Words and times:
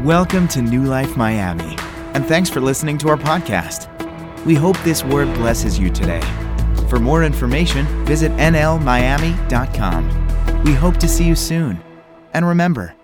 Welcome 0.00 0.46
to 0.48 0.60
New 0.60 0.82
Life 0.84 1.16
Miami, 1.16 1.74
and 2.12 2.26
thanks 2.26 2.50
for 2.50 2.60
listening 2.60 2.98
to 2.98 3.08
our 3.08 3.16
podcast. 3.16 3.88
We 4.44 4.54
hope 4.54 4.76
this 4.82 5.02
word 5.02 5.32
blesses 5.36 5.78
you 5.78 5.88
today. 5.88 6.20
For 6.90 7.00
more 7.00 7.24
information, 7.24 7.86
visit 8.04 8.30
nlmiami.com. 8.32 8.74
We 10.64 10.74
hope 10.74 10.98
to 10.98 11.08
see 11.08 11.24
you 11.24 11.34
soon. 11.34 11.80
And 12.34 12.46
remember, 12.46 12.94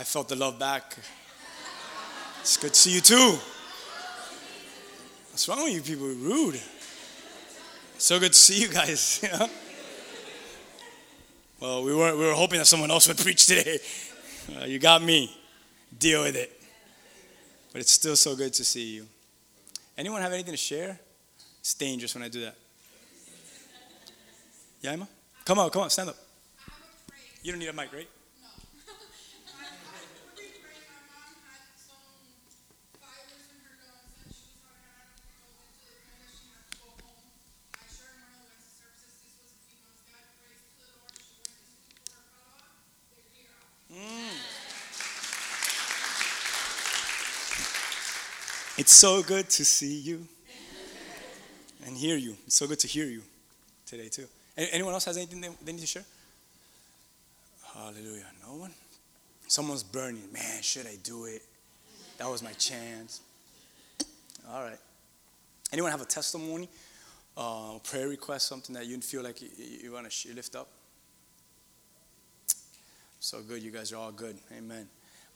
I 0.00 0.02
felt 0.02 0.30
the 0.30 0.34
love 0.34 0.58
back. 0.58 0.96
It's 2.40 2.56
good 2.56 2.72
to 2.72 2.80
see 2.80 2.94
you 2.94 3.02
too. 3.02 3.38
What's 5.30 5.46
wrong 5.46 5.62
with 5.64 5.74
you 5.74 5.82
people? 5.82 6.06
Rude. 6.06 6.58
So 7.98 8.18
good 8.18 8.32
to 8.32 8.38
see 8.38 8.62
you 8.62 8.68
guys. 8.68 9.20
you 9.22 9.28
know? 9.28 9.50
Well, 11.60 11.84
we 11.84 11.94
were, 11.94 12.16
we 12.16 12.24
were 12.24 12.32
hoping 12.32 12.60
that 12.60 12.64
someone 12.64 12.90
else 12.90 13.08
would 13.08 13.18
preach 13.26 13.44
today. 13.44 13.78
Uh, 14.58 14.64
you 14.64 14.78
got 14.78 15.02
me. 15.02 15.36
Deal 15.98 16.22
with 16.22 16.34
it. 16.34 16.50
But 17.70 17.82
it's 17.82 17.92
still 17.92 18.16
so 18.16 18.34
good 18.34 18.54
to 18.54 18.64
see 18.64 18.94
you. 18.94 19.06
Anyone 19.98 20.22
have 20.22 20.32
anything 20.32 20.54
to 20.54 20.56
share? 20.56 20.98
It's 21.58 21.74
dangerous 21.74 22.14
when 22.14 22.24
I 22.24 22.28
do 22.28 22.40
that. 22.40 22.54
Yeah, 24.80 24.96
Come 25.44 25.58
on, 25.58 25.68
come 25.68 25.82
on, 25.82 25.90
stand 25.90 26.08
up. 26.08 26.16
You 27.42 27.52
don't 27.52 27.58
need 27.58 27.68
a 27.68 27.74
mic, 27.74 27.92
right? 27.92 28.08
It's 48.80 48.92
so 48.92 49.22
good 49.22 49.50
to 49.50 49.64
see 49.66 49.98
you 49.98 50.26
and 51.84 51.94
hear 51.94 52.16
you. 52.16 52.34
It's 52.46 52.56
so 52.56 52.66
good 52.66 52.78
to 52.78 52.86
hear 52.86 53.04
you 53.04 53.20
today, 53.84 54.08
too. 54.08 54.24
Anyone 54.56 54.94
else 54.94 55.04
has 55.04 55.18
anything 55.18 55.42
they, 55.62 55.72
need 55.72 55.82
to 55.82 55.86
share? 55.86 56.04
Hallelujah. 57.74 58.24
No 58.48 58.54
one? 58.54 58.70
Someone's 59.48 59.82
burning. 59.82 60.22
Man, 60.32 60.62
should 60.62 60.86
I 60.86 60.96
do 61.02 61.26
it? 61.26 61.42
That 62.16 62.30
was 62.30 62.42
my 62.42 62.52
chance. 62.52 63.20
All 64.50 64.62
right. 64.62 64.78
Anyone 65.74 65.90
have 65.90 66.00
a 66.00 66.06
testimony, 66.06 66.70
uh, 67.36 67.80
prayer 67.84 68.08
request, 68.08 68.48
something 68.48 68.74
that 68.74 68.86
you 68.86 68.98
feel 69.02 69.22
like 69.22 69.42
you, 69.42 69.50
you 69.58 69.92
want 69.92 70.10
to 70.10 70.34
lift 70.34 70.56
up? 70.56 70.68
So 73.20 73.42
good. 73.42 73.62
You 73.62 73.72
guys 73.72 73.92
are 73.92 73.96
all 73.96 74.12
good. 74.12 74.38
Amen. 74.56 74.88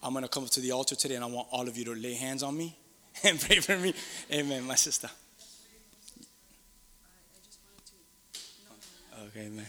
I'm 0.03 0.14
going 0.14 0.25
to 0.25 0.31
come 0.31 0.45
up 0.45 0.51
to 0.53 0.61
the 0.61 0.73
altar 0.73 0.95
today 0.95 1.17
and 1.17 1.25
I 1.25 1.27
want 1.27 1.48
all 1.51 1.69
of 1.69 1.77
you 1.77 1.84
to 1.84 1.95
lay 1.95 2.14
hands 2.14 2.42
on 2.42 2.56
me 2.56 2.79
and 3.25 3.41
pray 3.41 3.61
for 3.61 3.77
me. 3.79 3.95
Amen, 4.33 4.65
my 4.65 4.75
sister. 4.75 5.11
Okay, 9.27 9.48
man. 9.48 9.67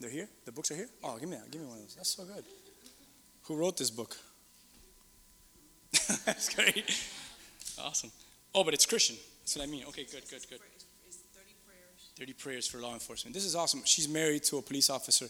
They're 0.00 0.10
here? 0.10 0.28
The 0.44 0.52
books 0.52 0.70
are 0.70 0.76
here? 0.76 0.88
Oh, 1.02 1.18
give 1.18 1.28
me 1.28 1.36
that. 1.36 1.50
Give 1.50 1.60
me 1.60 1.66
one 1.66 1.78
of 1.78 1.82
those. 1.82 1.96
That's 1.96 2.10
so 2.14 2.24
good. 2.24 2.44
Who 3.48 3.56
wrote 3.56 3.78
this 3.78 3.90
book? 3.90 4.14
That's 6.26 6.54
great. 6.54 6.84
Awesome. 7.80 8.12
Oh, 8.54 8.62
but 8.62 8.74
it's 8.74 8.84
Christian. 8.84 9.16
That's 9.40 9.56
what 9.56 9.66
I 9.66 9.70
mean. 9.70 9.84
Okay, 9.88 10.04
good, 10.04 10.22
good, 10.30 10.42
good. 10.50 10.58
30 12.18 12.32
prayers 12.34 12.66
for 12.66 12.76
law 12.78 12.92
enforcement. 12.92 13.32
This 13.32 13.46
is 13.46 13.54
awesome. 13.54 13.80
She's 13.84 14.06
married 14.06 14.42
to 14.44 14.58
a 14.58 14.62
police 14.62 14.90
officer, 14.90 15.28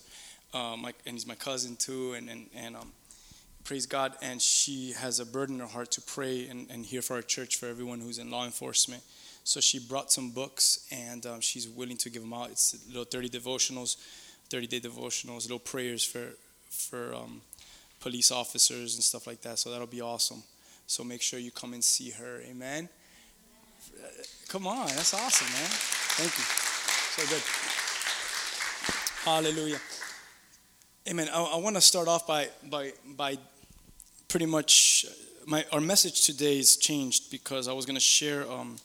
my, 0.53 0.93
and 1.07 1.15
he's 1.15 1.29
my 1.29 1.37
cousin 1.37 1.77
too. 1.77 2.15
And, 2.15 2.29
and, 2.29 2.47
and 2.57 2.75
um, 2.75 2.91
praise 3.63 3.87
God. 3.87 4.15
And 4.21 4.43
she 4.43 4.95
has 4.95 5.21
a 5.21 5.27
burden 5.27 5.57
in 5.57 5.61
her 5.61 5.67
heart 5.69 5.93
to 5.93 6.01
pray 6.01 6.49
and, 6.49 6.69
and 6.71 6.85
here 6.85 7.03
for 7.03 7.15
our 7.15 7.23
church, 7.23 7.55
for 7.55 7.67
everyone 7.67 8.01
who's 8.01 8.19
in 8.19 8.33
law 8.33 8.45
enforcement. 8.47 9.05
So 9.45 9.61
she 9.61 9.79
brought 9.79 10.11
some 10.11 10.31
books 10.31 10.89
and 10.91 11.25
um, 11.25 11.41
she's 11.41 11.69
willing 11.69 11.99
to 11.99 12.11
give 12.11 12.23
them 12.23 12.33
out. 12.33 12.51
It's 12.51 12.85
little 12.89 13.05
30 13.05 13.29
devotionals, 13.29 13.97
30 14.51 14.67
day 14.67 14.81
devotionals, 14.81 15.43
little 15.43 15.61
prayers 15.61 16.03
for, 16.03 16.31
for 16.69 17.15
um, 17.15 17.43
police 18.01 18.31
officers 18.31 18.95
and 18.95 19.03
stuff 19.03 19.27
like 19.27 19.41
that. 19.43 19.59
So 19.59 19.71
that'll 19.71 19.87
be 19.87 20.01
awesome. 20.01 20.43
So 20.87 21.05
make 21.05 21.23
sure 21.23 21.39
you 21.39 21.51
come 21.51 21.75
and 21.75 21.85
see 21.85 22.11
her. 22.11 22.41
Amen. 22.49 22.89
Uh, 24.03 24.07
Come 24.49 24.67
on, 24.67 24.87
that's 24.87 25.13
awesome, 25.13 25.47
man. 25.53 25.69
Thank 26.17 26.33
you. 26.39 26.45
So 27.15 27.23
good. 27.29 27.43
Hallelujah. 29.25 29.79
Amen. 31.07 31.29
I, 31.33 31.43
I 31.43 31.57
want 31.57 31.77
to 31.77 31.83
start 31.83 32.09
off 32.09 32.27
by 32.27 32.49
by 32.71 32.93
by 33.05 33.37
pretty 34.29 34.47
much 34.47 35.05
my 35.47 35.67
our 35.73 35.81
message 35.81 36.25
today 36.25 36.59
is 36.59 36.79
changed 36.79 37.31
because 37.31 37.69
I 37.69 37.73
was 37.73 37.85
going 37.85 37.97
to 37.97 38.01
share 38.01 38.51
um, 38.51 38.77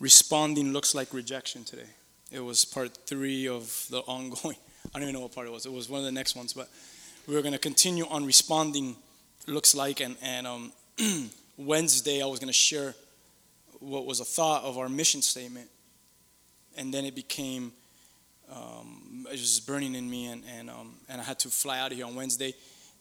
responding 0.00 0.72
looks 0.72 0.94
like 0.94 1.14
rejection 1.14 1.64
today. 1.64 1.90
It 2.30 2.40
was 2.40 2.64
part 2.66 2.96
three 3.06 3.48
of 3.48 3.86
the 3.90 4.00
ongoing. 4.00 4.56
I 4.94 4.98
don't 4.98 5.08
even 5.08 5.14
know 5.14 5.20
what 5.20 5.34
part 5.34 5.46
it 5.46 5.52
was. 5.52 5.64
It 5.64 5.72
was 5.72 5.88
one 5.88 6.00
of 6.00 6.04
the 6.04 6.12
next 6.12 6.36
ones, 6.36 6.52
but 6.52 6.68
were 7.34 7.42
going 7.42 7.52
to 7.52 7.58
continue 7.58 8.06
on 8.08 8.24
responding 8.24 8.96
looks 9.46 9.74
like 9.74 10.00
and 10.00 10.16
and 10.22 10.46
um, 10.46 10.72
Wednesday 11.56 12.22
I 12.22 12.26
was 12.26 12.38
going 12.38 12.48
to 12.48 12.52
share 12.52 12.94
what 13.80 14.06
was 14.06 14.20
a 14.20 14.24
thought 14.24 14.64
of 14.64 14.78
our 14.78 14.88
mission 14.88 15.22
statement, 15.22 15.68
and 16.76 16.92
then 16.92 17.04
it 17.04 17.14
became 17.14 17.72
um, 18.52 19.26
it 19.28 19.32
was 19.32 19.60
burning 19.60 19.94
in 19.94 20.08
me, 20.08 20.26
and 20.26 20.42
and 20.58 20.70
um, 20.70 20.94
and 21.08 21.20
I 21.20 21.24
had 21.24 21.38
to 21.40 21.48
fly 21.48 21.78
out 21.78 21.92
of 21.92 21.96
here 21.96 22.06
on 22.06 22.14
Wednesday. 22.14 22.54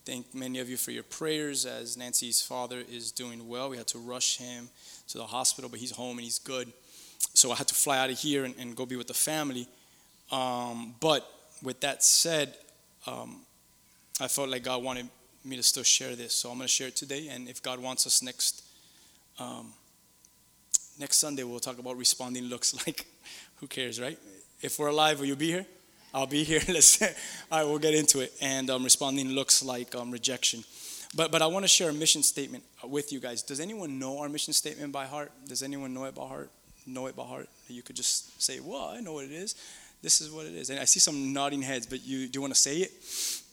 Thank 0.05 0.33
many 0.33 0.59
of 0.59 0.69
you 0.69 0.77
for 0.77 0.91
your 0.91 1.03
prayers, 1.03 1.65
as 1.65 1.97
Nancy's 1.97 2.41
father 2.41 2.81
is 2.89 3.11
doing 3.11 3.47
well. 3.47 3.69
We 3.69 3.77
had 3.77 3.87
to 3.87 3.97
rush 3.97 4.37
him 4.37 4.69
to 5.09 5.17
the 5.17 5.25
hospital, 5.25 5.69
but 5.69 5.79
he's 5.79 5.91
home 5.91 6.17
and 6.17 6.23
he's 6.23 6.39
good. 6.39 6.71
So 7.33 7.51
I 7.51 7.55
had 7.55 7.67
to 7.67 7.75
fly 7.75 7.97
out 7.97 8.09
of 8.09 8.17
here 8.17 8.45
and, 8.45 8.55
and 8.57 8.73
go 8.73 8.85
be 8.85 8.95
with 8.95 9.07
the 9.07 9.13
family. 9.13 9.67
Um, 10.31 10.95
but 11.01 11.29
with 11.61 11.81
that 11.81 12.03
said, 12.05 12.55
um, 13.05 13.41
I 14.19 14.27
felt 14.27 14.49
like 14.49 14.63
God 14.63 14.83
wanted 14.83 15.07
me 15.45 15.55
to 15.55 15.63
still 15.63 15.83
share 15.83 16.15
this, 16.15 16.33
so 16.33 16.49
I'm 16.49 16.57
going 16.57 16.67
to 16.67 16.73
share 16.73 16.87
it 16.87 16.95
today. 16.95 17.27
And 17.29 17.47
if 17.47 17.61
God 17.61 17.79
wants 17.79 18.07
us 18.07 18.21
next 18.23 18.63
um, 19.39 19.73
next 20.99 21.17
Sunday, 21.17 21.43
we'll 21.43 21.59
talk 21.59 21.77
about 21.77 21.97
responding 21.97 22.45
looks 22.45 22.73
like. 22.87 23.05
Who 23.57 23.67
cares, 23.67 23.99
right? 23.99 24.17
If 24.61 24.79
we're 24.79 24.87
alive, 24.87 25.19
will 25.19 25.27
you 25.27 25.35
be 25.35 25.47
here? 25.47 25.65
I'll 26.13 26.27
be 26.27 26.43
here. 26.43 26.61
Let's. 26.67 27.01
All 27.01 27.09
right, 27.51 27.63
we'll 27.63 27.79
get 27.79 27.93
into 27.93 28.21
it. 28.21 28.33
And 28.41 28.69
um, 28.69 28.83
responding 28.83 29.29
looks 29.29 29.63
like 29.63 29.93
um, 29.95 30.11
rejection. 30.11 30.63
But 31.15 31.31
but 31.31 31.41
I 31.41 31.47
want 31.47 31.63
to 31.63 31.67
share 31.67 31.89
a 31.89 31.93
mission 31.93 32.23
statement 32.23 32.63
with 32.83 33.13
you 33.13 33.19
guys. 33.19 33.43
Does 33.43 33.59
anyone 33.59 33.99
know 33.99 34.19
our 34.19 34.29
mission 34.29 34.53
statement 34.53 34.91
by 34.91 35.05
heart? 35.05 35.31
Does 35.47 35.63
anyone 35.63 35.93
know 35.93 36.05
it 36.05 36.15
by 36.15 36.25
heart? 36.25 36.49
Know 36.85 37.07
it 37.07 37.15
by 37.15 37.23
heart? 37.23 37.49
You 37.67 37.83
could 37.83 37.95
just 37.95 38.41
say, 38.41 38.59
"Well, 38.59 38.89
I 38.89 38.99
know 38.99 39.13
what 39.13 39.25
it 39.25 39.31
is. 39.31 39.55
This 40.01 40.21
is 40.21 40.31
what 40.31 40.45
it 40.45 40.53
is." 40.53 40.69
And 40.69 40.79
I 40.79 40.85
see 40.85 40.99
some 40.99 41.33
nodding 41.33 41.61
heads. 41.61 41.85
But 41.85 42.05
you 42.05 42.27
do 42.27 42.37
you 42.37 42.41
want 42.41 42.53
to 42.53 42.59
say 42.59 42.77
it? 42.77 42.91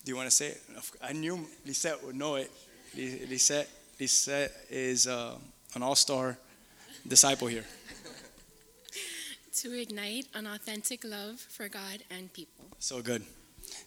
Do 0.04 0.10
you 0.10 0.16
want 0.16 0.28
to 0.28 0.34
say 0.34 0.48
it? 0.48 0.62
I 1.02 1.12
knew 1.14 1.46
Lisette 1.64 2.04
would 2.04 2.14
know 2.14 2.34
it. 2.34 2.50
Lisette, 2.94 3.68
Lisette 3.98 4.52
is 4.68 5.06
uh, 5.06 5.34
an 5.74 5.82
all-star 5.82 6.36
disciple 7.08 7.48
here. 7.48 7.64
to 9.54 9.72
ignite 9.72 10.26
an 10.34 10.46
authentic 10.46 11.04
love 11.04 11.40
for 11.40 11.68
God 11.68 12.02
and 12.10 12.30
people. 12.34 12.66
So 12.78 13.00
good. 13.00 13.22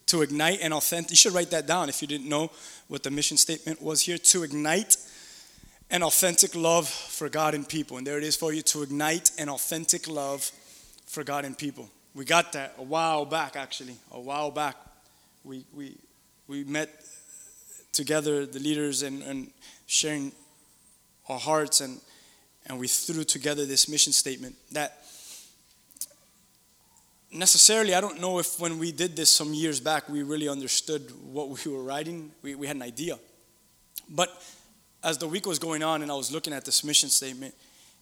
To 0.08 0.24
ignite 0.24 0.62
an 0.62 0.74
authentic, 0.74 1.12
you 1.12 1.18
should 1.18 1.34
write 1.34 1.52
that 1.52 1.68
down 1.68 1.88
if 1.88 2.02
you 2.02 2.08
didn't 2.08 2.28
know 2.28 2.50
what 2.88 3.04
the 3.04 3.12
mission 3.12 3.38
statement 3.38 3.80
was 3.80 4.02
here. 4.02 4.18
To 4.18 4.42
ignite 4.42 4.98
an 5.92 6.02
authentic 6.02 6.56
love 6.56 6.88
for 6.88 7.30
God 7.30 7.54
and 7.54 7.68
people. 7.68 7.98
And 7.98 8.08
there 8.08 8.18
it 8.18 8.24
is 8.24 8.36
for 8.36 8.52
you 8.52 8.64
to 8.64 8.82
ignite 8.82 9.32
an 9.38 9.50
authentic 9.50 10.08
love 10.08 10.52
for 11.06 11.24
God 11.24 11.46
and 11.46 11.56
people. 11.56 11.90
We 12.16 12.26
got 12.26 12.54
that 12.54 12.74
a 12.80 12.84
while 12.84 13.26
back, 13.26 13.56
actually. 13.56 13.98
A 14.12 14.20
while 14.20 14.50
back. 14.50 14.76
We, 15.44 15.64
we, 15.74 15.96
we 16.48 16.64
met 16.64 16.90
together, 17.92 18.46
the 18.46 18.60
leaders, 18.60 19.04
and, 19.04 19.22
and 19.24 19.52
sharing 19.86 20.32
our 21.30 21.40
hearts, 21.40 21.82
and, 21.82 22.00
and 22.66 22.80
we 22.80 22.88
threw 22.88 23.24
together 23.24 23.66
this 23.66 23.90
mission 23.90 24.14
statement 24.14 24.56
that 24.72 25.04
necessarily, 27.32 27.94
I 27.94 28.02
don't 28.02 28.22
know 28.22 28.40
if 28.40 28.60
when 28.60 28.80
we 28.80 28.92
did 28.92 29.16
this 29.16 29.30
some 29.30 29.54
years 29.54 29.80
back, 29.80 30.08
we 30.10 30.24
really 30.24 30.48
understood 30.48 31.12
what 31.32 31.50
we 31.50 31.72
were 31.72 31.84
writing. 31.84 32.32
We, 32.42 32.56
we 32.56 32.68
had 32.68 32.76
an 32.76 32.82
idea. 32.82 33.20
But 34.10 34.30
as 35.04 35.18
the 35.18 35.28
week 35.28 35.46
was 35.46 35.60
going 35.60 35.84
on 35.84 36.02
and 36.02 36.12
I 36.12 36.16
was 36.16 36.32
looking 36.32 36.54
at 36.54 36.66
this 36.66 36.84
mission 36.84 37.10
statement, 37.10 37.54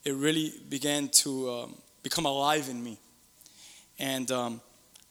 it 0.04 0.14
really 0.14 0.54
began 0.70 1.10
to 1.10 1.50
um, 1.50 1.76
become 2.04 2.26
alive 2.26 2.70
in 2.70 2.84
me. 2.84 3.00
And 3.98 4.30
um, 4.30 4.62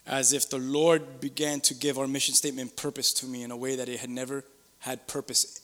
as 0.07 0.33
if 0.33 0.51
the 0.51 0.59
Lord 0.59 1.21
began 1.21 1.61
to 1.61 1.75
give 1.75 1.99
our 1.99 2.07
mission 2.07 2.35
statement 2.35 2.77
purpose 2.77 3.13
to 3.15 3.27
me 3.27 3.43
in 3.43 3.51
a 3.51 3.57
way 3.57 3.77
that 3.77 3.89
it 3.89 4.01
had 4.01 4.11
never 4.11 4.45
had 4.81 5.07
purpose 5.07 5.61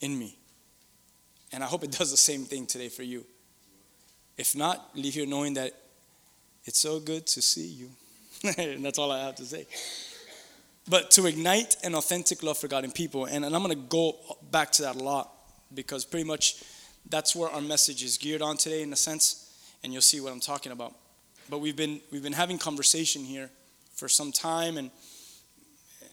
in 0.00 0.18
me. 0.18 0.36
And 1.52 1.62
I 1.62 1.66
hope 1.66 1.84
it 1.84 1.92
does 1.92 2.10
the 2.10 2.16
same 2.16 2.44
thing 2.44 2.66
today 2.66 2.88
for 2.88 3.04
you. 3.04 3.24
If 4.36 4.56
not, 4.56 4.90
leave 4.96 5.14
here 5.14 5.26
knowing 5.26 5.54
that 5.54 5.72
it's 6.64 6.80
so 6.80 6.98
good 6.98 7.26
to 7.28 7.42
see 7.42 7.66
you. 7.66 7.90
and 8.58 8.84
that's 8.84 8.98
all 8.98 9.12
I 9.12 9.24
have 9.24 9.36
to 9.36 9.44
say. 9.44 9.66
But 10.88 11.10
to 11.12 11.26
ignite 11.26 11.76
an 11.84 11.94
authentic 11.94 12.42
love 12.42 12.58
for 12.58 12.68
God 12.68 12.84
and 12.84 12.94
people, 12.94 13.26
and, 13.26 13.44
and 13.44 13.54
I'm 13.54 13.62
going 13.62 13.74
to 13.74 13.88
go 13.88 14.16
back 14.50 14.72
to 14.72 14.82
that 14.82 14.96
a 14.96 14.98
lot 14.98 15.30
because 15.72 16.04
pretty 16.04 16.26
much 16.26 16.62
that's 17.08 17.34
where 17.36 17.48
our 17.50 17.60
message 17.60 18.02
is 18.02 18.18
geared 18.18 18.42
on 18.42 18.56
today, 18.56 18.82
in 18.82 18.92
a 18.92 18.96
sense, 18.96 19.50
and 19.82 19.92
you'll 19.92 20.02
see 20.02 20.20
what 20.20 20.32
I'm 20.32 20.40
talking 20.40 20.72
about. 20.72 20.94
But 21.48 21.58
we've 21.58 21.76
been 21.76 22.00
we've 22.10 22.22
been 22.22 22.32
having 22.32 22.58
conversation 22.58 23.24
here 23.24 23.50
for 23.94 24.08
some 24.08 24.32
time, 24.32 24.76
and 24.76 24.90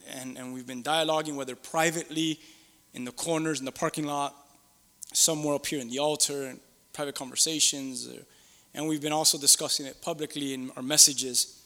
and 0.10 0.38
and 0.38 0.54
we've 0.54 0.68
been 0.68 0.84
dialoguing 0.84 1.36
whether 1.36 1.56
privately, 1.56 2.40
in 2.94 3.06
the 3.06 3.12
corners, 3.12 3.60
in 3.60 3.66
the 3.66 3.72
parking 3.72 4.06
lot, 4.06 4.36
somewhere 5.14 5.56
up 5.56 5.66
here 5.66 5.80
in 5.80 5.90
the 5.90 6.00
altar, 6.00 6.48
and 6.48 6.60
private 6.94 7.16
conversations, 7.16 8.10
and 8.74 8.88
we've 8.88 9.02
been 9.02 9.12
also 9.12 9.38
discussing 9.38 9.86
it 9.86 10.02
publicly 10.02 10.54
in 10.54 10.72
our 10.76 10.84
messages. 10.84 11.58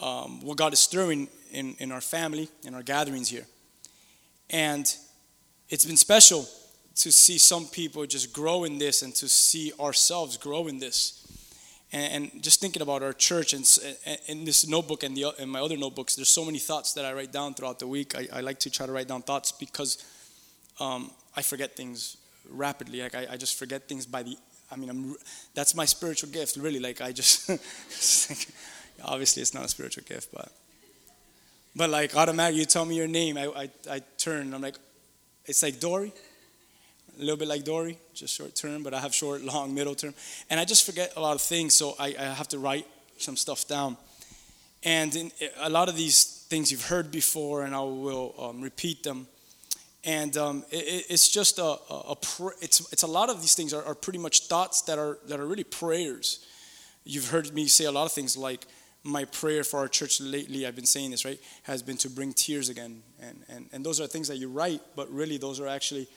Um, 0.00 0.40
what 0.44 0.56
God 0.56 0.72
is 0.72 0.80
stirring 0.80 1.28
in, 1.50 1.74
in 1.78 1.92
our 1.92 2.00
family, 2.00 2.48
in 2.64 2.74
our 2.74 2.82
gatherings 2.82 3.28
here. 3.28 3.46
And 4.50 4.92
it's 5.68 5.84
been 5.84 5.96
special 5.96 6.48
to 6.96 7.12
see 7.12 7.38
some 7.38 7.66
people 7.66 8.04
just 8.06 8.32
grow 8.32 8.64
in 8.64 8.78
this 8.78 9.02
and 9.02 9.14
to 9.16 9.28
see 9.28 9.72
ourselves 9.78 10.36
grow 10.36 10.66
in 10.66 10.78
this. 10.78 11.21
And, 11.92 12.32
and 12.32 12.42
just 12.42 12.60
thinking 12.60 12.82
about 12.82 13.02
our 13.02 13.12
church 13.12 13.52
and 13.52 13.66
in 14.26 14.44
this 14.44 14.66
notebook 14.66 15.02
and, 15.02 15.16
the, 15.16 15.32
and 15.38 15.50
my 15.50 15.60
other 15.60 15.76
notebooks, 15.76 16.14
there's 16.16 16.28
so 16.28 16.44
many 16.44 16.58
thoughts 16.58 16.94
that 16.94 17.04
I 17.04 17.12
write 17.12 17.32
down 17.32 17.54
throughout 17.54 17.78
the 17.78 17.86
week. 17.86 18.16
I, 18.16 18.28
I 18.32 18.40
like 18.40 18.58
to 18.60 18.70
try 18.70 18.86
to 18.86 18.92
write 18.92 19.08
down 19.08 19.22
thoughts 19.22 19.52
because 19.52 20.02
um, 20.80 21.10
I 21.36 21.42
forget 21.42 21.76
things 21.76 22.16
rapidly. 22.48 23.02
Like 23.02 23.14
I, 23.14 23.26
I 23.32 23.36
just 23.36 23.58
forget 23.58 23.88
things 23.88 24.06
by 24.06 24.22
the 24.22 24.36
I 24.72 24.76
mean, 24.76 24.88
I'm, 24.88 25.14
that's 25.54 25.74
my 25.74 25.84
spiritual 25.84 26.30
gift, 26.30 26.56
really. 26.56 26.78
Like, 26.80 27.02
I 27.02 27.12
just, 27.12 27.50
obviously, 29.04 29.42
it's 29.42 29.52
not 29.52 29.66
a 29.66 29.68
spiritual 29.68 30.04
gift, 30.04 30.30
but, 30.32 30.50
but 31.76 31.90
like, 31.90 32.16
automatically, 32.16 32.60
you 32.60 32.66
tell 32.66 32.86
me 32.86 32.96
your 32.96 33.08
name, 33.08 33.36
I, 33.36 33.46
I, 33.48 33.70
I 33.90 34.02
turn, 34.16 34.54
I'm 34.54 34.62
like, 34.62 34.76
it's 35.44 35.62
like 35.62 35.78
Dory, 35.78 36.12
a 37.22 37.24
little 37.24 37.38
bit 37.38 37.48
like 37.48 37.64
Dory, 37.64 37.98
just 38.14 38.34
short 38.34 38.54
term, 38.54 38.82
but 38.82 38.92
I 38.92 39.00
have 39.00 39.14
short, 39.14 39.42
long, 39.52 39.74
middle 39.74 39.94
term. 39.94 40.14
And 40.50 40.60
I 40.60 40.64
just 40.64 40.84
forget 40.84 41.12
a 41.16 41.20
lot 41.20 41.34
of 41.34 41.40
things, 41.40 41.74
so 41.74 41.94
I, 41.98 42.14
I 42.18 42.24
have 42.24 42.48
to 42.48 42.58
write 42.58 42.86
some 43.16 43.36
stuff 43.36 43.66
down. 43.66 43.96
And 44.84 45.14
in, 45.14 45.32
a 45.60 45.70
lot 45.70 45.88
of 45.88 45.96
these 45.96 46.44
things 46.48 46.70
you've 46.72 46.86
heard 46.86 47.10
before, 47.10 47.62
and 47.62 47.74
I 47.74 47.80
will 47.80 48.34
um, 48.38 48.60
repeat 48.60 49.02
them 49.02 49.28
and 50.04 50.36
um, 50.36 50.64
it, 50.70 51.06
it's 51.08 51.28
just 51.28 51.58
a, 51.58 51.64
a, 51.64 52.02
a 52.10 52.16
pr- 52.16 52.58
it's, 52.60 52.92
it's 52.92 53.02
a 53.02 53.06
lot 53.06 53.30
of 53.30 53.40
these 53.40 53.54
things 53.54 53.72
are, 53.72 53.84
are, 53.84 53.94
pretty 53.94 54.18
much 54.18 54.46
thoughts 54.46 54.82
that 54.82 54.98
are 54.98 55.18
that 55.28 55.38
are 55.38 55.46
really 55.46 55.64
prayers 55.64 56.44
you've 57.04 57.28
heard 57.28 57.52
me 57.54 57.66
say 57.66 57.84
a 57.84 57.92
lot 57.92 58.04
of 58.04 58.12
things 58.12 58.36
like 58.36 58.66
my 59.04 59.24
prayer 59.24 59.64
for 59.64 59.78
our 59.78 59.88
church 59.88 60.20
lately 60.20 60.66
i've 60.66 60.76
been 60.76 60.86
saying 60.86 61.10
this 61.10 61.24
right 61.24 61.40
has 61.64 61.82
been 61.82 61.96
to 61.96 62.08
bring 62.08 62.32
tears 62.32 62.68
again 62.68 63.02
and, 63.20 63.44
and, 63.48 63.68
and 63.72 63.86
those 63.86 64.00
are 64.00 64.06
things 64.06 64.28
that 64.28 64.36
you 64.38 64.48
write 64.48 64.80
but 64.96 65.10
really 65.10 65.36
those 65.36 65.60
are 65.60 65.68
actually 65.68 66.08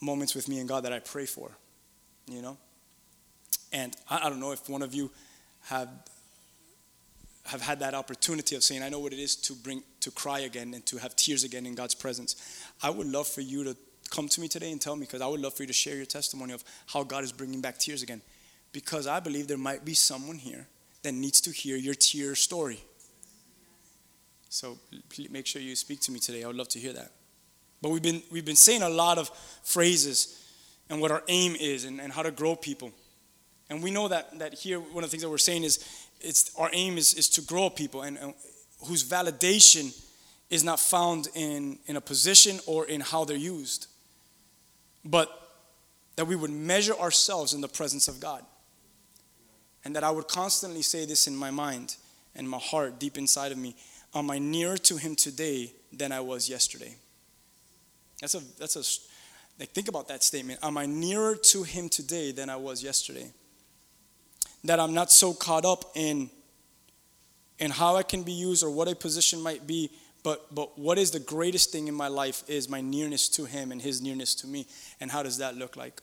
moments 0.00 0.34
with 0.34 0.48
me 0.48 0.58
and 0.58 0.68
god 0.68 0.84
that 0.84 0.92
i 0.92 0.98
pray 0.98 1.26
for 1.26 1.50
you 2.26 2.42
know 2.42 2.56
and 3.72 3.96
i, 4.08 4.26
I 4.26 4.28
don't 4.30 4.40
know 4.40 4.52
if 4.52 4.68
one 4.68 4.82
of 4.82 4.94
you 4.94 5.10
have 5.62 5.88
have 7.48 7.62
had 7.62 7.80
that 7.80 7.94
opportunity 7.94 8.56
of 8.56 8.62
saying, 8.62 8.82
I 8.82 8.90
know 8.90 8.98
what 8.98 9.12
it 9.14 9.18
is 9.18 9.34
to 9.36 9.54
bring 9.54 9.82
to 10.00 10.10
cry 10.10 10.40
again 10.40 10.74
and 10.74 10.84
to 10.86 10.98
have 10.98 11.16
tears 11.16 11.44
again 11.44 11.64
in 11.64 11.74
God's 11.74 11.94
presence. 11.94 12.36
I 12.82 12.90
would 12.90 13.06
love 13.06 13.26
for 13.26 13.40
you 13.40 13.64
to 13.64 13.76
come 14.10 14.28
to 14.28 14.40
me 14.40 14.48
today 14.48 14.70
and 14.70 14.80
tell 14.80 14.96
me 14.96 15.06
because 15.06 15.22
I 15.22 15.26
would 15.26 15.40
love 15.40 15.54
for 15.54 15.62
you 15.62 15.66
to 15.66 15.72
share 15.72 15.96
your 15.96 16.04
testimony 16.04 16.52
of 16.52 16.62
how 16.86 17.04
God 17.04 17.24
is 17.24 17.32
bringing 17.32 17.62
back 17.62 17.78
tears 17.78 18.02
again. 18.02 18.20
Because 18.72 19.06
I 19.06 19.20
believe 19.20 19.48
there 19.48 19.56
might 19.56 19.82
be 19.84 19.94
someone 19.94 20.36
here 20.36 20.66
that 21.02 21.12
needs 21.12 21.40
to 21.42 21.50
hear 21.50 21.76
your 21.76 21.94
tear 21.94 22.34
story. 22.34 22.84
So 24.50 24.78
make 25.30 25.46
sure 25.46 25.62
you 25.62 25.74
speak 25.74 26.00
to 26.00 26.12
me 26.12 26.18
today. 26.18 26.44
I 26.44 26.48
would 26.48 26.56
love 26.56 26.68
to 26.68 26.78
hear 26.78 26.92
that. 26.92 27.12
But 27.80 27.90
we've 27.90 28.02
been, 28.02 28.22
we've 28.30 28.44
been 28.44 28.56
saying 28.56 28.82
a 28.82 28.88
lot 28.88 29.18
of 29.18 29.30
phrases 29.62 30.34
and 30.90 31.00
what 31.00 31.10
our 31.10 31.22
aim 31.28 31.54
is 31.54 31.84
and, 31.84 32.00
and 32.00 32.12
how 32.12 32.22
to 32.22 32.30
grow 32.30 32.56
people. 32.56 32.92
And 33.70 33.82
we 33.82 33.90
know 33.90 34.08
that, 34.08 34.38
that 34.38 34.54
here, 34.54 34.80
one 34.80 35.04
of 35.04 35.10
the 35.10 35.12
things 35.12 35.22
that 35.22 35.28
we're 35.28 35.38
saying 35.38 35.64
is 35.64 35.84
it's 36.20 36.50
our 36.56 36.70
aim 36.72 36.98
is, 36.98 37.14
is 37.14 37.28
to 37.30 37.42
grow 37.42 37.70
people 37.70 38.02
and, 38.02 38.16
and 38.18 38.34
whose 38.86 39.04
validation 39.04 39.96
is 40.50 40.64
not 40.64 40.80
found 40.80 41.28
in, 41.34 41.78
in 41.86 41.96
a 41.96 42.00
position 42.00 42.58
or 42.66 42.86
in 42.86 43.00
how 43.00 43.24
they're 43.24 43.36
used, 43.36 43.86
but 45.04 45.30
that 46.16 46.26
we 46.26 46.34
would 46.34 46.50
measure 46.50 46.94
ourselves 46.94 47.52
in 47.52 47.60
the 47.60 47.68
presence 47.68 48.08
of 48.08 48.18
God. 48.18 48.44
And 49.84 49.94
that 49.94 50.02
I 50.02 50.10
would 50.10 50.26
constantly 50.26 50.82
say 50.82 51.04
this 51.04 51.26
in 51.26 51.36
my 51.36 51.50
mind 51.50 51.96
and 52.34 52.48
my 52.48 52.58
heart 52.58 52.98
deep 52.98 53.16
inside 53.16 53.52
of 53.52 53.58
me 53.58 53.76
Am 54.14 54.30
I 54.30 54.38
nearer 54.38 54.78
to 54.78 54.96
Him 54.96 55.14
today 55.14 55.70
than 55.92 56.12
I 56.12 56.20
was 56.20 56.48
yesterday? 56.48 56.96
That's 58.20 58.34
a, 58.34 58.40
that's 58.58 58.76
a, 58.76 59.60
like, 59.60 59.70
think 59.70 59.88
about 59.88 60.08
that 60.08 60.22
statement. 60.22 60.60
Am 60.62 60.76
I 60.76 60.86
nearer 60.86 61.36
to 61.36 61.62
Him 61.62 61.88
today 61.88 62.32
than 62.32 62.50
I 62.50 62.56
was 62.56 62.82
yesterday? 62.82 63.32
that 64.64 64.80
I'm 64.80 64.94
not 64.94 65.10
so 65.12 65.32
caught 65.32 65.64
up 65.64 65.84
in 65.94 66.30
in 67.58 67.72
how 67.72 67.96
I 67.96 68.04
can 68.04 68.22
be 68.22 68.32
used 68.32 68.62
or 68.62 68.70
what 68.70 68.86
a 68.86 68.94
position 68.94 69.40
might 69.40 69.66
be, 69.66 69.90
but 70.22 70.54
but 70.54 70.78
what 70.78 70.98
is 70.98 71.10
the 71.10 71.20
greatest 71.20 71.72
thing 71.72 71.88
in 71.88 71.94
my 71.94 72.08
life 72.08 72.42
is 72.48 72.68
my 72.68 72.80
nearness 72.80 73.28
to 73.30 73.44
him 73.44 73.72
and 73.72 73.82
his 73.82 74.00
nearness 74.00 74.34
to 74.36 74.46
me. 74.46 74.66
And 75.00 75.10
how 75.10 75.22
does 75.22 75.38
that 75.38 75.56
look 75.56 75.76
like? 75.76 76.00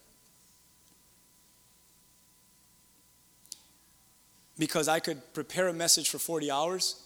Because 4.57 4.87
I 4.87 4.99
could 4.99 5.21
prepare 5.33 5.67
a 5.67 5.73
message 5.73 6.09
for 6.09 6.17
40 6.17 6.49
hours 6.49 7.01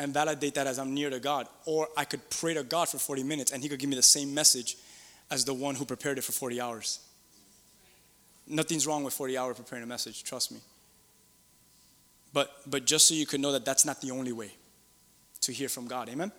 and 0.00 0.14
validate 0.14 0.54
that 0.54 0.66
as 0.66 0.78
I'm 0.78 0.94
near 0.94 1.10
to 1.10 1.20
God. 1.20 1.46
Or 1.66 1.88
I 1.94 2.04
could 2.06 2.28
pray 2.30 2.54
to 2.54 2.62
God 2.62 2.88
for 2.88 2.98
40 2.98 3.22
minutes 3.22 3.52
and 3.52 3.62
he 3.62 3.68
could 3.68 3.78
give 3.78 3.90
me 3.90 3.96
the 3.96 4.02
same 4.02 4.32
message 4.32 4.76
as 5.30 5.44
the 5.44 5.52
one 5.52 5.74
who 5.74 5.84
prepared 5.84 6.16
it 6.16 6.24
for 6.24 6.32
40 6.32 6.58
hours. 6.58 7.00
Nothing's 8.48 8.86
wrong 8.86 9.04
with 9.04 9.12
40 9.12 9.36
hours 9.36 9.56
preparing 9.58 9.84
a 9.84 9.86
message, 9.86 10.24
trust 10.24 10.52
me. 10.52 10.58
But, 12.32 12.50
but 12.66 12.86
just 12.86 13.08
so 13.08 13.14
you 13.14 13.26
could 13.26 13.40
know 13.40 13.52
that 13.52 13.66
that's 13.66 13.84
not 13.84 14.00
the 14.00 14.10
only 14.10 14.32
way 14.32 14.52
to 15.42 15.52
hear 15.52 15.68
from 15.68 15.86
God. 15.86 16.08
Amen? 16.08 16.32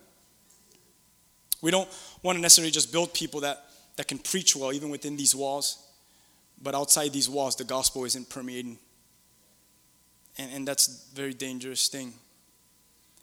We 1.60 1.70
don't 1.70 1.88
want 2.22 2.36
to 2.36 2.42
necessarily 2.42 2.72
just 2.72 2.90
build 2.90 3.14
people 3.14 3.40
that, 3.42 3.64
that 3.96 4.08
can 4.08 4.18
preach 4.18 4.56
well, 4.56 4.72
even 4.72 4.90
within 4.90 5.16
these 5.16 5.36
walls. 5.36 5.86
But 6.60 6.74
outside 6.74 7.12
these 7.12 7.30
walls, 7.30 7.54
the 7.54 7.64
gospel 7.64 8.04
isn't 8.06 8.28
permeating. 8.28 8.78
And, 10.36 10.52
and 10.52 10.68
that's 10.68 10.88
a 11.12 11.14
very 11.14 11.34
dangerous 11.34 11.86
thing. 11.88 12.14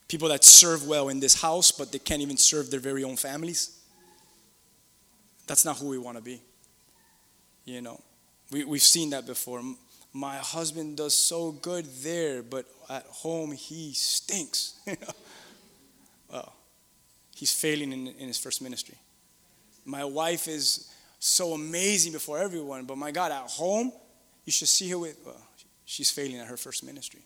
People 0.10 0.28
that 0.30 0.44
serve 0.44 0.86
well 0.86 1.08
in 1.08 1.22
this 1.22 1.42
house, 1.42 1.72
but 1.72 1.94
they 1.94 2.00
can't 2.00 2.22
even 2.22 2.36
serve 2.36 2.70
their 2.70 2.82
very 2.82 3.06
own 3.06 3.16
families. 3.16 3.80
That's 5.48 5.64
not 5.64 5.78
who 5.78 5.88
we 5.88 5.98
want 5.98 6.18
to 6.18 6.24
be. 6.24 6.42
You 7.64 7.82
know. 7.82 8.02
We, 8.52 8.64
we've 8.64 8.82
seen 8.82 9.12
that 9.12 9.26
before. 9.26 9.62
My 10.12 10.38
husband 10.38 10.98
does 10.98 11.16
so 11.16 11.52
good 11.52 11.86
there, 12.02 12.42
but 12.42 12.66
at 12.90 13.06
home 13.06 13.52
he 13.52 13.94
stinks. 13.94 14.80
well, 16.32 16.54
he's 17.36 17.54
failing 17.54 17.94
in, 17.94 18.08
in 18.08 18.28
his 18.28 18.40
first 18.40 18.62
ministry. 18.62 18.98
My 19.86 20.04
wife 20.04 20.48
is 20.48 20.92
so 21.20 21.54
amazing 21.54 22.14
before 22.14 22.40
everyone, 22.40 22.86
but 22.86 22.98
my 22.98 23.12
God, 23.12 23.32
at 23.32 23.48
home, 23.50 23.92
you 24.46 24.52
should 24.52 24.68
see 24.68 24.90
her 24.90 24.98
with, 24.98 25.18
well, 25.24 25.38
she's 25.86 26.10
failing 26.10 26.38
at 26.38 26.48
her 26.48 26.58
first 26.58 26.84
ministry. 26.84 27.22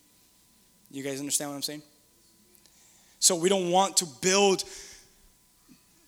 You 0.92 1.04
guys 1.04 1.20
understand 1.20 1.52
what 1.52 1.56
I'm 1.56 1.62
saying? 1.62 1.84
So 3.24 3.38
we 3.38 3.48
don't 3.48 3.72
want 3.72 3.96
to 3.98 4.06
build 4.06 4.66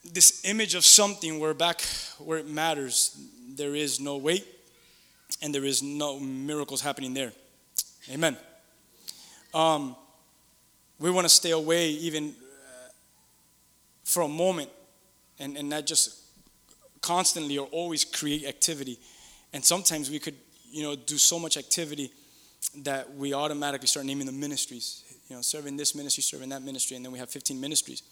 this 0.03 0.43
image 0.43 0.75
of 0.75 0.83
something 0.83 1.39
where 1.39 1.53
back 1.53 1.81
where 2.17 2.39
it 2.39 2.45
matters, 2.45 3.17
there 3.55 3.73
is 3.73 4.01
no 4.01 4.17
weight, 4.17 4.45
and 5.41 5.55
there 5.55 5.63
is 5.63 5.81
no 5.81 6.19
miracles 6.19 6.81
happening 6.81 7.13
there. 7.13 7.31
Amen. 8.11 8.35
Um, 9.53 9.95
we 10.99 11.09
want 11.09 11.23
to 11.23 11.29
stay 11.29 11.51
away 11.51 11.87
even 11.91 12.31
uh, 12.31 12.89
for 14.03 14.23
a 14.23 14.27
moment 14.27 14.69
and, 15.39 15.55
and 15.55 15.69
not 15.69 15.85
just 15.85 16.19
constantly 16.99 17.57
or 17.57 17.67
always 17.67 18.03
create 18.03 18.45
activity. 18.45 18.99
And 19.53 19.63
sometimes 19.63 20.11
we 20.11 20.19
could, 20.19 20.35
you 20.69 20.83
know, 20.83 20.97
do 20.97 21.17
so 21.17 21.39
much 21.39 21.55
activity 21.55 22.11
that 22.79 23.15
we 23.15 23.33
automatically 23.33 23.87
start 23.87 24.05
naming 24.05 24.25
the 24.25 24.33
ministries. 24.33 25.04
You 25.27 25.35
know, 25.35 25.41
serving 25.41 25.77
this 25.77 25.95
ministry, 25.95 26.21
serving 26.21 26.49
that 26.49 26.61
ministry, 26.61 26.95
and 26.95 27.05
then 27.05 27.11
we 27.11 27.19
have 27.19 27.29
15 27.29 27.59
ministries. 27.59 28.03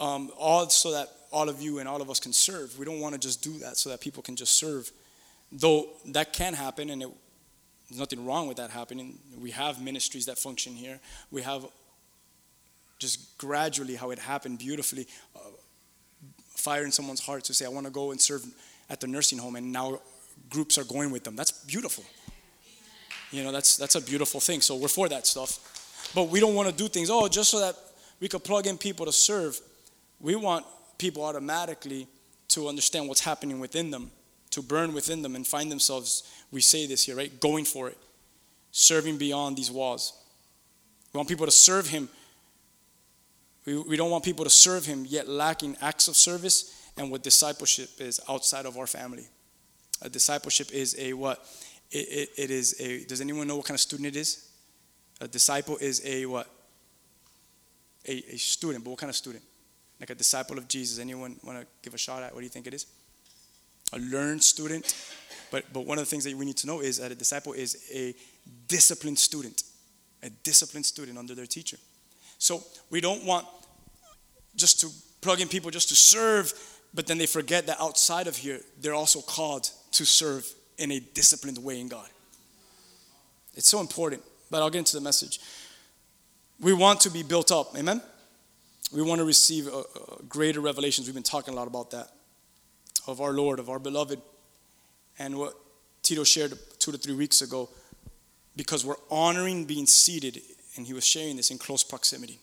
Um, 0.00 0.30
all 0.36 0.68
so 0.68 0.90
that 0.92 1.08
all 1.30 1.48
of 1.48 1.62
you 1.62 1.78
and 1.78 1.88
all 1.88 2.02
of 2.02 2.10
us 2.10 2.18
can 2.18 2.32
serve. 2.32 2.76
We 2.78 2.84
don't 2.84 3.00
want 3.00 3.14
to 3.14 3.20
just 3.20 3.42
do 3.42 3.58
that 3.58 3.76
so 3.76 3.90
that 3.90 4.00
people 4.00 4.22
can 4.22 4.34
just 4.34 4.56
serve. 4.56 4.90
Though 5.52 5.88
that 6.06 6.32
can 6.32 6.54
happen, 6.54 6.90
and 6.90 7.02
it, 7.02 7.08
there's 7.88 8.00
nothing 8.00 8.26
wrong 8.26 8.48
with 8.48 8.56
that 8.56 8.70
happening. 8.70 9.18
We 9.40 9.52
have 9.52 9.80
ministries 9.80 10.26
that 10.26 10.38
function 10.38 10.74
here. 10.74 10.98
We 11.30 11.42
have 11.42 11.64
just 12.98 13.38
gradually 13.38 13.94
how 13.94 14.10
it 14.10 14.18
happened 14.18 14.58
beautifully, 14.58 15.06
uh, 15.36 15.40
fire 16.48 16.84
in 16.84 16.90
someone's 16.90 17.20
heart 17.20 17.44
to 17.44 17.54
say, 17.54 17.66
I 17.66 17.68
want 17.68 17.86
to 17.86 17.92
go 17.92 18.10
and 18.10 18.20
serve 18.20 18.44
at 18.90 19.00
the 19.00 19.06
nursing 19.06 19.38
home, 19.38 19.56
and 19.56 19.72
now 19.72 20.00
groups 20.50 20.78
are 20.78 20.84
going 20.84 21.10
with 21.10 21.24
them. 21.24 21.36
That's 21.36 21.52
beautiful. 21.52 22.04
You 23.30 23.44
know, 23.44 23.52
that's, 23.52 23.76
that's 23.76 23.94
a 23.94 24.00
beautiful 24.00 24.40
thing. 24.40 24.60
So 24.60 24.76
we're 24.76 24.88
for 24.88 25.08
that 25.08 25.26
stuff. 25.26 25.58
But 26.14 26.28
we 26.28 26.40
don't 26.40 26.54
want 26.54 26.68
to 26.68 26.74
do 26.74 26.88
things, 26.88 27.10
oh, 27.10 27.28
just 27.28 27.50
so 27.50 27.60
that 27.60 27.74
we 28.20 28.28
could 28.28 28.44
plug 28.44 28.66
in 28.66 28.78
people 28.78 29.06
to 29.06 29.12
serve. 29.12 29.58
We 30.20 30.36
want 30.36 30.64
people 30.98 31.24
automatically 31.24 32.06
to 32.48 32.68
understand 32.68 33.08
what's 33.08 33.20
happening 33.20 33.58
within 33.58 33.90
them, 33.90 34.10
to 34.50 34.62
burn 34.62 34.94
within 34.94 35.22
them 35.22 35.34
and 35.34 35.46
find 35.46 35.70
themselves, 35.70 36.22
we 36.52 36.60
say 36.60 36.86
this 36.86 37.04
here, 37.04 37.16
right? 37.16 37.40
Going 37.40 37.64
for 37.64 37.88
it, 37.88 37.98
serving 38.70 39.18
beyond 39.18 39.56
these 39.56 39.70
walls. 39.70 40.12
We 41.12 41.18
want 41.18 41.28
people 41.28 41.46
to 41.46 41.52
serve 41.52 41.88
Him. 41.88 42.08
We, 43.66 43.78
we 43.78 43.96
don't 43.96 44.10
want 44.10 44.24
people 44.24 44.44
to 44.44 44.50
serve 44.50 44.86
Him 44.86 45.04
yet 45.08 45.28
lacking 45.28 45.76
acts 45.80 46.06
of 46.06 46.16
service 46.16 46.88
and 46.96 47.10
what 47.10 47.22
discipleship 47.22 47.90
is 47.98 48.20
outside 48.28 48.66
of 48.66 48.78
our 48.78 48.86
family. 48.86 49.26
A 50.02 50.08
discipleship 50.08 50.72
is 50.72 50.94
a 50.98 51.12
what? 51.12 51.44
It, 51.90 52.08
it, 52.08 52.28
it 52.36 52.50
is 52.50 52.80
a, 52.80 53.04
does 53.04 53.20
anyone 53.20 53.46
know 53.48 53.56
what 53.56 53.66
kind 53.66 53.76
of 53.76 53.80
student 53.80 54.08
it 54.08 54.16
is? 54.16 54.48
A 55.20 55.28
disciple 55.28 55.76
is 55.78 56.02
a 56.04 56.26
what? 56.26 56.48
A, 58.06 58.34
a 58.34 58.36
student, 58.36 58.84
but 58.84 58.90
what 58.90 58.98
kind 58.98 59.10
of 59.10 59.16
student? 59.16 59.42
Like 60.00 60.10
a 60.10 60.14
disciple 60.14 60.58
of 60.58 60.68
Jesus. 60.68 60.98
Anyone 60.98 61.36
want 61.44 61.60
to 61.60 61.66
give 61.82 61.94
a 61.94 61.98
shot 61.98 62.22
at? 62.22 62.32
What 62.34 62.40
do 62.40 62.44
you 62.44 62.50
think 62.50 62.66
it 62.66 62.74
is? 62.74 62.86
A 63.92 63.98
learned 63.98 64.42
student. 64.42 64.94
But, 65.50 65.72
but 65.72 65.86
one 65.86 65.98
of 65.98 66.04
the 66.04 66.10
things 66.10 66.24
that 66.24 66.36
we 66.36 66.44
need 66.44 66.56
to 66.58 66.66
know 66.66 66.80
is 66.80 66.98
that 66.98 67.12
a 67.12 67.14
disciple 67.14 67.52
is 67.52 67.88
a 67.94 68.14
disciplined 68.66 69.18
student, 69.18 69.62
a 70.22 70.30
disciplined 70.30 70.84
student 70.84 71.16
under 71.16 71.34
their 71.34 71.46
teacher. 71.46 71.76
So 72.38 72.62
we 72.90 73.00
don't 73.00 73.24
want 73.24 73.46
just 74.56 74.80
to 74.80 74.88
plug 75.20 75.40
in 75.40 75.48
people 75.48 75.70
just 75.70 75.88
to 75.90 75.94
serve, 75.94 76.52
but 76.92 77.06
then 77.06 77.18
they 77.18 77.26
forget 77.26 77.66
that 77.66 77.80
outside 77.80 78.26
of 78.26 78.36
here, 78.36 78.60
they're 78.80 78.94
also 78.94 79.20
called 79.20 79.70
to 79.92 80.04
serve 80.04 80.46
in 80.76 80.90
a 80.90 81.00
disciplined 81.00 81.58
way 81.58 81.80
in 81.80 81.88
God. 81.88 82.08
It's 83.54 83.68
so 83.68 83.80
important, 83.80 84.22
but 84.54 84.62
I'll 84.62 84.70
get 84.70 84.78
into 84.78 84.94
the 84.94 85.02
message. 85.02 85.40
We 86.60 86.72
want 86.72 87.00
to 87.00 87.10
be 87.10 87.24
built 87.24 87.50
up, 87.50 87.76
amen? 87.76 88.00
We 88.92 89.02
want 89.02 89.18
to 89.18 89.24
receive 89.24 89.66
a, 89.66 89.80
a 89.80 90.22
greater 90.28 90.60
revelations. 90.60 91.08
We've 91.08 91.14
been 91.14 91.24
talking 91.24 91.52
a 91.52 91.56
lot 91.56 91.66
about 91.66 91.90
that 91.90 92.08
of 93.08 93.20
our 93.20 93.32
Lord, 93.32 93.58
of 93.58 93.68
our 93.68 93.80
beloved, 93.80 94.20
and 95.18 95.38
what 95.38 95.54
Tito 96.04 96.22
shared 96.22 96.56
two 96.78 96.92
to 96.92 96.98
three 96.98 97.16
weeks 97.16 97.42
ago, 97.42 97.68
because 98.54 98.86
we're 98.86 99.02
honoring 99.10 99.64
being 99.64 99.86
seated, 99.86 100.40
and 100.76 100.86
he 100.86 100.92
was 100.92 101.04
sharing 101.04 101.36
this 101.36 101.50
in 101.50 101.58
close 101.58 101.82
proximity. 101.82 102.38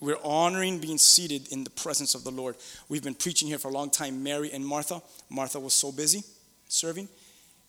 We're 0.00 0.18
honoring 0.24 0.80
being 0.80 0.98
seated 0.98 1.46
in 1.52 1.62
the 1.62 1.70
presence 1.70 2.16
of 2.16 2.24
the 2.24 2.32
Lord. 2.32 2.56
We've 2.88 3.04
been 3.04 3.14
preaching 3.14 3.46
here 3.46 3.58
for 3.58 3.68
a 3.68 3.72
long 3.72 3.90
time, 3.90 4.24
Mary 4.24 4.50
and 4.52 4.66
Martha. 4.66 5.00
Martha 5.30 5.60
was 5.60 5.74
so 5.74 5.92
busy 5.92 6.24
serving, 6.66 7.08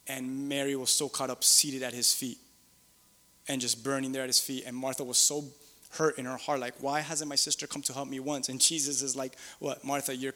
and 0.08 0.50
Mary 0.50 0.76
was 0.76 0.90
so 0.90 1.08
caught 1.08 1.30
up 1.30 1.44
seated 1.44 1.84
at 1.84 1.94
his 1.94 2.12
feet 2.12 2.40
and 3.48 3.62
just 3.62 3.84
burning 3.84 4.12
there 4.12 4.24
at 4.24 4.30
his 4.30 4.40
feet. 4.40 4.64
And 4.66 4.76
Martha 4.76 5.04
was 5.04 5.18
so 5.18 5.46
hurt 5.92 6.18
in 6.18 6.26
her 6.26 6.38
heart, 6.38 6.60
like, 6.60 6.74
why 6.82 7.00
hasn't 7.02 7.30
my 7.30 7.36
sister 7.36 7.68
come 7.68 7.82
to 7.84 7.94
help 7.94 8.08
me 8.08 8.20
once? 8.20 8.50
And 8.50 8.60
Jesus 8.60 9.02
is 9.02 9.16
like, 9.16 9.38
what, 9.60 9.84
Martha, 9.84 10.16
you're, 10.16 10.34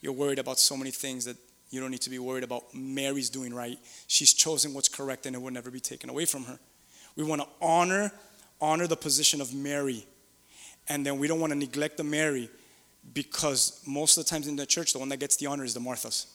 you're 0.00 0.12
worried 0.12 0.38
about 0.38 0.58
so 0.58 0.76
many 0.76 0.90
things 0.90 1.24
that 1.24 1.36
you 1.70 1.80
don't 1.80 1.90
need 1.90 2.02
to 2.02 2.10
be 2.10 2.18
worried 2.18 2.44
about. 2.44 2.74
Mary's 2.74 3.30
doing 3.30 3.54
right. 3.54 3.78
She's 4.06 4.34
chosen 4.34 4.74
what's 4.74 4.88
correct 4.88 5.24
and 5.24 5.34
it 5.34 5.40
will 5.40 5.50
never 5.50 5.70
be 5.70 5.80
taken 5.80 6.10
away 6.10 6.26
from 6.26 6.44
her. 6.44 6.58
We 7.16 7.24
want 7.24 7.40
to 7.40 7.48
honor, 7.60 8.12
honor 8.60 8.86
the 8.86 8.96
position 8.96 9.40
of 9.40 9.54
Mary. 9.54 10.04
And 10.88 11.06
then 11.06 11.18
we 11.18 11.28
don't 11.28 11.40
want 11.40 11.52
to 11.52 11.58
neglect 11.58 11.96
the 11.96 12.04
Mary 12.04 12.50
because 13.14 13.82
most 13.86 14.18
of 14.18 14.24
the 14.24 14.30
times 14.30 14.48
in 14.48 14.56
the 14.56 14.66
church, 14.66 14.92
the 14.92 14.98
one 14.98 15.08
that 15.08 15.18
gets 15.18 15.36
the 15.36 15.46
honor 15.46 15.64
is 15.64 15.74
the 15.74 15.80
Marthas. 15.80 16.26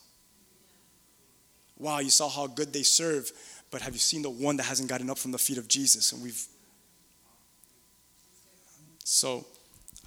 Wow, 1.78 2.00
you 2.00 2.10
saw 2.10 2.28
how 2.28 2.48
good 2.48 2.74
they 2.74 2.84
serve, 2.84 3.32
but 3.72 3.82
have 3.82 3.94
you 3.94 4.00
seen 4.00 4.22
the 4.22 4.30
one 4.30 4.58
that 4.58 4.64
hasn't 4.64 4.90
gotten 4.90 5.10
up 5.10 5.18
from 5.18 5.32
the 5.32 5.38
feet 5.38 5.58
of 5.58 5.68
Jesus? 5.68 6.12
And 6.12 6.24
we've 6.24 6.46
so 9.04 9.46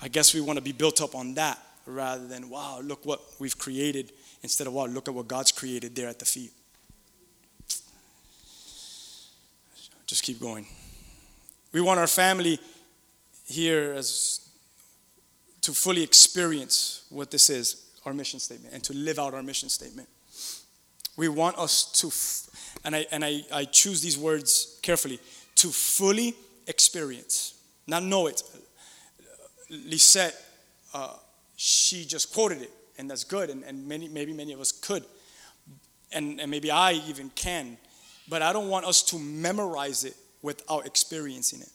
I 0.03 0.09
guess 0.09 0.35
we 0.35 0.41
want 0.41 0.57
to 0.57 0.63
be 0.63 0.73
built 0.73 1.01
up 1.01 1.15
on 1.15 1.35
that 1.35 1.59
rather 1.87 2.27
than, 2.27 2.49
wow, 2.49 2.81
look 2.81 3.05
what 3.05 3.21
we've 3.39 3.57
created, 3.59 4.13
instead 4.43 4.67
of, 4.67 4.73
wow, 4.73 4.87
look 4.87 5.09
at 5.09 5.15
what 5.15 5.29
God's 5.29 5.53
created 5.53 5.95
there 5.95 6.09
at 6.09 6.19
the 6.19 6.25
feet. 6.25 6.53
Just 10.07 10.23
keep 10.23 10.41
going. 10.41 10.67
We 11.73 11.81
want 11.81 12.01
our 12.01 12.07
family 12.07 12.59
here 13.47 13.93
as 13.93 14.49
to 15.61 15.73
fully 15.73 16.03
experience 16.03 17.05
what 17.11 17.31
this 17.31 17.51
is, 17.51 17.91
our 18.07 18.15
mission 18.15 18.41
statement, 18.41 18.75
and 18.75 18.83
to 18.85 18.95
live 18.95 19.19
out 19.19 19.35
our 19.35 19.43
mission 19.43 19.69
statement. 19.69 20.09
We 21.21 21.29
want 21.29 21.59
us 21.59 21.85
to, 22.01 22.07
f- 22.07 22.79
and, 22.83 22.97
I, 22.97 23.07
and 23.13 23.23
I, 23.23 23.45
I 23.53 23.65
choose 23.67 24.01
these 24.01 24.17
words 24.17 24.79
carefully, 24.81 25.21
to 25.57 25.69
fully 25.69 26.35
experience. 26.67 27.61
Not 27.87 28.05
know 28.05 28.27
it. 28.27 28.43
Lisette, 29.69 30.35
uh, 30.95 31.13
she 31.57 32.07
just 32.07 32.33
quoted 32.33 32.63
it, 32.63 32.71
and 32.97 33.11
that's 33.11 33.25
good, 33.25 33.51
and, 33.51 33.65
and 33.65 33.87
many, 33.87 34.09
maybe 34.09 34.33
many 34.33 34.55
of 34.55 34.61
us 34.61 34.73
could, 34.73 35.05
and, 36.11 36.41
and 36.41 36.51
maybe 36.51 36.71
I 36.71 36.93
even 36.93 37.29
can, 37.35 37.77
but 38.27 38.41
I 38.41 38.55
don't 38.55 38.71
want 38.71 38.87
us 38.87 39.03
to 39.11 39.19
memorize 39.19 40.05
it 40.05 40.17
without 40.41 40.87
experiencing 40.87 41.61
it. 41.61 41.69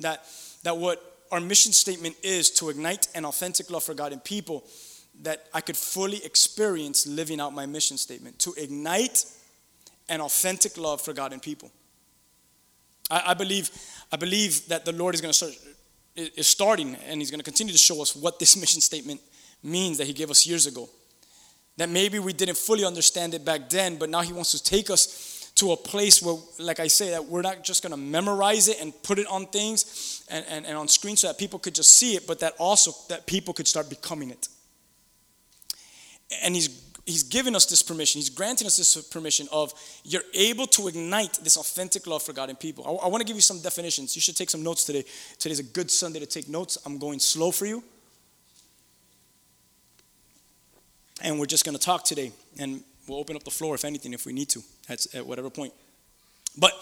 That, 0.00 0.26
that 0.62 0.76
what 0.76 1.02
our 1.30 1.40
mission 1.40 1.72
statement 1.72 2.16
is 2.22 2.50
to 2.50 2.68
ignite 2.68 3.08
an 3.14 3.24
authentic 3.24 3.70
love 3.70 3.84
for 3.84 3.94
God 3.94 4.12
and 4.12 4.22
people, 4.22 4.64
that 5.20 5.46
I 5.52 5.60
could 5.60 5.76
fully 5.76 6.24
experience 6.24 7.06
living 7.06 7.40
out 7.40 7.52
my 7.52 7.66
mission 7.66 7.96
statement, 7.96 8.38
to 8.40 8.54
ignite 8.56 9.24
an 10.08 10.20
authentic 10.20 10.76
love 10.76 11.00
for 11.00 11.12
God 11.12 11.32
and 11.32 11.40
people. 11.40 11.70
I, 13.10 13.22
I 13.28 13.34
believe, 13.34 13.70
I 14.10 14.16
believe 14.16 14.66
that 14.68 14.84
the 14.84 14.92
Lord 14.92 15.14
is 15.14 15.20
going 15.20 15.32
to 15.32 15.36
start 15.36 15.52
is 16.14 16.46
starting 16.46 16.94
and 17.08 17.20
he's 17.20 17.30
going 17.30 17.40
to 17.40 17.44
continue 17.44 17.72
to 17.72 17.78
show 17.78 18.02
us 18.02 18.14
what 18.14 18.38
this 18.38 18.56
mission 18.60 18.80
statement 18.80 19.20
means 19.62 19.98
that 19.98 20.06
he 20.06 20.12
gave 20.12 20.30
us 20.30 20.46
years 20.46 20.66
ago. 20.66 20.88
That 21.78 21.88
maybe 21.88 22.18
we 22.18 22.32
didn't 22.32 22.58
fully 22.58 22.84
understand 22.84 23.32
it 23.32 23.44
back 23.44 23.70
then, 23.70 23.96
but 23.96 24.10
now 24.10 24.20
he 24.20 24.32
wants 24.32 24.52
to 24.52 24.62
take 24.62 24.90
us 24.90 25.50
to 25.54 25.72
a 25.72 25.76
place 25.76 26.22
where, 26.22 26.36
like 26.58 26.80
I 26.80 26.86
say, 26.86 27.10
that 27.10 27.24
we're 27.24 27.42
not 27.42 27.62
just 27.62 27.82
going 27.82 27.92
to 27.92 27.96
memorize 27.96 28.68
it 28.68 28.80
and 28.80 28.92
put 29.02 29.18
it 29.18 29.26
on 29.26 29.46
things 29.46 30.24
and, 30.30 30.44
and, 30.48 30.66
and 30.66 30.76
on 30.76 30.88
screen 30.88 31.16
so 31.16 31.28
that 31.28 31.38
people 31.38 31.58
could 31.58 31.74
just 31.74 31.96
see 31.96 32.14
it, 32.14 32.26
but 32.26 32.40
that 32.40 32.54
also 32.58 32.92
that 33.08 33.26
people 33.26 33.54
could 33.54 33.68
start 33.68 33.88
becoming 33.88 34.30
it. 34.30 34.48
And 36.42 36.54
he's 36.54 36.82
he's 37.04 37.22
given 37.24 37.56
us 37.56 37.66
this 37.66 37.82
permission. 37.82 38.20
He's 38.20 38.30
granting 38.30 38.66
us 38.66 38.76
this 38.76 38.96
permission 39.08 39.48
of 39.50 39.72
you're 40.04 40.22
able 40.34 40.66
to 40.68 40.88
ignite 40.88 41.38
this 41.42 41.56
authentic 41.56 42.06
love 42.06 42.22
for 42.22 42.32
God 42.32 42.48
and 42.48 42.58
people. 42.58 42.84
I, 42.86 43.06
I 43.06 43.08
want 43.08 43.20
to 43.20 43.26
give 43.26 43.36
you 43.36 43.42
some 43.42 43.60
definitions. 43.60 44.14
You 44.14 44.22
should 44.22 44.36
take 44.36 44.50
some 44.50 44.62
notes 44.62 44.84
today. 44.84 45.04
Today's 45.38 45.58
a 45.58 45.64
good 45.64 45.90
Sunday 45.90 46.20
to 46.20 46.26
take 46.26 46.48
notes. 46.48 46.78
I'm 46.86 46.98
going 46.98 47.18
slow 47.18 47.50
for 47.50 47.66
you. 47.66 47.82
And 51.22 51.38
we're 51.38 51.46
just 51.46 51.64
going 51.64 51.76
to 51.76 51.82
talk 51.82 52.04
today. 52.04 52.32
And 52.58 52.82
we'll 53.06 53.18
open 53.18 53.36
up 53.36 53.44
the 53.44 53.50
floor 53.50 53.74
if 53.74 53.84
anything, 53.84 54.12
if 54.12 54.26
we 54.26 54.32
need 54.32 54.48
to, 54.50 54.60
at, 54.88 55.06
at 55.14 55.26
whatever 55.26 55.50
point. 55.50 55.72
But 56.58 56.72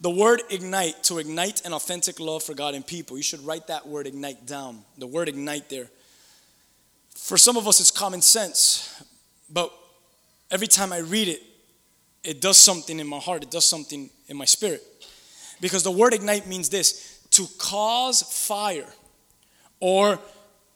the 0.00 0.10
word 0.10 0.42
ignite, 0.50 1.02
to 1.04 1.18
ignite 1.18 1.64
an 1.64 1.72
authentic 1.72 2.20
love 2.20 2.42
for 2.42 2.54
God 2.54 2.74
and 2.74 2.86
people, 2.86 3.16
you 3.16 3.22
should 3.22 3.44
write 3.44 3.66
that 3.68 3.86
word 3.86 4.06
ignite 4.06 4.46
down. 4.46 4.82
The 4.98 5.06
word 5.06 5.28
ignite 5.28 5.68
there. 5.68 5.88
For 7.26 7.36
some 7.36 7.56
of 7.56 7.66
us, 7.66 7.80
it's 7.80 7.90
common 7.90 8.22
sense, 8.22 9.02
but 9.50 9.72
every 10.48 10.68
time 10.68 10.92
I 10.92 10.98
read 10.98 11.26
it, 11.26 11.42
it 12.22 12.40
does 12.40 12.56
something 12.56 13.00
in 13.00 13.06
my 13.08 13.18
heart, 13.18 13.42
it 13.42 13.50
does 13.50 13.64
something 13.64 14.10
in 14.28 14.36
my 14.36 14.44
spirit. 14.44 14.80
Because 15.60 15.82
the 15.82 15.90
word 15.90 16.14
ignite 16.14 16.46
means 16.46 16.68
this 16.68 17.18
to 17.32 17.48
cause 17.58 18.22
fire 18.22 18.86
or 19.80 20.20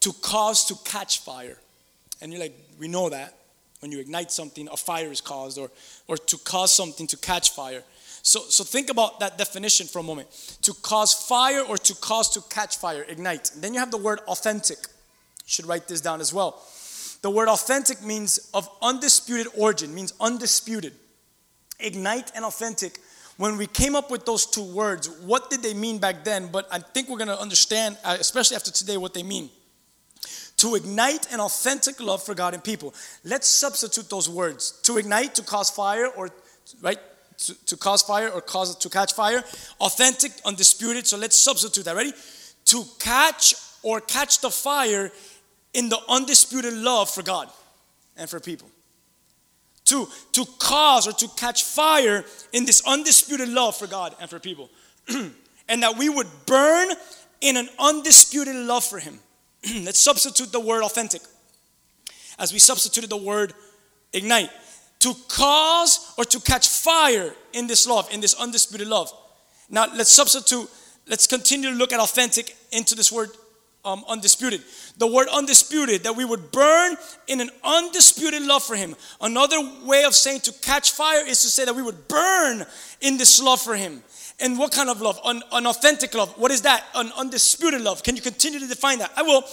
to 0.00 0.12
cause 0.22 0.64
to 0.64 0.74
catch 0.84 1.20
fire. 1.20 1.56
And 2.20 2.32
you're 2.32 2.42
like, 2.42 2.58
we 2.80 2.88
know 2.88 3.10
that. 3.10 3.32
When 3.78 3.92
you 3.92 4.00
ignite 4.00 4.32
something, 4.32 4.68
a 4.72 4.76
fire 4.76 5.12
is 5.12 5.20
caused, 5.20 5.56
or, 5.56 5.70
or 6.08 6.16
to 6.16 6.36
cause 6.38 6.74
something 6.74 7.06
to 7.06 7.16
catch 7.16 7.50
fire. 7.50 7.84
So, 8.22 8.40
so 8.40 8.64
think 8.64 8.90
about 8.90 9.20
that 9.20 9.38
definition 9.38 9.86
for 9.86 10.00
a 10.00 10.02
moment. 10.02 10.28
To 10.62 10.74
cause 10.82 11.14
fire 11.14 11.60
or 11.60 11.78
to 11.78 11.94
cause 11.94 12.28
to 12.30 12.40
catch 12.52 12.78
fire, 12.78 13.06
ignite. 13.08 13.52
then 13.58 13.72
you 13.72 13.78
have 13.78 13.92
the 13.92 13.98
word 13.98 14.18
authentic. 14.26 14.78
Should 15.50 15.66
write 15.66 15.88
this 15.88 16.00
down 16.00 16.20
as 16.20 16.32
well. 16.32 16.62
The 17.22 17.30
word 17.30 17.48
authentic 17.48 18.02
means 18.02 18.50
of 18.54 18.68
undisputed 18.80 19.48
origin, 19.56 19.94
means 19.94 20.14
undisputed. 20.20 20.94
Ignite 21.78 22.32
and 22.34 22.44
authentic 22.44 22.98
when 23.40 23.56
we 23.56 23.66
came 23.66 23.96
up 23.96 24.10
with 24.10 24.26
those 24.26 24.44
two 24.44 24.62
words, 24.62 25.08
what 25.08 25.48
did 25.48 25.62
they 25.62 25.72
mean 25.72 25.96
back 25.96 26.24
then? 26.24 26.48
But 26.48 26.68
I 26.70 26.78
think 26.78 27.08
we're 27.08 27.16
going 27.16 27.28
to 27.28 27.40
understand, 27.40 27.96
uh, 28.04 28.18
especially 28.20 28.54
after 28.54 28.70
today, 28.70 28.98
what 28.98 29.14
they 29.14 29.22
mean. 29.22 29.48
To 30.58 30.74
ignite 30.74 31.32
an 31.32 31.40
authentic 31.40 32.00
love 32.00 32.22
for 32.22 32.34
God 32.34 32.52
and 32.52 32.62
people. 32.62 32.92
Let's 33.24 33.48
substitute 33.48 34.10
those 34.10 34.28
words. 34.28 34.72
To 34.82 34.98
ignite, 34.98 35.36
to 35.36 35.42
cause 35.42 35.70
fire, 35.70 36.08
or 36.08 36.28
right? 36.82 36.98
To, 37.38 37.64
to 37.64 37.78
cause 37.78 38.02
fire 38.02 38.28
or 38.28 38.42
cause 38.42 38.76
to 38.76 38.90
catch 38.90 39.14
fire. 39.14 39.42
Authentic, 39.80 40.32
undisputed. 40.44 41.06
So 41.06 41.16
let's 41.16 41.38
substitute 41.38 41.86
that. 41.86 41.96
Ready? 41.96 42.12
To 42.66 42.84
catch 42.98 43.54
or 43.82 44.02
catch 44.02 44.42
the 44.42 44.50
fire 44.50 45.10
in 45.74 45.88
the 45.88 45.98
undisputed 46.08 46.74
love 46.74 47.10
for 47.10 47.22
God 47.22 47.48
and 48.16 48.28
for 48.28 48.40
people 48.40 48.68
to, 49.90 50.08
to 50.32 50.44
cause 50.58 51.08
or 51.08 51.12
to 51.12 51.28
catch 51.36 51.64
fire 51.64 52.24
in 52.52 52.64
this 52.64 52.82
undisputed 52.86 53.48
love 53.48 53.76
for 53.76 53.88
God 53.88 54.14
and 54.20 54.30
for 54.30 54.38
people. 54.38 54.70
and 55.08 55.82
that 55.82 55.98
we 55.98 56.08
would 56.08 56.28
burn 56.46 56.88
in 57.40 57.56
an 57.56 57.68
undisputed 57.78 58.54
love 58.54 58.84
for 58.84 59.00
Him. 59.00 59.18
Let's 59.84 59.98
substitute 59.98 60.52
the 60.52 60.60
word 60.60 60.84
authentic 60.84 61.22
as 62.38 62.52
we 62.52 62.60
substituted 62.60 63.10
the 63.10 63.16
word 63.16 63.52
ignite. 64.12 64.50
To 65.00 65.14
cause 65.28 66.12
or 66.18 66.24
to 66.24 66.40
catch 66.40 66.68
fire 66.68 67.32
in 67.52 67.66
this 67.66 67.86
love, 67.86 68.08
in 68.12 68.20
this 68.20 68.34
undisputed 68.34 68.86
love. 68.86 69.10
Now 69.70 69.86
let's 69.94 70.12
substitute, 70.12 70.68
let's 71.08 71.26
continue 71.26 71.70
to 71.70 71.76
look 71.76 71.92
at 71.92 72.00
authentic 72.00 72.54
into 72.70 72.94
this 72.94 73.10
word 73.10 73.30
um, 73.84 74.04
undisputed. 74.08 74.62
The 74.98 75.06
word 75.06 75.28
undisputed, 75.32 76.02
that 76.04 76.16
we 76.16 76.24
would 76.24 76.50
burn 76.50 76.96
in 77.26 77.40
an 77.40 77.50
undisputed 77.64 78.42
love 78.42 78.62
for 78.62 78.76
Him. 78.76 78.94
Another 79.20 79.56
way 79.84 80.04
of 80.04 80.14
saying 80.14 80.40
to 80.40 80.52
catch 80.60 80.92
fire 80.92 81.26
is 81.26 81.40
to 81.42 81.48
say 81.48 81.64
that 81.64 81.74
we 81.74 81.82
would 81.82 82.08
burn 82.08 82.66
in 83.00 83.16
this 83.16 83.40
love 83.40 83.60
for 83.60 83.74
Him. 83.74 84.02
And 84.38 84.58
what 84.58 84.72
kind 84.72 84.88
of 84.88 85.00
love? 85.00 85.18
An, 85.24 85.42
an 85.52 85.66
authentic 85.66 86.14
love. 86.14 86.32
What 86.38 86.50
is 86.50 86.62
that? 86.62 86.84
An 86.94 87.12
undisputed 87.16 87.80
love. 87.80 88.02
Can 88.02 88.16
you 88.16 88.22
continue 88.22 88.58
to 88.58 88.66
define 88.66 88.98
that? 88.98 89.12
I 89.16 89.22
will. 89.22 89.44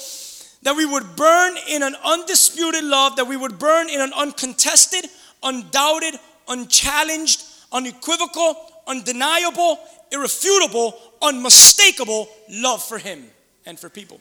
That 0.63 0.75
we 0.75 0.85
would 0.85 1.15
burn 1.15 1.55
in 1.69 1.83
an 1.83 1.95
undisputed 2.03 2.83
love, 2.83 3.15
that 3.17 3.27
we 3.27 3.37
would 3.37 3.59
burn 3.59 3.89
in 3.89 4.01
an 4.01 4.11
uncontested, 4.13 5.05
undoubted, 5.43 6.15
unchallenged, 6.47 7.43
unequivocal, 7.71 8.55
undeniable, 8.87 9.77
irrefutable, 10.11 10.97
unmistakable 11.21 12.27
love 12.49 12.83
for 12.83 12.97
Him 12.97 13.29
and 13.67 13.79
for 13.79 13.89
people. 13.89 14.19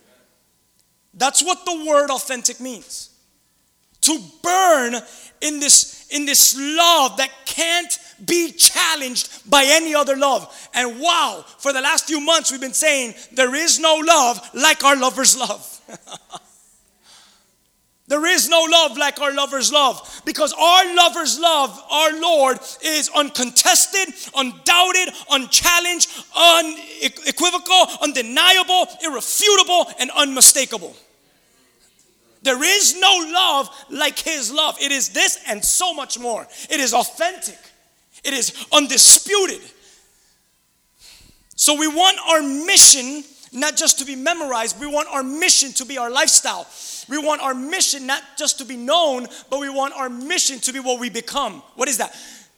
That's 1.15 1.43
what 1.43 1.65
the 1.65 1.87
word 1.87 2.11
authentic 2.11 2.61
means. 2.61 3.11
To 4.03 4.21
burn 4.43 4.97
in 5.41 5.61
this, 5.61 6.07
in 6.11 6.27
this 6.27 6.55
love 6.59 7.17
that 7.17 7.31
can't 7.47 7.99
be 8.25 8.53
challenged 8.53 9.49
by 9.49 9.65
any 9.67 9.95
other 9.95 10.17
love. 10.17 10.69
And 10.75 11.01
wow, 11.01 11.45
for 11.59 11.73
the 11.73 11.81
last 11.81 12.07
few 12.07 12.21
months 12.21 12.51
we've 12.51 12.61
been 12.61 12.75
saying 12.75 13.15
there 13.33 13.55
is 13.55 13.79
no 13.79 13.97
love 13.97 14.39
like 14.53 14.85
our 14.85 14.97
lover's 14.97 15.39
love. 15.39 15.81
There 18.09 18.25
is 18.27 18.49
no 18.49 18.63
love 18.71 18.97
like 18.97 19.21
our 19.21 19.33
lover's 19.33 19.73
love 19.73 20.23
because 20.25 20.53
our 20.53 20.95
lover's 20.95 21.41
love, 21.41 21.83
our 21.91 22.21
Lord, 22.21 22.59
is 22.85 23.11
uncontested, 23.15 24.15
undoubted, 24.37 25.09
unchallenged, 25.29 26.09
unequivocal, 26.37 27.87
undeniable, 28.01 28.87
irrefutable, 29.03 29.87
and 29.99 30.11
unmistakable. 30.13 30.95
There 32.43 32.63
is 32.63 32.97
no 33.01 33.29
love 33.33 33.69
like 33.91 34.21
His 34.21 34.53
love. 34.53 34.77
It 34.81 34.93
is 34.93 35.09
this 35.09 35.41
and 35.49 35.65
so 35.65 35.93
much 35.93 36.17
more. 36.17 36.47
It 36.71 36.79
is 36.79 36.95
authentic, 36.95 37.59
it 38.23 38.33
is 38.33 38.67
undisputed. 38.73 39.63
So 41.57 41.77
we 41.77 41.89
want 41.89 42.19
our 42.29 42.43
mission 42.43 43.25
not 43.57 43.77
just 43.77 43.99
to 43.99 44.05
be 44.05 44.15
memorized, 44.15 44.79
we 44.79 44.87
want 44.87 45.09
our 45.09 45.23
mission 45.23 45.73
to 45.73 45.85
be 45.85 45.99
our 45.99 46.11
lifestyle. 46.11 46.67
We 47.09 47.19
want 47.19 47.41
our 47.41 47.55
mission 47.55 48.07
not 48.07 48.23
just 48.37 48.59
to 48.59 48.65
be 48.65 48.77
known, 48.77 49.27
but 49.51 49.61
we 49.61 49.71
want 49.71 49.95
our 49.95 50.09
mission 50.09 50.59
to 50.61 50.73
be 50.73 50.79
what 50.81 51.01
we 51.01 51.09
become. 51.09 51.63
What 51.75 51.89
is 51.89 51.99
that? 51.99 52.15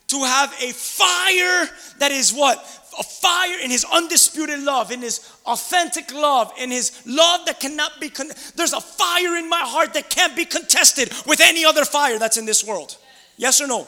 To 0.09 0.23
have 0.25 0.53
a 0.61 0.73
fire 0.73 1.69
that 1.99 2.11
is 2.11 2.33
what? 2.33 2.59
A 2.99 3.03
fire 3.03 3.59
in 3.63 3.71
his 3.71 3.85
undisputed 3.85 4.61
love, 4.61 4.91
in 4.91 5.03
his 5.03 5.21
authentic 5.47 6.13
love, 6.13 6.53
in 6.59 6.71
his 6.71 7.03
love 7.07 7.47
that 7.47 7.61
cannot 7.61 8.01
be. 8.01 8.09
Con- 8.09 8.31
There's 8.57 8.73
a 8.73 8.81
fire 8.81 9.37
in 9.37 9.49
my 9.49 9.61
heart 9.61 9.95
that 9.95 10.11
can't 10.11 10.35
be 10.35 10.45
contested 10.45 11.13
with 11.27 11.41
any 11.41 11.65
other 11.65 11.85
fire 11.85 12.19
that's 12.19 12.39
in 12.39 12.47
this 12.47 12.65
world. 12.65 12.97
Yes 13.37 13.61
or 13.61 13.67
no? 13.67 13.87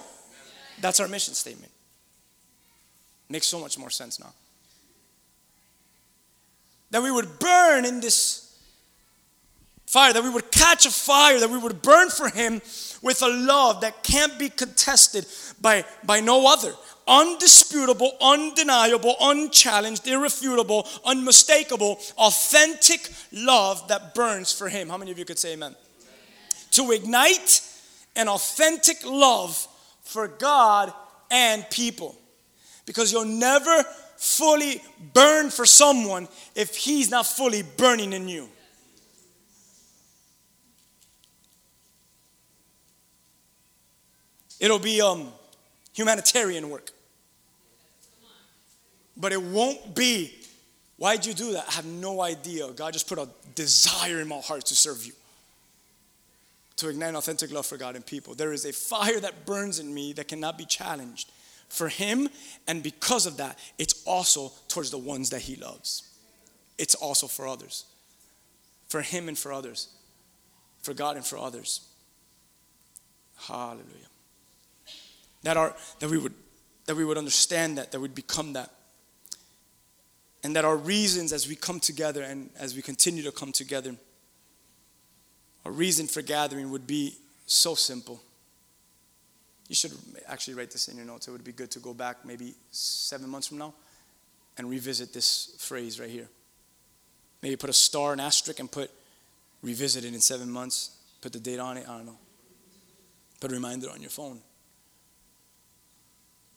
That's 0.80 1.00
our 1.00 1.08
mission 1.08 1.34
statement. 1.34 1.72
Makes 3.28 3.46
so 3.46 3.58
much 3.58 3.78
more 3.78 3.90
sense 3.90 4.20
now. 4.20 4.32
That 6.90 7.02
we 7.02 7.10
would 7.10 7.38
burn 7.38 7.84
in 7.84 8.00
this 8.00 8.50
fire, 9.90 10.12
that 10.12 10.22
we 10.22 10.30
would 10.30 10.52
catch 10.52 10.86
a 10.86 10.90
fire, 10.90 11.40
that 11.40 11.50
we 11.50 11.58
would 11.58 11.82
burn 11.82 12.10
for 12.10 12.28
Him 12.28 12.62
with 13.02 13.22
a 13.22 13.28
love 13.28 13.80
that 13.80 14.04
can't 14.04 14.38
be 14.38 14.48
contested 14.48 15.26
by, 15.60 15.84
by 16.04 16.20
no 16.20 16.46
other. 16.46 16.72
Undisputable, 17.08 18.12
undeniable, 18.20 19.16
unchallenged, 19.20 20.06
irrefutable, 20.06 20.86
unmistakable, 21.04 21.98
authentic 22.18 23.10
love 23.32 23.88
that 23.88 24.14
burns 24.14 24.52
for 24.52 24.68
Him. 24.68 24.88
How 24.88 24.96
many 24.96 25.10
of 25.10 25.18
you 25.18 25.24
could 25.24 25.40
say 25.40 25.54
amen? 25.54 25.74
amen? 25.74 25.76
To 26.72 26.92
ignite 26.92 27.62
an 28.14 28.28
authentic 28.28 29.04
love 29.04 29.66
for 30.02 30.28
God 30.28 30.92
and 31.30 31.68
people. 31.70 32.16
Because 32.86 33.12
you'll 33.12 33.24
never 33.24 33.84
fully 34.20 34.82
burn 35.14 35.48
for 35.48 35.64
someone 35.64 36.28
if 36.54 36.76
He's 36.76 37.10
not 37.10 37.26
fully 37.26 37.62
burning 37.62 38.12
in 38.12 38.28
you. 38.28 38.50
It'll 44.60 44.78
be 44.78 45.00
um, 45.00 45.28
humanitarian 45.94 46.68
work. 46.68 46.90
But 49.16 49.32
it 49.32 49.40
won't 49.40 49.94
be, 49.94 50.34
why'd 50.98 51.24
you 51.24 51.32
do 51.32 51.52
that? 51.52 51.64
I 51.68 51.72
have 51.72 51.86
no 51.86 52.20
idea. 52.20 52.70
God 52.72 52.92
just 52.92 53.08
put 53.08 53.18
a 53.18 53.26
desire 53.54 54.20
in 54.20 54.28
my 54.28 54.40
heart 54.40 54.66
to 54.66 54.76
serve 54.76 55.06
you, 55.06 55.14
to 56.76 56.90
ignite 56.90 57.14
authentic 57.14 57.50
love 57.50 57.64
for 57.64 57.78
God 57.78 57.96
and 57.96 58.04
people. 58.04 58.34
There 58.34 58.52
is 58.52 58.66
a 58.66 58.72
fire 58.74 59.18
that 59.18 59.46
burns 59.46 59.78
in 59.78 59.94
me 59.94 60.12
that 60.12 60.28
cannot 60.28 60.58
be 60.58 60.66
challenged 60.66 61.32
for 61.70 61.88
Him, 61.88 62.28
and 62.68 62.82
because 62.82 63.24
of 63.24 63.38
that, 63.38 63.58
it's 63.78 64.02
also 64.04 64.52
towards 64.68 64.90
the 64.90 64.98
ones 64.98 65.30
that 65.30 65.40
He 65.40 65.56
loves. 65.56 66.08
It's 66.76 66.94
also 66.94 67.26
for 67.26 67.48
others, 67.48 67.86
for 68.88 69.00
Him 69.00 69.28
and 69.28 69.38
for 69.38 69.52
others, 69.52 69.88
for 70.82 70.92
God 70.92 71.16
and 71.16 71.24
for 71.24 71.38
others. 71.38 71.88
Hallelujah. 73.38 73.86
That 75.44 75.56
our 75.56 75.74
that 76.00 76.10
we 76.10 76.18
would 76.18 76.34
that 76.84 76.94
we 76.94 77.04
would 77.04 77.16
understand 77.16 77.78
that 77.78 77.92
that 77.92 78.00
we'd 78.00 78.14
become 78.14 78.52
that. 78.52 78.70
And 80.42 80.56
that 80.56 80.64
our 80.64 80.76
reasons 80.76 81.32
as 81.32 81.48
we 81.48 81.54
come 81.54 81.80
together 81.80 82.22
and 82.22 82.50
as 82.58 82.74
we 82.74 82.82
continue 82.82 83.22
to 83.22 83.32
come 83.32 83.52
together 83.52 83.94
our 85.64 85.72
reason 85.72 86.06
for 86.06 86.22
gathering 86.22 86.70
would 86.70 86.86
be 86.86 87.14
so 87.46 87.74
simple 87.74 88.22
you 89.70 89.76
should 89.76 89.92
actually 90.26 90.54
write 90.54 90.72
this 90.72 90.88
in 90.88 90.96
your 90.96 91.06
notes. 91.06 91.28
It 91.28 91.30
would 91.30 91.44
be 91.44 91.52
good 91.52 91.70
to 91.70 91.78
go 91.78 91.94
back 91.94 92.24
maybe 92.24 92.54
seven 92.72 93.28
months 93.28 93.46
from 93.46 93.58
now 93.58 93.72
and 94.58 94.68
revisit 94.68 95.12
this 95.12 95.54
phrase 95.60 96.00
right 96.00 96.10
here. 96.10 96.26
Maybe 97.40 97.54
put 97.54 97.70
a 97.70 97.72
star 97.72 98.10
and 98.10 98.20
asterisk 98.20 98.58
and 98.58 98.70
put 98.70 98.90
revisit 99.62 100.04
it 100.04 100.12
in 100.12 100.20
seven 100.20 100.50
months. 100.50 100.96
Put 101.20 101.32
the 101.32 101.38
date 101.38 101.60
on 101.60 101.76
it. 101.76 101.88
I 101.88 101.98
don't 101.98 102.06
know. 102.06 102.18
Put 103.38 103.52
a 103.52 103.54
reminder 103.54 103.88
on 103.90 104.00
your 104.00 104.10
phone. 104.10 104.40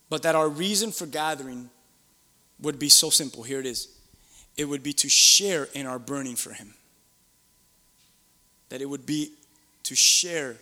But 0.09 0.23
that 0.23 0.33
our 0.33 0.49
reason 0.49 0.91
for 0.91 1.05
gathering 1.05 1.69
would 2.59 2.79
be 2.79 2.89
so 2.89 3.11
simple. 3.11 3.43
Here 3.43 3.59
it 3.59 3.67
is. 3.67 3.89
It 4.57 4.65
would 4.65 4.81
be 4.81 4.93
to 4.93 5.07
share 5.07 5.67
in 5.75 5.85
our 5.85 5.99
burning 5.99 6.35
for 6.35 6.51
Him. 6.51 6.73
That 8.69 8.81
it 8.81 8.89
would 8.89 9.05
be 9.05 9.33
to 9.83 9.93
share 9.93 10.55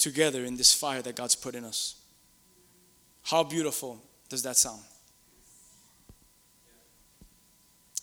together 0.00 0.44
in 0.44 0.56
this 0.56 0.72
fire 0.72 1.02
that 1.02 1.14
God's 1.14 1.36
put 1.36 1.54
in 1.54 1.64
us. 1.64 1.94
How 3.22 3.44
beautiful 3.44 4.00
does 4.28 4.42
that 4.42 4.56
sound? 4.56 4.80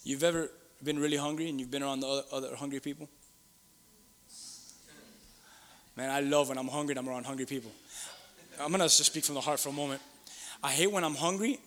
You've 0.04 0.24
ever 0.24 0.50
been 0.82 1.00
really 1.00 1.18
hungry 1.18 1.50
and 1.50 1.60
you've 1.60 1.72
been 1.72 1.84
around 1.84 2.00
the 2.00 2.08
other, 2.08 2.24
other 2.32 2.56
hungry 2.56 2.80
people? 2.80 3.10
Man, 5.98 6.12
I 6.12 6.20
love 6.20 6.50
when 6.50 6.60
I'm 6.60 6.68
hungry 6.68 6.94
and 6.94 7.00
I'm 7.00 7.10
around 7.10 7.26
hungry 7.26 7.48
people. 7.48 7.72
I'm 8.62 8.72
gonna 8.72 8.86
just 8.86 9.04
speak 9.04 9.26
from 9.26 9.36
the 9.36 9.42
heart 9.42 9.60
for 9.60 9.70
a 9.70 9.74
moment. 9.74 10.02
I 10.64 10.72
hate 10.72 10.92
when 10.92 11.04
I'm 11.04 11.16
hungry 11.16 11.60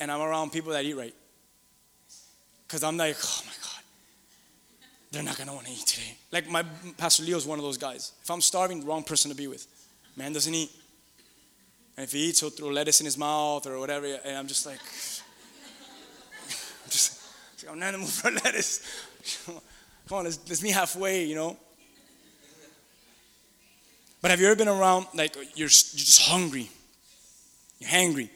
and 0.00 0.10
I'm 0.10 0.20
around 0.20 0.50
people 0.50 0.72
that 0.72 0.84
eat 0.84 0.94
right. 0.94 1.14
Because 2.66 2.82
I'm 2.82 2.96
like, 2.96 3.16
oh 3.22 3.42
my 3.46 3.52
God, 3.62 3.82
they're 5.12 5.22
not 5.22 5.38
gonna 5.38 5.54
wanna 5.54 5.68
eat 5.70 5.86
today. 5.86 6.16
Like 6.32 6.50
my 6.50 6.64
Pastor 6.96 7.22
Leo 7.22 7.36
is 7.36 7.46
one 7.46 7.60
of 7.60 7.64
those 7.64 7.78
guys. 7.78 8.12
If 8.22 8.30
I'm 8.30 8.40
starving, 8.40 8.84
wrong 8.84 9.04
person 9.04 9.30
to 9.30 9.36
be 9.36 9.46
with. 9.46 9.66
Man 10.16 10.32
doesn't 10.32 10.54
eat. 10.54 10.70
And 11.96 12.04
if 12.04 12.12
he 12.12 12.28
eats, 12.28 12.40
he'll 12.40 12.50
throw 12.50 12.68
lettuce 12.68 13.00
in 13.00 13.04
his 13.06 13.18
mouth 13.18 13.66
or 13.66 13.78
whatever. 13.78 14.06
And 14.24 14.36
I'm 14.36 14.46
just 14.46 14.66
like, 14.66 14.80
I'm 16.84 16.90
just, 16.90 17.20
I'm 17.70 17.78
not 17.78 17.94
in 17.94 18.00
the 18.00 18.06
for 18.06 18.30
lettuce. 18.44 18.80
Come 19.46 20.18
on, 20.18 20.24
let's, 20.24 20.38
let's 20.48 20.62
meet 20.62 20.72
halfway, 20.72 21.24
you 21.24 21.34
know. 21.34 21.56
But 24.22 24.30
have 24.30 24.40
you 24.40 24.46
ever 24.46 24.56
been 24.56 24.68
around, 24.68 25.06
like, 25.14 25.36
you're, 25.36 25.44
you're 25.54 25.68
just 25.68 26.22
hungry? 26.22 26.70
You're 27.78 27.90
hungry. 27.90 28.30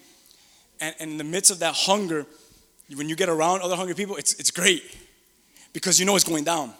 And, 0.81 0.95
and 1.01 1.11
in 1.13 1.19
the 1.19 1.25
midst 1.25 1.51
of 1.51 1.59
that 1.61 1.75
hunger, 1.75 2.27
when 2.95 3.09
you 3.09 3.17
get 3.17 3.29
around 3.29 3.63
other 3.63 3.77
hungry 3.77 3.95
people, 3.95 4.17
it's, 4.17 4.35
it's 4.35 4.51
great 4.51 4.83
because 5.73 5.99
you 6.01 6.07
know 6.07 6.17
it's 6.17 6.25
going 6.25 6.45
down. 6.45 6.73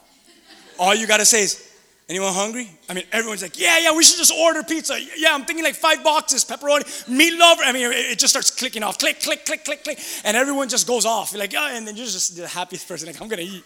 All 0.79 0.95
you 0.95 1.07
gotta 1.07 1.25
say 1.25 1.43
is, 1.43 1.70
anyone 2.11 2.35
hungry? 2.35 2.69
I 2.89 2.95
mean, 2.95 3.05
everyone's 3.13 3.43
like, 3.43 3.59
yeah, 3.59 3.79
yeah, 3.79 3.95
we 3.95 4.03
should 4.03 4.19
just 4.19 4.33
order 4.33 4.63
pizza. 4.65 4.99
Yeah, 5.17 5.33
I'm 5.33 5.45
thinking 5.45 5.65
like 5.65 5.77
five 5.77 6.03
boxes, 6.03 6.45
pepperoni, 6.45 6.83
meatloaf. 7.07 7.57
I 7.65 7.73
mean, 7.73 7.91
it 7.93 8.19
just 8.19 8.33
starts 8.33 8.51
clicking 8.51 8.83
off, 8.83 8.99
click, 8.99 9.21
click, 9.21 9.47
click, 9.47 9.65
click, 9.65 9.85
click, 9.85 9.99
and 10.25 10.37
everyone 10.37 10.69
just 10.69 10.87
goes 10.87 11.07
off. 11.07 11.33
You're 11.33 11.41
like, 11.41 11.53
yeah, 11.53 11.77
and 11.77 11.87
then 11.87 11.97
you're 11.97 12.07
just 12.07 12.37
the 12.37 12.49
happiest 12.49 12.89
person. 12.89 13.07
Like, 13.07 13.23
I'm 13.23 13.29
gonna 13.29 13.43
eat. 13.43 13.65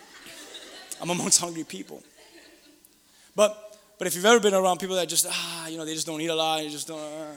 I'm 1.00 1.10
amongst 1.10 1.40
hungry 1.40 1.64
people. 1.64 2.02
But 3.34 3.80
but 3.98 4.06
if 4.06 4.14
you've 4.14 4.26
ever 4.26 4.40
been 4.40 4.54
around 4.54 4.78
people 4.78 4.96
that 4.96 5.08
just 5.08 5.26
ah, 5.28 5.66
you 5.68 5.78
know, 5.78 5.84
they 5.84 5.94
just 5.94 6.06
don't 6.06 6.20
eat 6.20 6.28
a 6.28 6.34
lot, 6.34 6.62
you 6.62 6.70
just 6.70 6.86
don't. 6.86 7.00
Uh, 7.00 7.32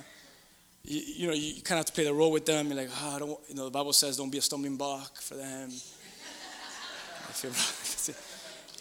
you, 0.84 1.02
you 1.17 1.28
know, 1.28 1.34
you 1.34 1.62
kind 1.62 1.80
of 1.80 1.86
have 1.86 1.86
to 1.86 1.93
play 1.93 2.04
the 2.04 2.13
role 2.13 2.32
with 2.32 2.46
them. 2.46 2.67
You're 2.67 2.78
like, 2.78 2.89
ah, 2.93 3.15
I 3.15 3.20
don't. 3.20 3.39
You 3.48 3.56
know, 3.56 3.65
the 3.65 3.72
Bible 3.72 3.93
says, 3.93 4.17
don't 4.17 4.30
be 4.30 4.38
a 4.38 4.41
stumbling 4.41 4.78
block 4.78 5.17
for 5.22 5.36
them. 5.36 5.70
if, 7.30 7.43
your, 7.43 8.15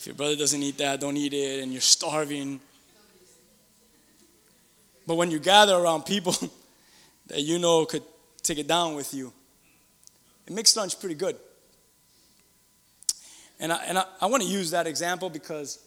if 0.07 0.11
your 0.11 0.15
brother 0.19 0.37
doesn't 0.37 0.63
eat 0.63 0.79
that, 0.79 1.01
don't 1.01 1.17
eat 1.17 1.35
it, 1.35 1.65
and 1.65 1.73
you're 1.73 1.81
starving. 1.81 2.61
But 5.05 5.17
when 5.17 5.33
you 5.33 5.41
gather 5.41 5.75
around 5.75 6.07
people 6.07 6.33
that 7.27 7.41
you 7.41 7.59
know 7.59 7.85
could 7.87 8.05
take 8.41 8.59
it 8.59 8.69
down 8.69 8.95
with 8.95 9.13
you, 9.13 9.33
it 10.47 10.53
makes 10.53 10.77
lunch 10.77 11.01
pretty 11.01 11.17
good. 11.17 11.35
And 13.59 13.73
I, 13.73 13.83
and 13.85 13.99
I, 13.99 14.05
I 14.21 14.27
want 14.27 14.45
to 14.45 14.49
use 14.49 14.71
that 14.71 14.87
example 14.87 15.29
because 15.29 15.81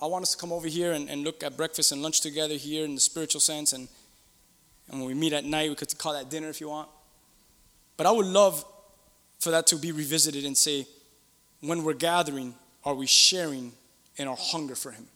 I 0.00 0.06
want 0.06 0.22
us 0.22 0.32
to 0.32 0.38
come 0.38 0.52
over 0.52 0.68
here 0.68 0.92
and, 0.92 1.10
and 1.10 1.22
look 1.22 1.42
at 1.42 1.54
breakfast 1.58 1.92
and 1.92 2.00
lunch 2.00 2.22
together 2.22 2.54
here 2.54 2.86
in 2.86 2.94
the 2.94 3.00
spiritual 3.02 3.42
sense. 3.42 3.74
And, 3.74 3.88
and 4.90 5.00
when 5.00 5.08
we 5.08 5.12
meet 5.12 5.34
at 5.34 5.44
night, 5.44 5.68
we 5.68 5.76
could 5.76 5.98
call 5.98 6.14
that 6.14 6.30
dinner 6.30 6.48
if 6.48 6.62
you 6.62 6.70
want. 6.70 6.88
But 7.98 8.06
I 8.06 8.10
would 8.10 8.24
love 8.24 8.64
for 9.38 9.50
that 9.50 9.66
to 9.66 9.76
be 9.76 9.92
revisited 9.92 10.46
and 10.46 10.56
say, 10.56 10.86
when 11.60 11.84
we're 11.84 11.92
gathering, 11.92 12.54
are 12.86 12.94
we 12.94 13.06
sharing 13.06 13.72
in 14.16 14.28
our 14.28 14.36
hunger 14.38 14.76
for 14.76 14.92
Him? 14.92 15.06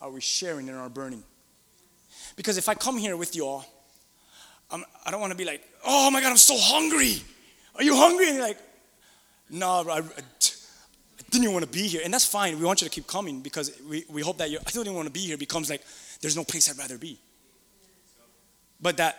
Are 0.00 0.10
we 0.10 0.20
sharing 0.20 0.68
in 0.68 0.74
our 0.74 0.88
burning? 0.88 1.24
Because 2.36 2.56
if 2.56 2.68
I 2.68 2.74
come 2.74 2.96
here 2.96 3.16
with 3.16 3.34
you 3.34 3.46
all, 3.46 3.66
I'm, 4.70 4.84
I 5.04 5.10
do 5.10 5.12
not 5.12 5.20
want 5.20 5.32
to 5.32 5.36
be 5.36 5.44
like, 5.44 5.62
oh 5.84 6.10
my 6.10 6.20
God, 6.20 6.30
I'm 6.30 6.36
so 6.36 6.56
hungry. 6.56 7.16
Are 7.74 7.82
you 7.82 7.96
hungry? 7.96 8.28
And 8.28 8.36
you're 8.36 8.46
like, 8.46 8.58
no, 9.50 9.84
I, 9.88 9.98
I, 9.98 10.02
didn't 11.30 11.44
even 11.44 11.54
want 11.54 11.64
to 11.64 11.70
be 11.70 11.86
here. 11.88 12.02
And 12.04 12.14
that's 12.14 12.24
fine. 12.24 12.58
We 12.58 12.64
want 12.64 12.80
you 12.82 12.88
to 12.88 12.94
keep 12.94 13.06
coming 13.06 13.40
because 13.40 13.72
we, 13.88 14.04
we 14.08 14.22
hope 14.22 14.38
that 14.38 14.48
you 14.50 14.58
I 14.64 14.70
didn't 14.70 14.94
want 14.94 15.06
to 15.06 15.12
be 15.12 15.20
here 15.20 15.36
becomes 15.36 15.68
like, 15.68 15.82
there's 16.20 16.36
no 16.36 16.44
place 16.44 16.70
I'd 16.70 16.78
rather 16.78 16.98
be. 16.98 17.18
But 18.80 18.96
that 18.98 19.18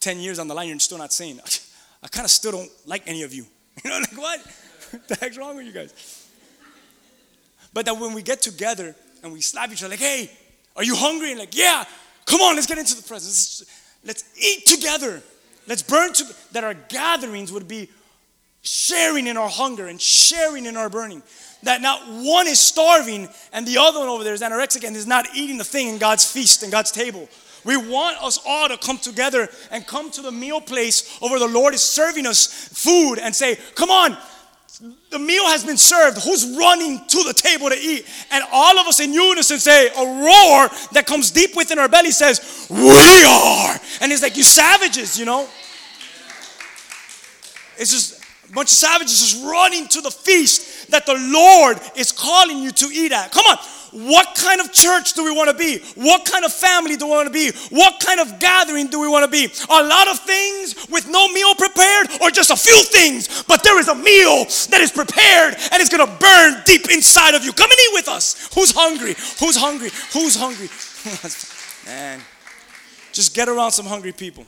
10 0.00 0.20
years 0.20 0.38
on 0.38 0.46
the 0.46 0.54
line, 0.54 0.68
you're 0.68 0.78
still 0.78 0.98
not 0.98 1.12
saying, 1.12 1.40
I 2.02 2.08
kind 2.08 2.24
of 2.24 2.30
still 2.30 2.52
don't 2.52 2.70
like 2.86 3.02
any 3.06 3.22
of 3.22 3.34
you. 3.34 3.46
You 3.84 3.90
know, 3.90 3.98
like 3.98 4.16
what? 4.16 4.40
what 4.90 5.08
the 5.08 5.14
heck's 5.14 5.38
wrong 5.38 5.56
with 5.56 5.64
you 5.64 5.72
guys? 5.72 6.17
But 7.78 7.84
that 7.84 7.96
when 7.96 8.12
we 8.12 8.22
get 8.22 8.42
together 8.42 8.96
and 9.22 9.32
we 9.32 9.40
slap 9.40 9.70
each 9.70 9.84
other, 9.84 9.90
like, 9.90 10.00
hey, 10.00 10.32
are 10.74 10.82
you 10.82 10.96
hungry? 10.96 11.30
And 11.30 11.38
like, 11.38 11.56
yeah, 11.56 11.84
come 12.26 12.40
on, 12.40 12.56
let's 12.56 12.66
get 12.66 12.76
into 12.76 12.96
the 12.96 13.04
presence. 13.04 13.62
Let's, 14.04 14.24
let's 14.24 14.36
eat 14.36 14.66
together. 14.66 15.22
Let's 15.68 15.84
burn 15.84 16.12
together. 16.12 16.34
That 16.50 16.64
our 16.64 16.74
gatherings 16.74 17.52
would 17.52 17.68
be 17.68 17.88
sharing 18.62 19.28
in 19.28 19.36
our 19.36 19.48
hunger 19.48 19.86
and 19.86 20.02
sharing 20.02 20.66
in 20.66 20.76
our 20.76 20.90
burning. 20.90 21.22
That 21.62 21.80
not 21.80 22.02
one 22.08 22.48
is 22.48 22.58
starving 22.58 23.28
and 23.52 23.64
the 23.64 23.78
other 23.78 24.00
one 24.00 24.08
over 24.08 24.24
there 24.24 24.34
is 24.34 24.42
anorexic 24.42 24.84
and 24.84 24.96
is 24.96 25.06
not 25.06 25.28
eating 25.36 25.56
the 25.56 25.62
thing 25.62 25.86
in 25.86 25.98
God's 25.98 26.28
feast 26.28 26.64
and 26.64 26.72
God's 26.72 26.90
table. 26.90 27.28
We 27.64 27.76
want 27.76 28.20
us 28.20 28.40
all 28.44 28.68
to 28.70 28.76
come 28.76 28.98
together 28.98 29.48
and 29.70 29.86
come 29.86 30.10
to 30.10 30.22
the 30.22 30.32
meal 30.32 30.60
place 30.60 31.16
over 31.22 31.38
the 31.38 31.46
Lord 31.46 31.74
is 31.74 31.82
serving 31.82 32.26
us 32.26 32.46
food 32.46 33.20
and 33.20 33.32
say, 33.32 33.56
Come 33.76 33.90
on, 33.90 34.16
the 35.10 35.18
meal 35.18 35.46
has 35.48 35.64
been 35.64 35.76
served. 35.76 36.22
Who's 36.22 36.56
running 36.56 37.04
to 37.08 37.22
the 37.24 37.32
table 37.34 37.68
to 37.68 37.76
eat? 37.76 38.06
And 38.30 38.44
all 38.52 38.78
of 38.78 38.86
us 38.86 39.00
in 39.00 39.12
unison 39.12 39.58
say, 39.58 39.88
a 39.88 40.04
roar 40.04 40.68
that 40.92 41.04
comes 41.06 41.30
deep 41.30 41.56
within 41.56 41.78
our 41.78 41.88
belly 41.88 42.12
says, 42.12 42.66
We 42.70 43.24
are. 43.24 43.76
And 44.00 44.12
it's 44.12 44.22
like, 44.22 44.36
You 44.36 44.44
savages, 44.44 45.18
you 45.18 45.24
know? 45.24 45.48
It's 47.76 47.90
just 47.90 48.22
a 48.48 48.52
bunch 48.52 48.70
of 48.70 48.76
savages 48.76 49.20
just 49.20 49.44
running 49.44 49.88
to 49.88 50.00
the 50.00 50.10
feast 50.10 50.90
that 50.90 51.06
the 51.06 51.14
Lord 51.14 51.78
is 51.96 52.12
calling 52.12 52.58
you 52.58 52.70
to 52.72 52.86
eat 52.86 53.12
at. 53.12 53.32
Come 53.32 53.46
on. 53.46 53.58
What 53.92 54.34
kind 54.34 54.60
of 54.60 54.72
church 54.72 55.14
do 55.14 55.24
we 55.24 55.32
want 55.32 55.50
to 55.50 55.56
be? 55.56 55.78
What 55.94 56.24
kind 56.24 56.44
of 56.44 56.52
family 56.52 56.96
do 56.96 57.06
we 57.06 57.12
want 57.12 57.26
to 57.26 57.32
be? 57.32 57.50
What 57.70 58.00
kind 58.00 58.20
of 58.20 58.38
gathering 58.38 58.88
do 58.88 59.00
we 59.00 59.08
want 59.08 59.24
to 59.24 59.30
be? 59.30 59.46
A 59.70 59.82
lot 59.82 60.08
of 60.08 60.18
things 60.20 60.86
with 60.90 61.08
no 61.08 61.28
meal 61.28 61.54
prepared 61.54 62.08
or 62.20 62.30
just 62.30 62.50
a 62.50 62.56
few 62.56 62.82
things, 62.84 63.44
but 63.44 63.62
there 63.62 63.78
is 63.78 63.88
a 63.88 63.94
meal 63.94 64.44
that 64.70 64.80
is 64.80 64.92
prepared 64.92 65.54
and 65.54 65.80
it's 65.80 65.88
going 65.88 66.06
to 66.06 66.12
burn 66.18 66.62
deep 66.64 66.90
inside 66.90 67.34
of 67.34 67.44
you. 67.44 67.52
Come 67.52 67.70
and 67.70 67.78
eat 67.78 67.94
with 67.94 68.08
us. 68.08 68.50
Who's 68.54 68.72
hungry? 68.72 69.14
Who's 69.40 69.56
hungry? 69.56 69.90
Who's 70.12 70.36
hungry? 70.36 70.68
Man, 71.86 72.20
just 73.12 73.34
get 73.34 73.48
around 73.48 73.72
some 73.72 73.86
hungry 73.86 74.12
people. 74.12 74.46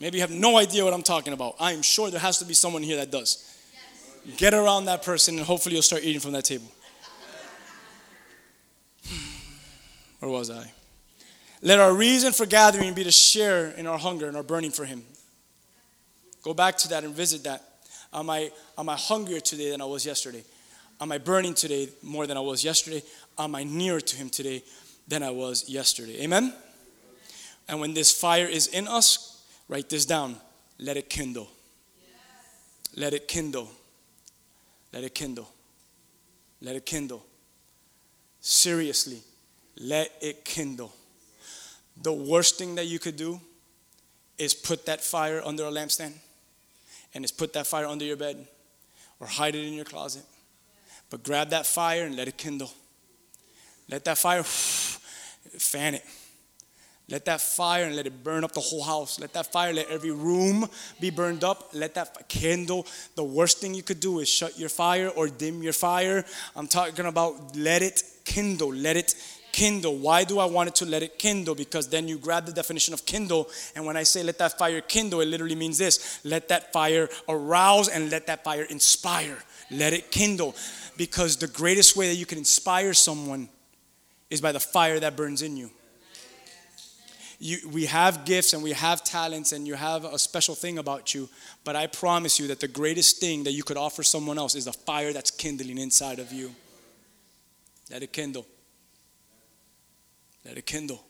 Maybe 0.00 0.18
you 0.18 0.22
have 0.22 0.30
no 0.30 0.58
idea 0.58 0.84
what 0.84 0.92
I'm 0.92 1.02
talking 1.02 1.32
about. 1.32 1.56
I 1.58 1.72
am 1.72 1.82
sure 1.82 2.10
there 2.10 2.20
has 2.20 2.38
to 2.38 2.44
be 2.44 2.54
someone 2.54 2.82
here 2.82 2.96
that 2.96 3.10
does. 3.10 3.58
Yes. 3.72 4.36
Get 4.36 4.54
around 4.54 4.84
that 4.86 5.02
person 5.02 5.36
and 5.38 5.46
hopefully 5.46 5.74
you'll 5.74 5.82
start 5.82 6.04
eating 6.04 6.20
from 6.20 6.32
that 6.32 6.44
table. 6.44 6.66
Where 10.24 10.32
was 10.32 10.50
I? 10.50 10.72
Let 11.60 11.80
our 11.80 11.92
reason 11.92 12.32
for 12.32 12.46
gathering 12.46 12.94
be 12.94 13.04
to 13.04 13.10
share 13.10 13.72
in 13.72 13.86
our 13.86 13.98
hunger 13.98 14.26
and 14.26 14.38
our 14.38 14.42
burning 14.42 14.70
for 14.70 14.86
Him. 14.86 15.02
Go 16.42 16.54
back 16.54 16.78
to 16.78 16.88
that 16.88 17.04
and 17.04 17.14
visit 17.14 17.44
that. 17.44 17.62
Am 18.10 18.30
I, 18.30 18.50
am 18.78 18.88
I 18.88 18.96
hungrier 18.96 19.40
today 19.40 19.70
than 19.70 19.82
I 19.82 19.84
was 19.84 20.06
yesterday? 20.06 20.42
Am 20.98 21.12
I 21.12 21.18
burning 21.18 21.52
today 21.52 21.90
more 22.02 22.26
than 22.26 22.38
I 22.38 22.40
was 22.40 22.64
yesterday? 22.64 23.02
Am 23.36 23.54
I 23.54 23.64
nearer 23.64 24.00
to 24.00 24.16
Him 24.16 24.30
today 24.30 24.62
than 25.06 25.22
I 25.22 25.28
was 25.28 25.68
yesterday? 25.68 26.22
Amen? 26.22 26.54
And 27.68 27.78
when 27.78 27.92
this 27.92 28.10
fire 28.10 28.46
is 28.46 28.68
in 28.68 28.88
us, 28.88 29.34
Write 29.68 29.88
this 29.88 30.04
down. 30.04 30.36
Let 30.78 30.96
it 30.96 31.08
kindle. 31.08 31.48
Let 32.96 33.14
it 33.14 33.28
kindle. 33.28 33.70
Let 34.92 35.04
it 35.04 35.14
kindle. 35.14 35.50
Let 36.60 36.76
it 36.76 36.86
kindle. 36.86 37.24
Seriously, 38.40 39.22
let 39.78 40.12
it 40.20 40.44
kindle. 40.44 40.92
The 42.02 42.12
worst 42.12 42.58
thing 42.58 42.74
that 42.76 42.86
you 42.86 42.98
could 42.98 43.16
do 43.16 43.40
is 44.38 44.54
put 44.54 44.86
that 44.86 45.00
fire 45.00 45.40
under 45.44 45.64
a 45.64 45.70
lampstand 45.70 46.12
and 47.14 47.24
is 47.24 47.32
put 47.32 47.52
that 47.52 47.66
fire 47.66 47.86
under 47.86 48.04
your 48.04 48.16
bed 48.16 48.46
or 49.20 49.26
hide 49.26 49.54
it 49.54 49.64
in 49.64 49.74
your 49.74 49.84
closet. 49.84 50.24
But 51.10 51.22
grab 51.22 51.50
that 51.50 51.66
fire 51.66 52.04
and 52.04 52.16
let 52.16 52.28
it 52.28 52.36
kindle. 52.36 52.70
Let 53.88 54.04
that 54.04 54.18
fire 54.18 54.42
fan 54.42 55.94
it. 55.94 56.04
Let 57.08 57.26
that 57.26 57.42
fire 57.42 57.84
and 57.84 57.96
let 57.96 58.06
it 58.06 58.24
burn 58.24 58.44
up 58.44 58.52
the 58.52 58.60
whole 58.60 58.82
house. 58.82 59.20
Let 59.20 59.34
that 59.34 59.52
fire, 59.52 59.74
let 59.74 59.90
every 59.90 60.10
room 60.10 60.66
be 61.00 61.10
burned 61.10 61.44
up. 61.44 61.70
Let 61.74 61.94
that 61.94 62.28
candle, 62.30 62.86
the 63.14 63.24
worst 63.24 63.58
thing 63.58 63.74
you 63.74 63.82
could 63.82 64.00
do 64.00 64.20
is 64.20 64.28
shut 64.28 64.58
your 64.58 64.70
fire 64.70 65.08
or 65.08 65.28
dim 65.28 65.62
your 65.62 65.74
fire. 65.74 66.24
I'm 66.56 66.66
talking 66.66 67.04
about 67.04 67.54
let 67.56 67.82
it 67.82 68.02
kindle, 68.24 68.72
let 68.72 68.96
it 68.96 69.14
kindle. 69.54 69.96
Why 69.96 70.24
do 70.24 70.38
I 70.38 70.46
want 70.46 70.68
it 70.68 70.74
to 70.76 70.86
let 70.86 71.02
it 71.02 71.18
kindle? 71.18 71.54
Because 71.54 71.88
then 71.88 72.08
you 72.08 72.18
grab 72.18 72.44
the 72.44 72.52
definition 72.52 72.92
of 72.92 73.06
kindle, 73.06 73.48
and 73.76 73.86
when 73.86 73.96
I 73.96 74.02
say 74.02 74.22
let 74.22 74.38
that 74.38 74.58
fire 74.58 74.80
kindle, 74.80 75.20
it 75.20 75.28
literally 75.28 75.54
means 75.54 75.78
this 75.78 76.20
let 76.24 76.48
that 76.48 76.72
fire 76.72 77.08
arouse 77.28 77.88
and 77.88 78.10
let 78.10 78.26
that 78.26 78.42
fire 78.42 78.64
inspire. 78.64 79.38
Let 79.70 79.92
it 79.92 80.10
kindle. 80.10 80.54
Because 80.96 81.36
the 81.36 81.46
greatest 81.46 81.96
way 81.96 82.08
that 82.08 82.16
you 82.16 82.26
can 82.26 82.38
inspire 82.38 82.94
someone 82.94 83.48
is 84.30 84.40
by 84.40 84.52
the 84.52 84.60
fire 84.60 84.98
that 85.00 85.16
burns 85.16 85.42
in 85.42 85.56
you 85.56 85.70
you, 87.44 87.58
we 87.68 87.84
have 87.86 88.24
gifts 88.24 88.54
and 88.54 88.62
we 88.62 88.72
have 88.72 89.04
talents 89.04 89.52
and 89.52 89.66
you 89.66 89.74
have 89.74 90.04
a 90.04 90.18
special 90.18 90.54
thing 90.54 90.78
about 90.78 91.14
you, 91.14 91.28
but 91.62 91.76
I 91.76 91.86
promise 91.86 92.38
you 92.38 92.46
that 92.48 92.60
the 92.60 92.68
greatest 92.68 93.18
thing 93.18 93.44
that 93.44 93.52
you 93.52 93.62
could 93.62 93.76
offer 93.76 94.02
someone 94.02 94.38
else 94.38 94.54
is 94.54 94.64
the 94.64 94.72
fire 94.72 95.12
that's 95.12 95.30
kindling 95.30 95.76
inside 95.76 96.18
of 96.18 96.32
you. 96.32 96.54
Let 97.90 98.02
it 98.02 98.12
kindle. 98.12 98.46
Let 100.44 100.58
it 100.58 100.66
kindle. 100.66 101.04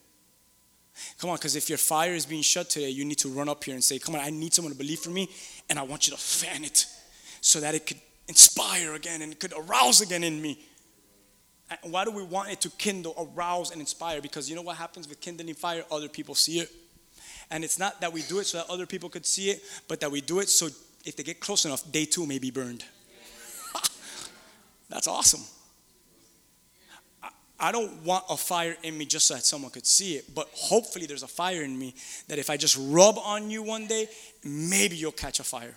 Come 1.19 1.29
on, 1.29 1.35
because 1.35 1.55
if 1.55 1.67
your 1.67 1.77
fire 1.77 2.13
is 2.13 2.25
being 2.25 2.41
shut 2.41 2.69
today, 2.69 2.89
you 2.89 3.03
need 3.03 3.17
to 3.19 3.29
run 3.29 3.49
up 3.49 3.63
here 3.63 3.73
and 3.73 3.83
say, 3.83 3.99
Come 3.99 4.15
on, 4.15 4.21
I 4.21 4.29
need 4.29 4.53
someone 4.53 4.71
to 4.71 4.77
believe 4.77 4.99
for 4.99 5.09
me, 5.09 5.29
and 5.69 5.77
I 5.77 5.83
want 5.83 6.07
you 6.07 6.13
to 6.13 6.19
fan 6.19 6.63
it 6.63 6.85
so 7.41 7.59
that 7.59 7.75
it 7.75 7.85
could 7.85 7.99
inspire 8.27 8.95
again 8.95 9.21
and 9.21 9.31
it 9.31 9.39
could 9.39 9.53
arouse 9.53 10.01
again 10.01 10.23
in 10.23 10.41
me. 10.41 10.59
Why 11.83 12.05
do 12.05 12.11
we 12.11 12.23
want 12.23 12.49
it 12.51 12.61
to 12.61 12.69
kindle, 12.69 13.31
arouse, 13.35 13.71
and 13.71 13.81
inspire? 13.81 14.21
Because 14.21 14.49
you 14.49 14.55
know 14.55 14.61
what 14.61 14.77
happens 14.77 15.07
with 15.07 15.19
kindling 15.19 15.53
fire? 15.55 15.83
Other 15.91 16.07
people 16.07 16.35
see 16.35 16.59
it. 16.59 16.69
And 17.51 17.63
it's 17.63 17.79
not 17.79 18.01
that 18.01 18.13
we 18.13 18.21
do 18.23 18.39
it 18.39 18.45
so 18.45 18.59
that 18.59 18.69
other 18.69 18.85
people 18.85 19.09
could 19.09 19.25
see 19.25 19.49
it, 19.49 19.61
but 19.87 19.99
that 19.99 20.11
we 20.11 20.21
do 20.21 20.39
it 20.39 20.49
so 20.49 20.69
if 21.05 21.15
they 21.15 21.23
get 21.23 21.39
close 21.39 21.65
enough, 21.65 21.83
they 21.91 22.05
too 22.05 22.25
may 22.25 22.39
be 22.39 22.51
burned. 22.51 22.83
That's 24.89 25.07
awesome. 25.07 25.41
I- 27.59 27.71
don't 27.71 28.03
want 28.03 28.25
a 28.29 28.37
fire 28.37 28.77
in 28.83 28.97
me 28.97 29.05
just 29.05 29.27
so 29.27 29.35
that 29.35 29.45
someone 29.45 29.71
could 29.71 29.85
see 29.87 30.15
it, 30.15 30.33
but 30.33 30.47
hopefully 30.53 31.05
there's 31.05 31.23
a 31.23 31.27
fire 31.27 31.63
in 31.63 31.77
me 31.77 31.93
that 32.27 32.37
if 32.39 32.49
I 32.49 32.57
just 32.57 32.77
rub 32.79 33.17
on 33.17 33.49
you 33.49 33.63
one 33.63 33.87
day, 33.87 34.07
maybe 34.43 34.95
you'll 34.95 35.11
catch 35.11 35.39
a 35.39 35.43
fire. 35.43 35.75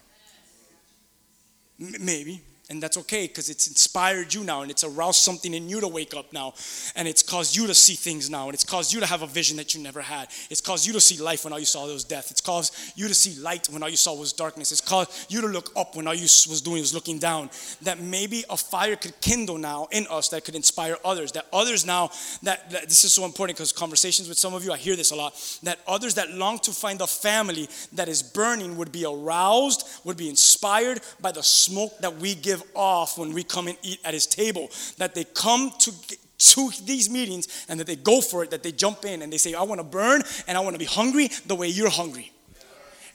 M- 1.80 1.94
maybe. 2.00 2.40
And 2.70 2.82
that's 2.82 2.98
okay 2.98 3.26
because 3.26 3.48
it's 3.48 3.66
inspired 3.66 4.34
you 4.34 4.44
now 4.44 4.60
and 4.60 4.70
it's 4.70 4.84
aroused 4.84 5.22
something 5.22 5.54
in 5.54 5.70
you 5.70 5.80
to 5.80 5.88
wake 5.88 6.14
up 6.14 6.34
now. 6.34 6.52
And 6.96 7.08
it's 7.08 7.22
caused 7.22 7.56
you 7.56 7.66
to 7.66 7.74
see 7.74 7.94
things 7.94 8.28
now. 8.28 8.44
And 8.44 8.52
it's 8.52 8.64
caused 8.64 8.92
you 8.92 9.00
to 9.00 9.06
have 9.06 9.22
a 9.22 9.26
vision 9.26 9.56
that 9.56 9.74
you 9.74 9.82
never 9.82 10.02
had. 10.02 10.28
It's 10.50 10.60
caused 10.60 10.86
you 10.86 10.92
to 10.92 11.00
see 11.00 11.18
life 11.18 11.44
when 11.44 11.54
all 11.54 11.58
you 11.58 11.64
saw 11.64 11.86
was 11.86 12.04
death. 12.04 12.30
It's 12.30 12.42
caused 12.42 12.76
you 12.94 13.08
to 13.08 13.14
see 13.14 13.40
light 13.40 13.68
when 13.70 13.82
all 13.82 13.88
you 13.88 13.96
saw 13.96 14.14
was 14.14 14.34
darkness. 14.34 14.70
It's 14.70 14.82
caused 14.82 15.32
you 15.32 15.40
to 15.40 15.46
look 15.46 15.70
up 15.76 15.96
when 15.96 16.06
all 16.06 16.14
you 16.14 16.24
was 16.24 16.60
doing 16.60 16.80
was 16.80 16.92
looking 16.92 17.18
down. 17.18 17.48
That 17.80 18.00
maybe 18.00 18.44
a 18.50 18.56
fire 18.58 18.96
could 18.96 19.18
kindle 19.22 19.56
now 19.56 19.88
in 19.90 20.06
us 20.10 20.28
that 20.28 20.44
could 20.44 20.54
inspire 20.54 20.98
others. 21.06 21.32
That 21.32 21.46
others 21.54 21.86
now, 21.86 22.10
that, 22.42 22.68
that 22.68 22.82
this 22.82 23.02
is 23.02 23.14
so 23.14 23.24
important 23.24 23.56
because 23.56 23.72
conversations 23.72 24.28
with 24.28 24.38
some 24.38 24.52
of 24.52 24.62
you, 24.62 24.72
I 24.72 24.76
hear 24.76 24.94
this 24.94 25.10
a 25.10 25.16
lot. 25.16 25.32
That 25.62 25.78
others 25.88 26.16
that 26.16 26.32
long 26.32 26.58
to 26.60 26.72
find 26.72 27.00
a 27.00 27.06
family 27.06 27.66
that 27.94 28.08
is 28.08 28.22
burning 28.22 28.76
would 28.76 28.92
be 28.92 29.06
aroused, 29.06 29.88
would 30.04 30.18
be 30.18 30.28
inspired 30.28 31.00
by 31.18 31.32
the 31.32 31.42
smoke 31.42 31.96
that 32.00 32.14
we 32.16 32.34
give 32.34 32.57
off 32.74 33.18
when 33.18 33.32
we 33.32 33.42
come 33.42 33.68
and 33.68 33.78
eat 33.82 34.00
at 34.04 34.14
his 34.14 34.26
table. 34.26 34.70
That 34.98 35.14
they 35.14 35.24
come 35.24 35.72
to 35.80 35.92
to 36.38 36.70
these 36.84 37.10
meetings 37.10 37.66
and 37.68 37.80
that 37.80 37.86
they 37.86 37.96
go 37.96 38.20
for 38.20 38.44
it, 38.44 38.50
that 38.50 38.62
they 38.62 38.72
jump 38.72 39.04
in 39.04 39.22
and 39.22 39.32
they 39.32 39.38
say, 39.38 39.54
I 39.54 39.62
want 39.62 39.80
to 39.80 39.84
burn 39.84 40.22
and 40.46 40.56
I 40.56 40.60
want 40.60 40.74
to 40.74 40.78
be 40.78 40.84
hungry 40.84 41.28
the 41.46 41.56
way 41.56 41.68
you're 41.68 41.90
hungry. 41.90 42.32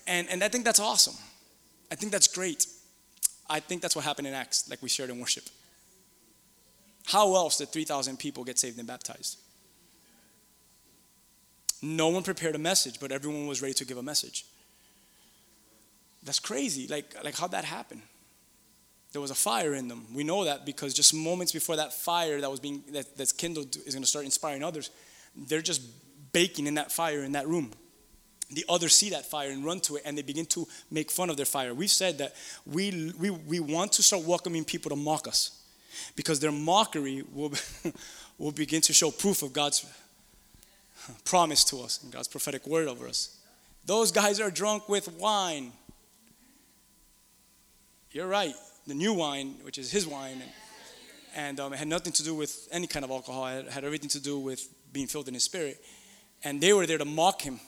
And, 0.06 0.27
and 0.29 0.43
I 0.43 0.49
think 0.49 0.65
that's 0.65 0.79
awesome. 0.79 1.15
I 1.91 1.95
think 1.95 2.12
that's 2.12 2.27
great. 2.27 2.67
I 3.49 3.60
think 3.60 3.82
that's 3.82 3.95
what 3.95 4.03
happened 4.03 4.27
in 4.27 4.34
Acts, 4.34 4.69
like 4.69 4.82
we 4.82 4.89
shared 4.89 5.10
in 5.10 5.19
worship. 5.19 5.45
How 7.06 7.36
else 7.36 7.58
did 7.58 7.69
3,000 7.69 8.17
people 8.17 8.43
get 8.43 8.60
saved 8.60 8.77
and 8.77 8.88
baptized? 8.88 9.39
No 11.82 12.10
one 12.10 12.23
prepared 12.23 12.56
a 12.56 12.60
message, 12.60 12.99
but 12.99 13.12
everyone 13.12 13.47
was 13.47 13.62
ready 13.62 13.73
to 13.75 13.86
give 13.86 13.97
a 13.97 14.03
message. 14.03 14.45
That's 16.23 16.39
crazy. 16.39 16.88
Like, 16.88 17.13
like 17.23 17.38
how'd 17.38 17.51
that 17.51 17.65
happen? 17.65 18.01
There 19.13 19.21
was 19.21 19.32
a 19.32 19.36
fire 19.36 19.76
in 19.76 19.88
them. 19.88 20.08
We 20.13 20.23
know 20.23 20.43
that 20.43 20.65
because 20.65 20.93
just 20.93 21.13
moments 21.13 21.52
before 21.52 21.76
that 21.78 21.93
fire 21.93 22.41
that 22.41 22.49
was 22.49 22.60
being 22.60 22.84
that, 22.91 23.15
that's 23.15 23.32
kindled 23.32 23.76
is 23.86 23.93
going 23.93 24.04
to 24.04 24.10
start 24.10 24.26
inspiring 24.26 24.63
others, 24.63 24.89
they're 25.36 25.62
just 25.62 25.82
baking 26.34 26.65
in 26.65 26.73
that 26.73 26.91
fire 26.91 27.23
in 27.23 27.34
that 27.34 27.47
room. 27.47 27.71
The 28.52 28.65
others 28.67 28.93
see 28.93 29.12
that 29.12 29.26
fire 29.26 29.52
and 29.52 29.63
run 29.63 29.80
to 29.82 29.95
it 29.95 30.04
and 30.06 30.17
they 30.17 30.23
begin 30.23 30.47
to 30.47 30.67
make 30.91 31.12
fun 31.12 31.30
of 31.30 31.38
their 31.38 31.45
fire. 31.45 31.73
We've 31.73 31.89
said 31.89 32.17
that 32.17 32.36
we, 32.65 33.13
we, 33.17 33.30
we 33.30 33.60
want 33.60 33.93
to 33.93 34.04
start 34.04 34.23
welcoming 34.23 34.65
people 34.65 34.89
to 34.89 34.95
mock 34.95 35.28
us 35.28 35.62
because 36.15 36.39
their 36.39 36.52
mockery 36.52 37.23
will, 37.34 37.54
will 38.38 38.52
begin 38.52 38.82
to 38.82 38.93
show 38.93 39.12
proof 39.12 39.43
of 39.43 39.54
God's 39.54 39.86
promise 41.23 41.63
to 41.65 41.82
us 41.82 42.02
and 42.04 42.12
God's 42.12 42.28
prophetic 42.28 42.65
word 42.67 42.88
over 42.88 43.08
us. 43.08 43.38
Those 43.86 44.12
guys 44.12 44.39
are 44.39 44.49
drunk 44.49 44.89
with 44.89 45.12
wine. 45.19 45.71
You're 48.12 48.28
right. 48.28 48.56
The 48.88 48.93
new 48.93 49.13
wine, 49.13 49.56
which 49.62 49.78
is 49.78 49.91
his 49.91 50.06
wine, 50.06 50.41
and, 50.41 50.52
and 51.36 51.60
um, 51.60 51.74
it 51.74 51.78
had 51.78 51.88
nothing 51.88 52.13
to 52.13 52.24
do 52.24 52.36
with 52.36 52.67
any 52.72 52.88
kind 52.88 53.06
of 53.06 53.12
alcohol. 53.12 53.48
It 53.48 53.69
had 53.69 53.84
everything 53.84 54.10
to 54.10 54.19
do 54.19 54.38
with 54.39 54.67
being 54.91 55.08
filled 55.08 55.28
in 55.28 55.34
his 55.34 55.43
spirit. 55.43 55.84
And 56.43 56.60
they 56.60 56.74
were 56.74 56.86
there 56.86 56.98
to 56.98 57.06
mock 57.06 57.41
him, 57.41 57.60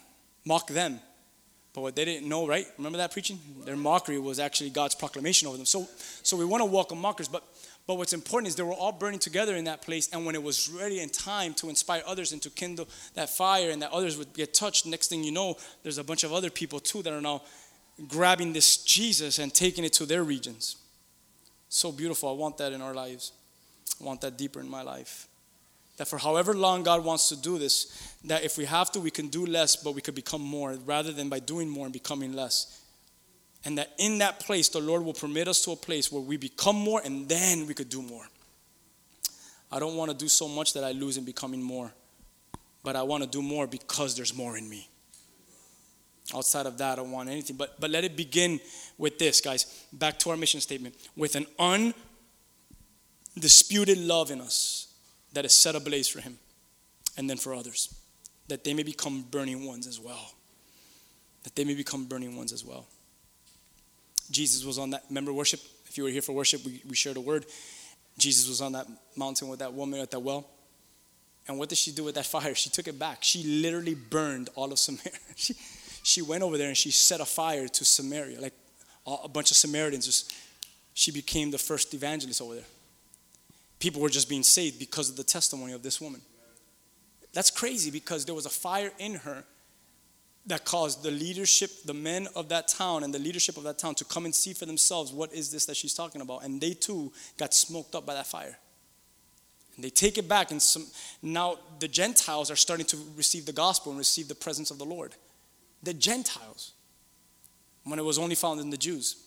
mock 0.45 0.67
them. 0.67 0.99
But 1.73 1.81
what 1.81 1.95
they 1.95 2.05
didn't 2.05 2.27
know, 2.27 2.47
right? 2.47 2.65
Remember 2.77 2.97
that 2.99 3.11
preaching? 3.11 3.39
Their 3.65 3.75
mockery 3.75 4.19
was 4.19 4.39
actually 4.39 4.69
God's 4.69 4.95
proclamation 4.95 5.47
over 5.47 5.57
them. 5.57 5.65
So, 5.65 5.87
so 6.23 6.37
we 6.37 6.45
want 6.45 6.61
to 6.61 6.65
welcome 6.65 6.99
mockers, 6.99 7.27
but 7.27 7.43
but 7.87 7.99
what's 7.99 8.13
important 8.13 8.47
is 8.47 8.55
they 8.55 8.63
were 8.63 8.73
all 8.73 8.91
burning 8.91 9.19
together 9.19 9.55
in 9.55 9.65
that 9.65 9.81
place, 9.81 10.09
and 10.11 10.25
when 10.25 10.33
it 10.33 10.41
was 10.41 10.69
ready 10.69 11.01
in 11.01 11.09
time 11.09 11.53
to 11.55 11.69
inspire 11.69 12.01
others 12.07 12.31
and 12.31 12.41
to 12.41 12.49
kindle 12.49 12.87
that 13.13 13.29
fire, 13.29 13.69
and 13.69 13.81
that 13.81 13.91
others 13.91 14.17
would 14.17 14.33
get 14.33 14.53
touched, 14.53 14.87
next 14.87 15.09
thing 15.09 15.23
you 15.23 15.31
know, 15.31 15.55
there's 15.83 15.99
a 15.99 16.03
bunch 16.03 16.23
of 16.23 16.33
other 16.33 16.49
people 16.49 16.79
too 16.79 17.03
that 17.03 17.13
are 17.13 17.21
now 17.21 17.43
grabbing 18.07 18.53
this 18.53 18.77
Jesus 18.77 19.37
and 19.37 19.53
taking 19.53 19.83
it 19.83 19.93
to 19.93 20.05
their 20.05 20.23
regions. 20.23 20.77
So 21.75 21.91
beautiful. 21.91 22.29
I 22.29 22.31
want 22.31 22.57
that 22.59 22.71
in 22.71 22.81
our 22.81 22.93
lives. 22.93 23.33
I 23.99 24.05
want 24.05 24.21
that 24.21 24.37
deeper 24.37 24.61
in 24.61 24.69
my 24.69 24.81
life. 24.81 25.27
That 25.97 26.07
for 26.07 26.17
however 26.17 26.53
long 26.53 26.83
God 26.83 27.03
wants 27.03 27.27
to 27.27 27.35
do 27.35 27.57
this, 27.57 28.15
that 28.23 28.45
if 28.45 28.57
we 28.57 28.63
have 28.63 28.93
to, 28.93 29.01
we 29.01 29.11
can 29.11 29.27
do 29.27 29.45
less, 29.45 29.75
but 29.75 29.93
we 29.93 29.99
could 29.99 30.15
become 30.15 30.41
more 30.41 30.71
rather 30.85 31.11
than 31.11 31.27
by 31.27 31.39
doing 31.39 31.67
more 31.67 31.85
and 31.85 31.91
becoming 31.91 32.31
less. 32.31 32.81
And 33.65 33.77
that 33.77 33.89
in 33.97 34.19
that 34.19 34.39
place, 34.39 34.69
the 34.69 34.79
Lord 34.79 35.03
will 35.03 35.13
permit 35.13 35.49
us 35.49 35.65
to 35.65 35.71
a 35.71 35.75
place 35.75 36.09
where 36.09 36.21
we 36.21 36.37
become 36.37 36.77
more 36.77 37.01
and 37.03 37.27
then 37.27 37.67
we 37.67 37.73
could 37.73 37.89
do 37.89 38.01
more. 38.01 38.25
I 39.69 39.77
don't 39.77 39.97
want 39.97 40.11
to 40.11 40.17
do 40.17 40.29
so 40.29 40.47
much 40.47 40.75
that 40.75 40.85
I 40.85 40.93
lose 40.93 41.17
in 41.17 41.25
becoming 41.25 41.61
more, 41.61 41.91
but 42.85 42.95
I 42.95 43.03
want 43.03 43.23
to 43.23 43.29
do 43.29 43.41
more 43.41 43.67
because 43.67 44.15
there's 44.15 44.33
more 44.33 44.57
in 44.57 44.69
me. 44.69 44.87
Outside 46.33 46.65
of 46.65 46.77
that, 46.79 46.93
I 46.93 46.95
don't 46.95 47.11
want 47.11 47.29
anything. 47.29 47.55
But, 47.55 47.79
but 47.79 47.91
let 47.91 48.03
it 48.03 48.15
begin 48.15 48.59
with 48.97 49.19
this, 49.19 49.41
guys. 49.41 49.85
Back 49.93 50.17
to 50.19 50.31
our 50.31 50.37
mission 50.37 50.59
statement 50.59 50.95
with 51.15 51.35
an 51.35 51.45
undisputed 53.35 53.99
love 53.99 54.31
in 54.31 54.41
us 54.41 54.93
that 55.33 55.45
is 55.45 55.53
set 55.53 55.75
ablaze 55.75 56.07
for 56.07 56.21
Him 56.21 56.39
and 57.17 57.29
then 57.29 57.37
for 57.37 57.53
others, 57.53 57.93
that 58.47 58.63
they 58.63 58.73
may 58.73 58.83
become 58.83 59.23
burning 59.29 59.65
ones 59.65 59.85
as 59.87 59.99
well. 59.99 60.33
That 61.43 61.55
they 61.55 61.63
may 61.63 61.75
become 61.75 62.05
burning 62.05 62.35
ones 62.35 62.51
as 62.51 62.65
well. 62.65 62.87
Jesus 64.31 64.65
was 64.65 64.79
on 64.79 64.89
that, 64.91 65.03
remember 65.09 65.31
worship? 65.31 65.59
If 65.85 65.97
you 65.97 66.03
were 66.05 66.09
here 66.09 66.23
for 66.23 66.33
worship, 66.33 66.65
we, 66.65 66.81
we 66.89 66.95
shared 66.95 67.17
a 67.17 67.21
word. 67.21 67.45
Jesus 68.17 68.49
was 68.49 68.61
on 68.61 68.71
that 68.71 68.87
mountain 69.15 69.47
with 69.47 69.59
that 69.59 69.73
woman 69.73 69.99
at 69.99 70.09
that 70.11 70.19
well. 70.19 70.47
And 71.47 71.59
what 71.59 71.69
did 71.69 71.77
she 71.77 71.91
do 71.91 72.03
with 72.03 72.15
that 72.15 72.25
fire? 72.25 72.55
She 72.55 72.69
took 72.69 72.87
it 72.87 72.97
back. 72.97 73.19
She 73.21 73.43
literally 73.43 73.93
burned 73.93 74.49
all 74.55 74.71
of 74.71 74.79
Samaria. 74.79 75.11
She, 75.35 75.53
she 76.05 76.21
went 76.21 76.43
over 76.43 76.55
there 76.55 76.67
and 76.67 76.77
she 76.77 76.91
set 76.91 77.19
a 77.19 77.25
fire 77.25 77.67
to 77.67 77.83
Samaria. 77.83 78.39
Like 78.39 78.53
a 79.07 79.27
bunch 79.27 79.49
of 79.49 79.57
Samaritans, 79.57 80.05
just, 80.05 80.35
she 80.93 81.11
became 81.11 81.49
the 81.49 81.57
first 81.57 81.91
evangelist 81.95 82.43
over 82.43 82.53
there. 82.53 82.63
People 83.79 84.03
were 84.03 84.09
just 84.09 84.29
being 84.29 84.43
saved 84.43 84.77
because 84.77 85.09
of 85.09 85.15
the 85.15 85.23
testimony 85.23 85.73
of 85.73 85.81
this 85.81 85.99
woman. 85.99 86.21
That's 87.33 87.49
crazy 87.49 87.89
because 87.89 88.23
there 88.23 88.35
was 88.35 88.45
a 88.45 88.51
fire 88.51 88.91
in 88.99 89.15
her 89.15 89.43
that 90.45 90.63
caused 90.63 91.01
the 91.01 91.09
leadership, 91.09 91.71
the 91.85 91.95
men 91.95 92.27
of 92.35 92.49
that 92.49 92.67
town 92.67 93.03
and 93.03 93.11
the 93.11 93.17
leadership 93.17 93.57
of 93.57 93.63
that 93.63 93.79
town 93.79 93.95
to 93.95 94.05
come 94.05 94.25
and 94.25 94.35
see 94.35 94.53
for 94.53 94.67
themselves 94.67 95.11
what 95.11 95.33
is 95.33 95.51
this 95.51 95.65
that 95.65 95.75
she's 95.75 95.95
talking 95.95 96.21
about. 96.21 96.43
And 96.43 96.61
they 96.61 96.75
too 96.75 97.11
got 97.37 97.51
smoked 97.51 97.95
up 97.95 98.05
by 98.05 98.13
that 98.13 98.27
fire. 98.27 98.59
And 99.75 99.83
they 99.83 99.89
take 99.89 100.19
it 100.19 100.29
back, 100.29 100.51
and 100.51 100.61
some, 100.61 100.85
now 101.23 101.57
the 101.79 101.87
Gentiles 101.87 102.51
are 102.51 102.55
starting 102.55 102.85
to 102.85 102.97
receive 103.17 103.47
the 103.47 103.53
gospel 103.53 103.91
and 103.91 103.97
receive 103.97 104.27
the 104.27 104.35
presence 104.35 104.69
of 104.69 104.77
the 104.77 104.85
Lord. 104.85 105.15
The 105.85 105.93
Gentiles, 105.93 106.73
when 107.83 107.99
it 107.99 108.03
was 108.03 108.17
only 108.17 108.35
found 108.35 108.59
in 108.59 108.71
the 108.71 108.77
Jews. 108.77 109.23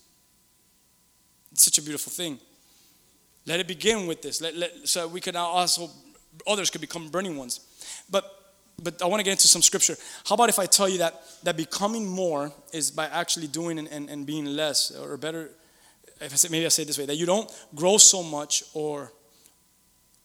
It's 1.51 1.63
such 1.63 1.77
a 1.77 1.81
beautiful 1.81 2.11
thing. 2.11 2.37
Let 3.45 3.59
it 3.59 3.67
begin 3.67 4.05
with 4.05 4.21
this, 4.21 4.41
let, 4.41 4.55
let, 4.55 4.87
so 4.87 5.07
we 5.07 5.21
can 5.21 5.33
now 5.33 5.45
also, 5.45 5.89
others 6.45 6.69
could 6.69 6.81
become 6.81 7.09
burning 7.09 7.37
ones. 7.37 7.61
But 8.11 8.35
but 8.81 9.01
I 9.01 9.05
want 9.07 9.19
to 9.19 9.25
get 9.25 9.31
into 9.31 9.47
some 9.49 9.61
scripture. 9.61 9.97
How 10.25 10.35
about 10.35 10.47
if 10.47 10.57
I 10.57 10.65
tell 10.65 10.87
you 10.87 10.99
that 10.99 11.21
that 11.43 11.57
becoming 11.57 12.07
more 12.07 12.51
is 12.71 12.91
by 12.91 13.07
actually 13.07 13.47
doing 13.47 13.77
and, 13.77 13.87
and, 13.89 14.09
and 14.09 14.25
being 14.25 14.45
less, 14.45 14.91
or 14.91 15.17
better, 15.17 15.49
if 16.21 16.31
I 16.31 16.35
say, 16.35 16.47
maybe 16.49 16.65
I 16.65 16.69
say 16.69 16.83
it 16.83 16.85
this 16.85 16.97
way, 16.97 17.05
that 17.05 17.17
you 17.17 17.25
don't 17.25 17.51
grow 17.75 17.97
so 17.97 18.23
much 18.23 18.63
or 18.73 19.11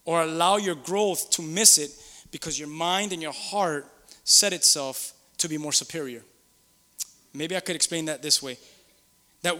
or 0.05 0.21
allow 0.21 0.57
your 0.57 0.75
growth 0.75 1.29
to 1.31 1.41
miss 1.41 1.77
it 1.77 1.91
because 2.31 2.59
your 2.59 2.69
mind 2.69 3.11
and 3.11 3.21
your 3.21 3.33
heart 3.33 3.87
set 4.23 4.53
itself 4.53 5.14
to 5.37 5.47
be 5.47 5.57
more 5.57 5.71
superior. 5.71 6.23
Maybe 7.33 7.55
I 7.55 7.59
could 7.59 7.75
explain 7.75 8.05
that 8.05 8.21
this 8.21 8.41
way. 8.41 8.57
That 9.41 9.57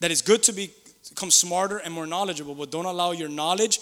that 0.00 0.10
it's 0.10 0.22
good 0.22 0.42
to 0.42 0.52
be, 0.52 0.70
become 1.08 1.30
smarter 1.30 1.78
and 1.78 1.94
more 1.94 2.06
knowledgeable, 2.06 2.54
but 2.54 2.70
don't 2.70 2.84
allow 2.84 3.12
your 3.12 3.28
knowledge 3.28 3.78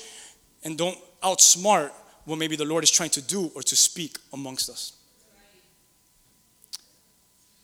and 0.62 0.78
don't 0.78 0.96
outsmart 1.22 1.90
what 2.24 2.38
maybe 2.38 2.57
the 2.57 2.64
Lord 2.64 2.85
is 2.85 2.90
trying 2.90 3.11
to 3.11 3.22
do 3.22 3.50
or 3.55 3.62
to 3.62 3.74
speak 3.74 4.18
amongst 4.33 4.70
us. 4.70 4.92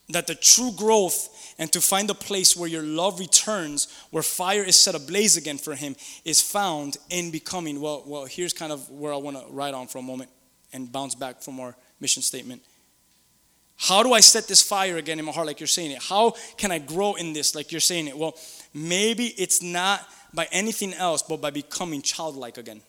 That 0.09 0.27
the 0.27 0.35
true 0.35 0.73
growth 0.73 1.55
and 1.59 1.71
to 1.73 1.81
find 1.81 2.09
a 2.11 2.15
place 2.15 2.57
where 2.57 2.69
your 2.69 2.83
love 2.83 3.21
returns, 3.21 3.87
where 4.11 4.23
fire 4.23 4.63
is 4.63 4.81
set 4.81 4.95
ablaze 4.95 5.37
again 5.37 5.59
for 5.59 5.75
Him, 5.75 5.95
is 6.25 6.41
found 6.41 6.97
in 7.11 7.31
becoming. 7.31 7.81
Well, 7.81 8.03
well 8.07 8.25
here's 8.25 8.55
kind 8.55 8.73
of 8.73 8.91
where 8.91 9.13
I 9.13 9.19
want 9.19 9.37
to 9.37 9.53
write 9.53 9.75
on 9.75 9.87
for 9.87 9.99
a 9.99 10.03
moment 10.03 10.31
and 10.73 10.91
bounce 10.91 11.15
back 11.15 11.43
from 11.43 11.61
our 11.61 11.77
mission 12.01 12.23
statement. 12.23 12.63
How 13.79 14.03
do 14.03 14.13
I 14.13 14.21
set 14.21 14.49
this 14.49 14.63
fire 14.63 14.97
again 14.97 15.19
in 15.19 15.25
my 15.25 15.33
heart, 15.33 15.47
like 15.47 15.61
you're 15.61 15.67
saying 15.67 15.93
it? 15.93 16.03
How 16.03 16.35
can 16.57 16.71
I 16.71 16.79
grow 16.79 17.15
in 17.15 17.33
this, 17.33 17.55
like 17.55 17.73
you're 17.73 17.81
saying 17.81 18.09
it? 18.09 18.19
Well, 18.19 18.37
maybe 18.75 19.27
it's 19.39 19.63
not 19.63 20.07
by 20.35 20.49
anything 20.53 20.93
else, 20.95 21.23
but 21.23 21.41
by 21.41 21.51
becoming 21.51 22.03
childlike 22.03 22.59
again 22.59 22.83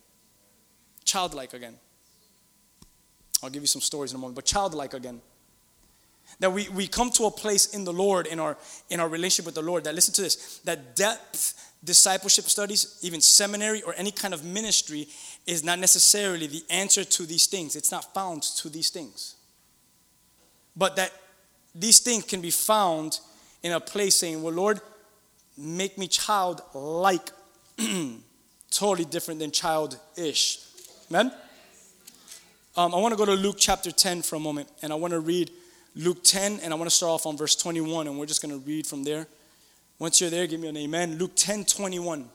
childlike 1.10 1.54
again. 1.54 1.76
I'll 3.42 3.50
give 3.50 3.64
you 3.64 3.68
some 3.68 3.82
stories 3.82 4.12
in 4.12 4.18
a 4.18 4.20
moment, 4.20 4.36
but 4.36 4.46
childlike 4.46 4.94
again. 4.94 5.22
That 6.40 6.54
we, 6.54 6.70
we 6.70 6.88
come 6.88 7.10
to 7.12 7.26
a 7.26 7.32
place 7.32 7.74
in 7.74 7.84
the 7.84 7.94
Lord, 7.94 8.28
in 8.28 8.40
our 8.40 8.58
in 8.90 9.00
our 9.00 9.10
relationship 9.10 9.46
with 9.46 9.56
the 9.56 9.64
Lord, 9.64 9.84
that 9.86 9.96
listen 9.96 10.14
to 10.14 10.22
this, 10.22 10.60
that 10.60 10.96
depth 10.96 11.56
discipleship 11.84 12.46
studies, 12.46 13.00
even 13.02 13.22
seminary 13.22 13.82
or 13.82 13.96
any 13.98 14.12
kind 14.12 14.34
of 14.34 14.44
ministry, 14.44 15.08
is 15.48 15.64
not 15.64 15.80
necessarily 15.80 16.46
the 16.46 16.64
answer 16.70 17.04
to 17.04 17.26
these 17.26 17.48
things. 17.48 17.76
It's 17.76 17.92
not 17.92 18.14
found 18.14 18.44
to 18.44 18.70
these 18.70 18.90
things. 18.90 19.36
But 20.80 20.96
that 20.96 21.12
these 21.76 22.00
things 22.00 22.24
can 22.24 22.42
be 22.42 22.52
found 22.52 23.20
in 23.62 23.74
a 23.74 23.80
place 23.82 24.16
saying, 24.16 24.42
Well, 24.42 24.54
Lord, 24.54 24.80
make 25.58 25.98
me 25.98 26.08
child 26.08 26.62
like, 26.74 27.30
totally 28.72 29.06
different 29.06 29.42
than 29.42 29.52
childish. 29.52 30.60
Amen? 31.12 31.34
Um, 32.78 32.96
I 32.96 32.98
want 32.98 33.12
to 33.12 33.18
go 33.18 33.26
to 33.26 33.34
Luke 33.34 33.58
chapter 33.60 33.92
10 33.92 34.22
for 34.22 34.38
a 34.38 34.40
moment, 34.40 34.70
and 34.82 34.94
I 34.94 34.96
want 34.96 35.12
to 35.12 35.20
read 35.20 35.52
Luke 35.96 36.24
10, 36.24 36.62
and 36.62 36.74
I 36.74 36.78
want 36.78 36.90
to 36.90 36.96
start 36.96 37.12
off 37.12 37.26
on 37.26 37.36
verse 37.36 37.56
21, 37.58 38.08
and 38.08 38.18
we're 38.18 38.26
just 38.26 38.42
going 38.42 38.58
to 38.58 38.66
read 38.66 38.88
from 38.88 39.04
there. 39.04 39.28
Once 39.98 40.22
you're 40.22 40.30
there, 40.30 40.48
give 40.48 40.62
me 40.62 40.70
an 40.70 40.78
amen. 40.78 41.18
Luke 41.18 41.34
10 41.36 41.66
21. 41.66 42.30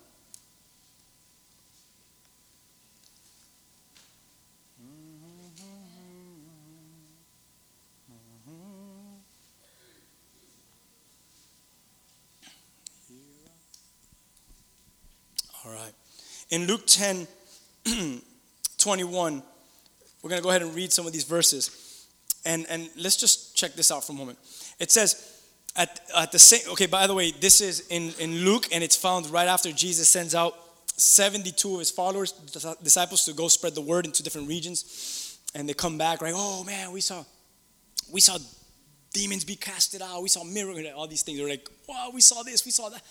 All 15.64 15.72
right. 15.72 15.94
In 16.50 16.66
Luke 16.66 16.86
10 16.86 17.26
21, 18.78 19.42
we're 20.22 20.30
going 20.30 20.40
to 20.40 20.42
go 20.42 20.50
ahead 20.50 20.62
and 20.62 20.74
read 20.74 20.92
some 20.92 21.06
of 21.06 21.12
these 21.12 21.24
verses. 21.24 22.06
And, 22.44 22.66
and 22.68 22.88
let's 22.96 23.16
just 23.16 23.56
check 23.56 23.74
this 23.74 23.90
out 23.90 24.04
for 24.04 24.12
a 24.12 24.14
moment. 24.14 24.38
It 24.78 24.90
says, 24.90 25.34
at, 25.76 26.00
at 26.16 26.32
the 26.32 26.38
same, 26.38 26.60
okay, 26.72 26.86
by 26.86 27.06
the 27.06 27.14
way, 27.14 27.32
this 27.32 27.60
is 27.60 27.88
in, 27.88 28.12
in 28.18 28.44
Luke, 28.44 28.68
and 28.72 28.84
it's 28.84 28.96
found 28.96 29.28
right 29.30 29.48
after 29.48 29.72
Jesus 29.72 30.08
sends 30.08 30.34
out 30.34 30.54
72 30.96 31.72
of 31.72 31.78
his 31.80 31.90
followers, 31.90 32.32
disciples, 32.82 33.24
to 33.24 33.32
go 33.32 33.48
spread 33.48 33.74
the 33.74 33.80
word 33.80 34.06
into 34.06 34.22
different 34.22 34.48
regions. 34.48 35.38
And 35.54 35.68
they 35.68 35.74
come 35.74 35.98
back, 35.98 36.22
right? 36.22 36.32
Oh 36.34 36.64
man, 36.64 36.92
we 36.92 37.00
saw, 37.00 37.24
we 38.12 38.20
saw 38.20 38.38
demons 39.12 39.44
be 39.44 39.56
casted 39.56 40.02
out, 40.02 40.22
we 40.22 40.28
saw 40.28 40.44
miracles, 40.44 40.86
all 40.96 41.06
these 41.06 41.22
things. 41.22 41.38
They're 41.38 41.48
like, 41.48 41.68
wow, 41.88 42.10
we 42.12 42.20
saw 42.20 42.42
this, 42.42 42.64
we 42.64 42.70
saw 42.70 42.88
that. 42.88 43.02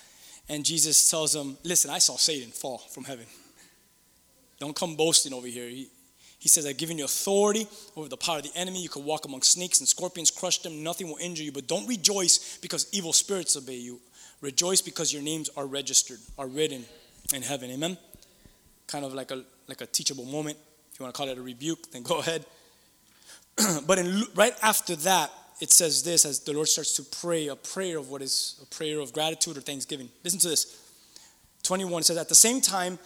And 0.50 0.66
Jesus 0.66 1.10
tells 1.10 1.34
them, 1.34 1.58
listen, 1.64 1.90
I 1.90 2.00
saw 2.00 2.18
Satan 2.18 2.52
fall 2.52 2.78
from 2.78 3.06
heaven. 3.06 3.26
Don't 4.60 4.76
come 4.76 4.96
boasting 4.96 5.34
over 5.34 5.48
here. 5.48 5.68
He, 5.68 5.90
he 6.40 6.50
says, 6.50 6.66
I've 6.66 6.78
given 6.78 6.98
you 6.98 7.06
authority 7.06 7.68
over 7.96 8.10
the 8.10 8.18
power 8.18 8.38
of 8.38 8.44
the 8.44 8.52
enemy. 8.56 8.82
You 8.82 8.90
can 8.90 9.06
walk 9.06 9.26
among 9.26 9.44
snakes 9.44 9.80
and 9.80 9.88
scorpions, 9.88 10.30
crush 10.30 10.58
them, 10.58 10.84
nothing 10.84 11.08
will 11.08 11.18
injure 11.22 11.44
you. 11.44 11.54
But 11.54 11.68
don't 11.68 11.88
rejoice 11.88 12.58
because 12.58 12.88
evil 12.92 13.14
spirits 13.14 13.56
obey 13.56 13.78
you. 13.78 14.02
Rejoice 14.42 14.82
because 14.82 15.14
your 15.14 15.22
names 15.22 15.50
are 15.56 15.66
registered, 15.66 16.20
are 16.38 16.48
written 16.48 16.84
in 17.34 17.42
heaven. 17.42 17.72
Amen? 17.72 17.98
Kind 18.88 19.06
of 19.06 19.14
like 19.14 19.32
a, 19.32 19.44
like 19.68 19.80
a 19.80 19.86
teachable 19.86 20.26
moment. 20.26 20.58
If 20.92 21.00
you 21.00 21.04
want 21.04 21.16
to 21.16 21.18
call 21.18 21.30
it 21.30 21.38
a 21.38 21.42
rebuke, 21.42 21.92
then 21.92 22.04
go 22.04 22.20
ahead. 22.20 22.46
but 23.88 24.00
in, 24.00 24.24
right 24.36 24.54
after 24.62 24.98
that, 24.98 25.32
it 25.60 25.72
says 25.72 26.04
this 26.04 26.26
as 26.26 26.40
the 26.40 26.54
Lord 26.54 26.68
starts 26.68 26.94
to 26.94 27.04
pray 27.04 27.48
a 27.48 27.56
prayer 27.56 27.98
of 27.98 28.10
what 28.10 28.22
is 28.22 28.60
a 28.62 28.66
prayer 28.76 29.00
of 29.00 29.14
gratitude 29.14 29.58
or 29.58 29.62
thanksgiving. 29.62 30.10
Listen 30.24 30.40
to 30.40 30.50
this. 30.50 30.80
21 31.64 32.04
says, 32.04 32.18
At 32.18 32.30
the 32.30 32.36
same 32.36 32.62
time, 32.62 33.00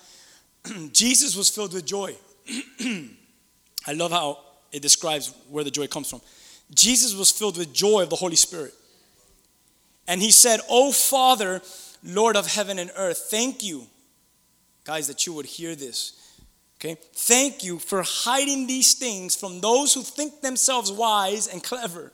Jesus 0.91 1.35
was 1.35 1.49
filled 1.49 1.73
with 1.73 1.85
joy. 1.85 2.15
I 3.87 3.93
love 3.93 4.11
how 4.11 4.39
it 4.71 4.81
describes 4.81 5.33
where 5.49 5.63
the 5.63 5.71
joy 5.71 5.87
comes 5.87 6.09
from. 6.09 6.21
Jesus 6.73 7.15
was 7.15 7.31
filled 7.31 7.57
with 7.57 7.73
joy 7.73 8.03
of 8.03 8.09
the 8.09 8.15
Holy 8.15 8.35
Spirit. 8.35 8.73
And 10.07 10.21
he 10.21 10.31
said, 10.31 10.59
Oh 10.69 10.91
Father, 10.91 11.61
Lord 12.03 12.35
of 12.35 12.47
heaven 12.47 12.79
and 12.79 12.91
earth, 12.95 13.27
thank 13.29 13.63
you, 13.63 13.87
guys, 14.83 15.07
that 15.07 15.25
you 15.25 15.33
would 15.33 15.45
hear 15.45 15.75
this. 15.75 16.13
Okay? 16.79 16.97
Thank 17.13 17.63
you 17.63 17.79
for 17.79 18.03
hiding 18.03 18.67
these 18.67 18.93
things 18.93 19.35
from 19.35 19.61
those 19.61 19.93
who 19.93 20.03
think 20.03 20.41
themselves 20.41 20.91
wise 20.91 21.47
and 21.47 21.63
clever, 21.63 22.11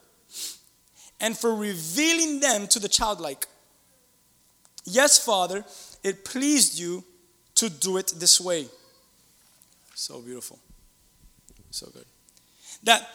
and 1.20 1.38
for 1.38 1.56
revealing 1.56 2.40
them 2.40 2.68
to 2.68 2.80
the 2.80 2.90
childlike. 2.90 3.48
Yes, 4.86 5.18
Father, 5.18 5.64
it 6.04 6.26
pleased 6.26 6.80
you 6.80 7.04
to 7.56 7.70
do 7.70 7.98
it 7.98 8.14
this 8.18 8.42
way. 8.42 8.68
So 9.96 10.22
beautiful. 10.22 10.60
So 11.72 11.88
good. 11.94 12.06
That 12.84 13.10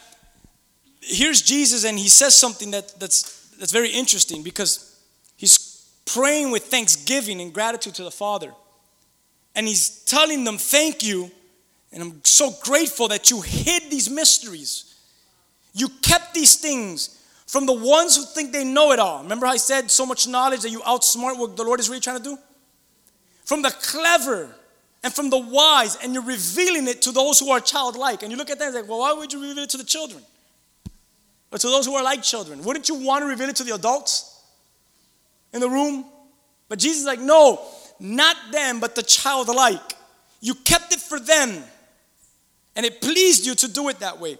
here's 1.01 1.41
Jesus 1.41 1.85
and 1.85 1.97
he 1.97 2.09
says 2.09 2.35
something 2.35 2.71
that, 2.71 2.99
that's 2.99 3.39
that's 3.59 3.73
very 3.73 3.89
interesting 3.89 4.41
because 4.41 4.97
he's 5.35 5.89
praying 6.05 6.49
with 6.49 6.63
thanksgiving 6.65 7.41
and 7.41 7.53
gratitude 7.53 7.93
to 7.95 8.03
the 8.03 8.11
Father. 8.11 8.53
And 9.53 9.67
he's 9.67 10.03
telling 10.05 10.45
them, 10.45 10.57
Thank 10.57 11.03
you. 11.03 11.29
And 11.91 12.03
I'm 12.03 12.21
so 12.23 12.51
grateful 12.63 13.07
that 13.09 13.29
you 13.29 13.41
hid 13.41 13.89
these 13.89 14.09
mysteries. 14.09 14.95
You 15.73 15.89
kept 16.01 16.33
these 16.33 16.55
things 16.55 17.18
from 17.49 17.65
the 17.65 17.73
ones 17.73 18.15
who 18.15 18.23
think 18.25 18.53
they 18.53 18.63
know 18.63 18.91
it 18.91 18.99
all. 18.99 19.23
Remember 19.23 19.47
I 19.47 19.57
said 19.57 19.89
so 19.89 20.05
much 20.05 20.27
knowledge 20.27 20.61
that 20.61 20.69
you 20.69 20.81
outsmart 20.81 21.39
what 21.39 21.57
the 21.57 21.63
Lord 21.63 21.79
is 21.79 21.89
really 21.89 21.99
trying 21.99 22.19
to 22.19 22.23
do? 22.23 22.37
From 23.43 23.63
the 23.63 23.71
clever 23.71 24.55
and 25.01 25.11
from 25.11 25.31
the 25.31 25.39
wise, 25.39 25.97
and 26.03 26.13
you're 26.13 26.21
revealing 26.21 26.87
it 26.87 27.01
to 27.01 27.11
those 27.11 27.39
who 27.39 27.49
are 27.49 27.59
childlike. 27.59 28.21
And 28.21 28.31
you 28.31 28.37
look 28.37 28.51
at 28.51 28.59
them 28.59 28.67
and 28.67 28.75
say, 28.75 28.87
well, 28.87 28.99
why 28.99 29.13
would 29.13 29.33
you 29.33 29.41
reveal 29.41 29.63
it 29.63 29.71
to 29.71 29.77
the 29.77 29.83
children? 29.83 30.21
But 31.49 31.59
to 31.61 31.69
those 31.69 31.87
who 31.87 31.95
are 31.95 32.03
like 32.03 32.21
children, 32.21 32.63
wouldn't 32.63 32.87
you 32.87 32.93
want 32.93 33.23
to 33.23 33.25
reveal 33.25 33.49
it 33.49 33.55
to 33.55 33.63
the 33.63 33.73
adults 33.73 34.43
in 35.51 35.59
the 35.59 35.69
room? 35.69 36.05
But 36.67 36.77
Jesus 36.77 36.99
is 36.99 37.07
like, 37.07 37.19
no, 37.19 37.65
not 37.99 38.35
them, 38.51 38.79
but 38.79 38.93
the 38.93 39.01
childlike. 39.01 39.95
You 40.39 40.53
kept 40.53 40.93
it 40.93 40.99
for 40.99 41.19
them, 41.19 41.63
and 42.75 42.85
it 42.85 43.01
pleased 43.01 43.47
you 43.47 43.55
to 43.55 43.67
do 43.67 43.89
it 43.89 44.01
that 44.01 44.19
way. 44.19 44.37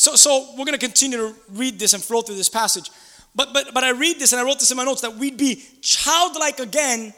So, 0.00 0.16
so 0.16 0.46
we're 0.52 0.64
going 0.64 0.78
to 0.78 0.78
continue 0.78 1.18
to 1.18 1.34
read 1.50 1.78
this 1.78 1.92
and 1.92 2.02
flow 2.02 2.22
through 2.22 2.36
this 2.36 2.48
passage. 2.48 2.90
But, 3.34 3.52
but, 3.52 3.74
but 3.74 3.84
I 3.84 3.90
read 3.90 4.18
this, 4.18 4.32
and 4.32 4.40
I 4.40 4.44
wrote 4.46 4.58
this 4.58 4.70
in 4.70 4.78
my 4.78 4.84
notes 4.84 5.02
that 5.02 5.16
we'd 5.16 5.36
be 5.36 5.62
childlike 5.82 6.58
again 6.58 7.12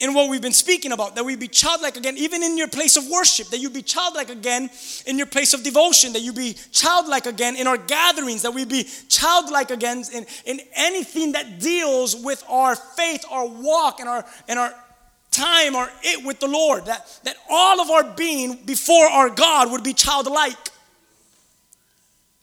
in 0.00 0.14
what 0.14 0.30
we've 0.30 0.40
been 0.40 0.54
speaking 0.54 0.92
about, 0.92 1.14
that 1.16 1.26
we'd 1.26 1.38
be 1.38 1.46
childlike 1.46 1.98
again, 1.98 2.16
even 2.16 2.42
in 2.42 2.56
your 2.56 2.68
place 2.68 2.96
of 2.96 3.06
worship, 3.10 3.48
that 3.48 3.58
you'd 3.58 3.74
be 3.74 3.82
childlike 3.82 4.30
again 4.30 4.70
in 5.04 5.18
your 5.18 5.26
place 5.26 5.52
of 5.52 5.62
devotion, 5.62 6.14
that 6.14 6.22
you 6.22 6.32
be 6.32 6.54
childlike 6.72 7.26
again 7.26 7.54
in 7.54 7.66
our 7.66 7.76
gatherings, 7.76 8.40
that 8.40 8.54
we 8.54 8.64
be 8.64 8.88
childlike 9.10 9.70
again 9.70 10.02
in, 10.14 10.24
in 10.46 10.58
anything 10.74 11.32
that 11.32 11.60
deals 11.60 12.16
with 12.16 12.42
our 12.48 12.74
faith, 12.76 13.26
our 13.30 13.46
walk, 13.46 14.00
and 14.00 14.08
our 14.08 14.24
and 14.48 14.58
our 14.58 14.74
time 15.32 15.76
or 15.76 15.86
it 16.02 16.24
with 16.24 16.40
the 16.40 16.48
Lord, 16.48 16.86
that, 16.86 17.06
that 17.24 17.36
all 17.50 17.78
of 17.82 17.90
our 17.90 18.04
being 18.14 18.54
before 18.64 19.04
our 19.04 19.28
God 19.28 19.70
would 19.70 19.84
be 19.84 19.92
childlike. 19.92 20.71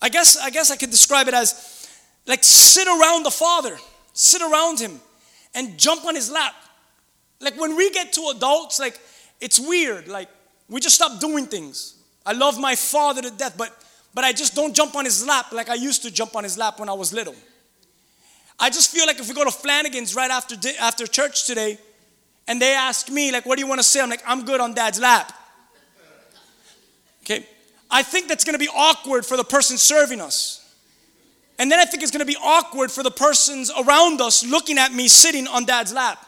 I 0.01 0.09
guess 0.09 0.37
I 0.37 0.49
guess 0.49 0.71
I 0.71 0.75
could 0.75 0.91
describe 0.91 1.27
it 1.27 1.33
as 1.33 1.89
like 2.25 2.43
sit 2.43 2.87
around 2.87 3.23
the 3.23 3.31
Father, 3.31 3.77
sit 4.13 4.41
around 4.41 4.79
him, 4.79 4.99
and 5.55 5.77
jump 5.77 6.05
on 6.05 6.15
his 6.15 6.31
lap 6.31 6.55
like 7.41 7.59
when 7.59 7.75
we 7.75 7.89
get 7.91 8.13
to 8.13 8.31
adults, 8.35 8.79
like 8.79 8.99
it's 9.39 9.59
weird. 9.59 10.07
Like 10.07 10.29
we 10.69 10.79
just 10.79 10.95
stop 10.95 11.19
doing 11.19 11.45
things. 11.45 11.95
I 12.25 12.33
love 12.33 12.59
my 12.59 12.75
father 12.75 13.21
to 13.21 13.31
death, 13.31 13.55
but 13.57 13.75
but 14.13 14.23
I 14.23 14.33
just 14.33 14.55
don't 14.55 14.75
jump 14.75 14.95
on 14.95 15.05
his 15.05 15.25
lap 15.25 15.51
like 15.51 15.69
I 15.69 15.75
used 15.75 16.01
to 16.03 16.11
jump 16.11 16.35
on 16.35 16.43
his 16.43 16.57
lap 16.57 16.79
when 16.79 16.89
I 16.89 16.93
was 16.93 17.13
little. 17.13 17.35
I 18.59 18.69
just 18.69 18.91
feel 18.91 19.05
like 19.05 19.19
if 19.19 19.29
we 19.29 19.33
go 19.33 19.45
to 19.45 19.51
Flanagan's 19.51 20.15
right 20.15 20.29
after 20.29 20.55
after 20.79 21.07
church 21.07 21.45
today, 21.45 21.77
and 22.47 22.61
they 22.61 22.73
ask 22.73 23.09
me 23.09 23.31
like, 23.31 23.45
"What 23.45 23.55
do 23.55 23.61
you 23.61 23.67
want 23.67 23.79
to 23.79 23.87
say?" 23.87 24.01
I'm 24.01 24.09
like, 24.09 24.23
"I'm 24.25 24.43
good 24.43 24.59
on 24.59 24.73
Dad's 24.73 24.99
lap." 24.99 25.31
Okay, 27.23 27.47
I 27.89 28.03
think 28.03 28.27
that's 28.27 28.43
going 28.43 28.53
to 28.53 28.59
be 28.59 28.69
awkward 28.69 29.25
for 29.25 29.37
the 29.37 29.43
person 29.43 29.77
serving 29.77 30.21
us. 30.21 30.59
And 31.57 31.69
then 31.71 31.79
I 31.79 31.85
think 31.85 32.03
it's 32.03 32.11
going 32.11 32.25
to 32.25 32.25
be 32.25 32.37
awkward 32.41 32.91
for 32.91 33.03
the 33.03 33.11
persons 33.11 33.71
around 33.77 34.21
us 34.21 34.45
looking 34.45 34.77
at 34.77 34.93
me 34.93 35.07
sitting 35.07 35.45
on 35.47 35.65
dad's 35.65 35.93
lap. 35.93 36.25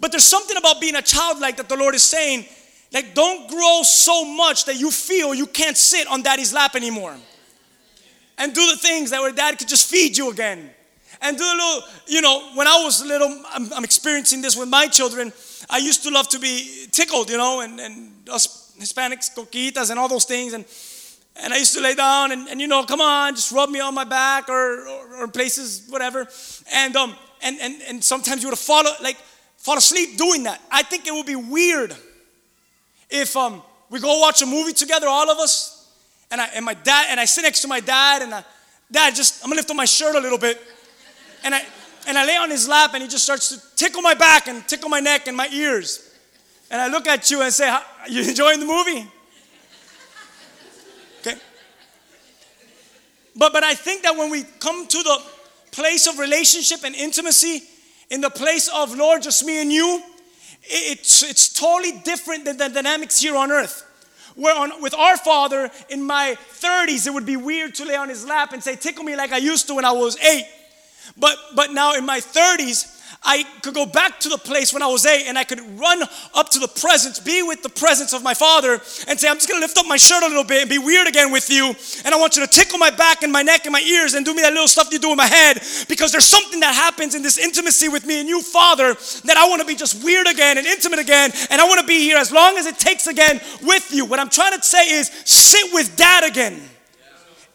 But 0.00 0.10
there's 0.10 0.24
something 0.24 0.56
about 0.56 0.80
being 0.80 0.96
a 0.96 1.02
child 1.02 1.38
like 1.38 1.58
that 1.58 1.68
the 1.68 1.76
Lord 1.76 1.94
is 1.94 2.02
saying, 2.02 2.46
like, 2.92 3.14
don't 3.14 3.48
grow 3.50 3.82
so 3.82 4.24
much 4.24 4.64
that 4.64 4.78
you 4.80 4.90
feel 4.90 5.34
you 5.34 5.46
can't 5.46 5.76
sit 5.76 6.06
on 6.08 6.22
daddy's 6.22 6.54
lap 6.54 6.74
anymore. 6.74 7.14
And 8.38 8.54
do 8.54 8.66
the 8.70 8.76
things 8.76 9.10
that 9.10 9.20
where 9.20 9.32
dad 9.32 9.58
could 9.58 9.68
just 9.68 9.90
feed 9.90 10.16
you 10.16 10.30
again. 10.30 10.70
And 11.20 11.36
do 11.36 11.44
a 11.44 11.46
little, 11.46 11.82
you 12.06 12.20
know, 12.20 12.50
when 12.54 12.66
I 12.66 12.82
was 12.84 13.04
little, 13.04 13.42
I'm, 13.50 13.72
I'm 13.72 13.84
experiencing 13.84 14.42
this 14.42 14.56
with 14.56 14.68
my 14.68 14.86
children. 14.86 15.32
I 15.68 15.78
used 15.78 16.02
to 16.04 16.10
love 16.10 16.28
to 16.30 16.38
be 16.38 16.86
tickled, 16.90 17.30
you 17.30 17.36
know, 17.36 17.60
and, 17.60 17.80
and 17.80 18.28
us 18.28 18.65
Hispanics, 18.78 19.34
coquitas, 19.34 19.90
and 19.90 19.98
all 19.98 20.08
those 20.08 20.24
things. 20.24 20.52
And 20.52 20.64
and 21.38 21.52
I 21.52 21.58
used 21.58 21.74
to 21.74 21.82
lay 21.82 21.94
down 21.94 22.32
and, 22.32 22.48
and 22.48 22.60
you 22.60 22.66
know, 22.66 22.82
come 22.84 23.00
on, 23.00 23.34
just 23.34 23.52
rub 23.52 23.68
me 23.68 23.78
on 23.80 23.94
my 23.94 24.04
back 24.04 24.48
or, 24.48 24.88
or, 24.88 25.22
or 25.22 25.28
places, 25.28 25.86
whatever. 25.88 26.26
And 26.72 26.96
um 26.96 27.14
and, 27.42 27.58
and 27.60 27.82
and 27.88 28.04
sometimes 28.04 28.42
you 28.42 28.48
would 28.48 28.58
follow 28.58 28.90
like 29.02 29.16
fall 29.58 29.76
asleep 29.76 30.16
doing 30.16 30.44
that. 30.44 30.60
I 30.70 30.82
think 30.82 31.06
it 31.06 31.12
would 31.12 31.26
be 31.26 31.36
weird 31.36 31.94
if 33.08 33.36
um, 33.36 33.62
we 33.90 34.00
go 34.00 34.18
watch 34.18 34.42
a 34.42 34.46
movie 34.46 34.72
together, 34.72 35.06
all 35.08 35.30
of 35.30 35.38
us, 35.38 35.92
and 36.30 36.40
I 36.40 36.46
and 36.54 36.64
my 36.64 36.74
dad 36.74 37.06
and 37.10 37.20
I 37.20 37.24
sit 37.24 37.42
next 37.42 37.62
to 37.62 37.68
my 37.68 37.80
dad 37.80 38.22
and 38.22 38.34
I 38.34 38.44
Dad, 38.90 39.14
just, 39.14 39.42
I'm 39.42 39.50
gonna 39.50 39.58
lift 39.58 39.70
up 39.70 39.76
my 39.76 39.84
shirt 39.84 40.14
a 40.14 40.20
little 40.20 40.38
bit. 40.38 40.60
And 41.42 41.54
I, 41.54 41.64
and 42.06 42.16
I 42.16 42.24
lay 42.24 42.36
on 42.36 42.50
his 42.50 42.68
lap 42.68 42.92
and 42.94 43.02
he 43.02 43.08
just 43.08 43.24
starts 43.24 43.48
to 43.48 43.76
tickle 43.76 44.02
my 44.02 44.14
back 44.14 44.46
and 44.46 44.66
tickle 44.68 44.88
my 44.88 45.00
neck 45.00 45.26
and 45.26 45.36
my 45.36 45.48
ears. 45.52 46.15
And 46.70 46.80
I 46.80 46.88
look 46.88 47.06
at 47.06 47.30
you 47.30 47.42
and 47.42 47.52
say, 47.52 47.74
You 48.08 48.22
enjoying 48.22 48.60
the 48.60 48.66
movie? 48.66 49.06
Okay. 51.20 51.38
But, 53.36 53.52
but 53.52 53.64
I 53.64 53.74
think 53.74 54.02
that 54.02 54.16
when 54.16 54.30
we 54.30 54.44
come 54.60 54.86
to 54.86 54.98
the 55.02 55.22
place 55.70 56.06
of 56.06 56.18
relationship 56.18 56.84
and 56.84 56.94
intimacy, 56.94 57.62
in 58.10 58.20
the 58.20 58.30
place 58.30 58.68
of 58.72 58.96
Lord, 58.96 59.22
just 59.22 59.44
me 59.44 59.60
and 59.60 59.72
you, 59.72 60.02
it's, 60.62 61.22
it's 61.22 61.48
totally 61.48 61.92
different 62.04 62.44
than 62.44 62.56
the 62.56 62.68
dynamics 62.68 63.20
here 63.20 63.36
on 63.36 63.52
earth. 63.52 63.82
Where 64.34 64.54
on, 64.54 64.82
with 64.82 64.94
our 64.94 65.16
father 65.16 65.70
in 65.88 66.02
my 66.02 66.36
30s, 66.60 67.06
it 67.06 67.14
would 67.14 67.24
be 67.24 67.36
weird 67.36 67.74
to 67.76 67.84
lay 67.84 67.96
on 67.96 68.08
his 68.08 68.26
lap 68.26 68.52
and 68.52 68.62
say, 68.62 68.76
Tickle 68.76 69.04
me 69.04 69.16
like 69.16 69.32
I 69.32 69.38
used 69.38 69.66
to 69.68 69.74
when 69.74 69.84
I 69.84 69.92
was 69.92 70.18
eight. 70.18 70.46
But, 71.16 71.36
but 71.54 71.72
now 71.72 71.94
in 71.94 72.04
my 72.04 72.20
30s, 72.20 72.95
I 73.26 73.42
could 73.60 73.74
go 73.74 73.84
back 73.84 74.20
to 74.20 74.28
the 74.28 74.38
place 74.38 74.72
when 74.72 74.82
I 74.82 74.86
was 74.86 75.04
eight 75.04 75.26
and 75.26 75.36
I 75.36 75.42
could 75.42 75.60
run 75.78 76.00
up 76.32 76.48
to 76.50 76.60
the 76.60 76.68
presence, 76.68 77.18
be 77.18 77.42
with 77.42 77.60
the 77.60 77.68
presence 77.68 78.12
of 78.12 78.22
my 78.22 78.34
father, 78.34 78.74
and 79.08 79.18
say, 79.18 79.28
I'm 79.28 79.34
just 79.36 79.48
gonna 79.48 79.60
lift 79.60 79.76
up 79.76 79.84
my 79.86 79.96
shirt 79.96 80.22
a 80.22 80.28
little 80.28 80.44
bit 80.44 80.60
and 80.62 80.70
be 80.70 80.78
weird 80.78 81.08
again 81.08 81.32
with 81.32 81.50
you. 81.50 81.74
And 82.04 82.14
I 82.14 82.18
want 82.18 82.36
you 82.36 82.46
to 82.46 82.50
tickle 82.50 82.78
my 82.78 82.90
back 82.90 83.24
and 83.24 83.32
my 83.32 83.42
neck 83.42 83.66
and 83.66 83.72
my 83.72 83.80
ears 83.80 84.14
and 84.14 84.24
do 84.24 84.32
me 84.32 84.42
that 84.42 84.52
little 84.52 84.68
stuff 84.68 84.92
you 84.92 85.00
do 85.00 85.10
in 85.10 85.16
my 85.16 85.26
head 85.26 85.60
because 85.88 86.12
there's 86.12 86.24
something 86.24 86.60
that 86.60 86.72
happens 86.72 87.16
in 87.16 87.22
this 87.22 87.36
intimacy 87.36 87.88
with 87.88 88.06
me 88.06 88.20
and 88.20 88.28
you, 88.28 88.40
Father, 88.40 88.94
that 89.24 89.36
I 89.36 89.48
wanna 89.48 89.64
be 89.64 89.74
just 89.74 90.04
weird 90.04 90.28
again 90.28 90.56
and 90.56 90.66
intimate 90.66 91.00
again. 91.00 91.32
And 91.50 91.60
I 91.60 91.66
wanna 91.66 91.84
be 91.84 91.98
here 91.98 92.18
as 92.18 92.30
long 92.30 92.56
as 92.58 92.66
it 92.66 92.78
takes 92.78 93.08
again 93.08 93.40
with 93.62 93.92
you. 93.92 94.04
What 94.04 94.20
I'm 94.20 94.30
trying 94.30 94.52
to 94.52 94.62
say 94.62 94.88
is 94.88 95.10
sit 95.24 95.74
with 95.74 95.96
dad 95.96 96.22
again, 96.22 96.62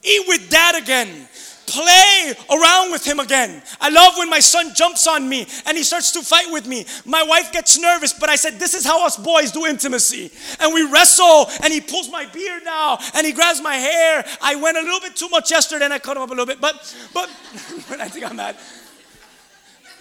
eat 0.04 0.28
with 0.28 0.50
dad 0.50 0.76
again 0.76 1.30
play 1.66 2.34
around 2.50 2.92
with 2.92 3.06
him 3.06 3.20
again. 3.20 3.62
I 3.80 3.90
love 3.90 4.14
when 4.18 4.30
my 4.30 4.40
son 4.40 4.74
jumps 4.74 5.08
on 5.08 5.28
me 5.28 5.48
and 5.66 5.78
he 5.78 5.84
starts 5.84 6.12
to 6.14 6.22
fight 6.22 6.52
with 6.52 6.68
me. 6.68 6.86
My 7.06 7.24
wife 7.24 7.52
gets 7.52 7.80
nervous, 7.80 8.14
but 8.14 8.30
I 8.30 8.36
said, 8.36 8.60
This 8.60 8.74
is 8.74 8.86
how 8.86 9.06
us 9.06 9.18
boys 9.18 9.52
do 9.52 9.66
intimacy. 9.66 10.32
And 10.60 10.74
we 10.74 10.84
wrestle, 10.90 11.48
and 11.64 11.72
he 11.72 11.82
pulls 11.82 12.10
my 12.10 12.26
beard 12.26 12.64
now 12.64 13.00
and 13.16 13.26
he 13.26 13.34
grabs 13.34 13.62
my 13.62 13.76
hair. 13.76 14.26
I 14.42 14.56
went 14.56 14.78
a 14.78 14.82
little 14.82 15.00
bit 15.00 15.16
too 15.16 15.30
much 15.30 15.52
yesterday 15.52 15.86
and 15.86 15.94
I 15.94 16.00
cut 16.00 16.18
him 16.18 16.24
up 16.24 16.30
a 16.30 16.34
little 16.34 16.46
bit, 16.46 16.62
but, 16.62 16.76
but, 17.14 17.30
I 18.00 18.08
think 18.08 18.30
I'm 18.30 18.36
mad. 18.36 18.58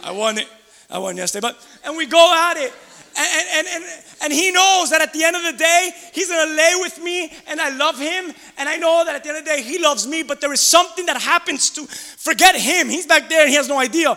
I 0.02 0.12
won 0.12 0.38
it. 0.38 0.48
I 0.88 0.98
won 0.98 1.16
yesterday, 1.16 1.46
but, 1.46 1.66
and 1.84 1.96
we 1.96 2.06
go 2.06 2.34
at 2.34 2.56
it. 2.56 2.72
And, 3.20 3.48
and, 3.52 3.66
and, 3.68 3.84
and 4.22 4.32
he 4.32 4.50
knows 4.50 4.90
that 4.90 5.02
at 5.02 5.12
the 5.12 5.24
end 5.24 5.36
of 5.36 5.42
the 5.42 5.52
day, 5.52 5.90
he's 6.12 6.28
gonna 6.28 6.54
lay 6.54 6.72
with 6.76 7.02
me 7.02 7.30
and 7.48 7.60
I 7.60 7.68
love 7.76 7.98
him. 7.98 8.32
And 8.56 8.68
I 8.68 8.76
know 8.76 9.04
that 9.04 9.14
at 9.14 9.22
the 9.22 9.28
end 9.28 9.38
of 9.38 9.44
the 9.44 9.50
day, 9.50 9.62
he 9.62 9.78
loves 9.78 10.06
me, 10.06 10.22
but 10.22 10.40
there 10.40 10.52
is 10.52 10.60
something 10.60 11.04
that 11.06 11.20
happens 11.20 11.68
to 11.70 11.86
forget 11.86 12.56
him. 12.56 12.88
He's 12.88 13.06
back 13.06 13.28
there 13.28 13.42
and 13.42 13.50
he 13.50 13.56
has 13.56 13.68
no 13.68 13.78
idea. 13.78 14.16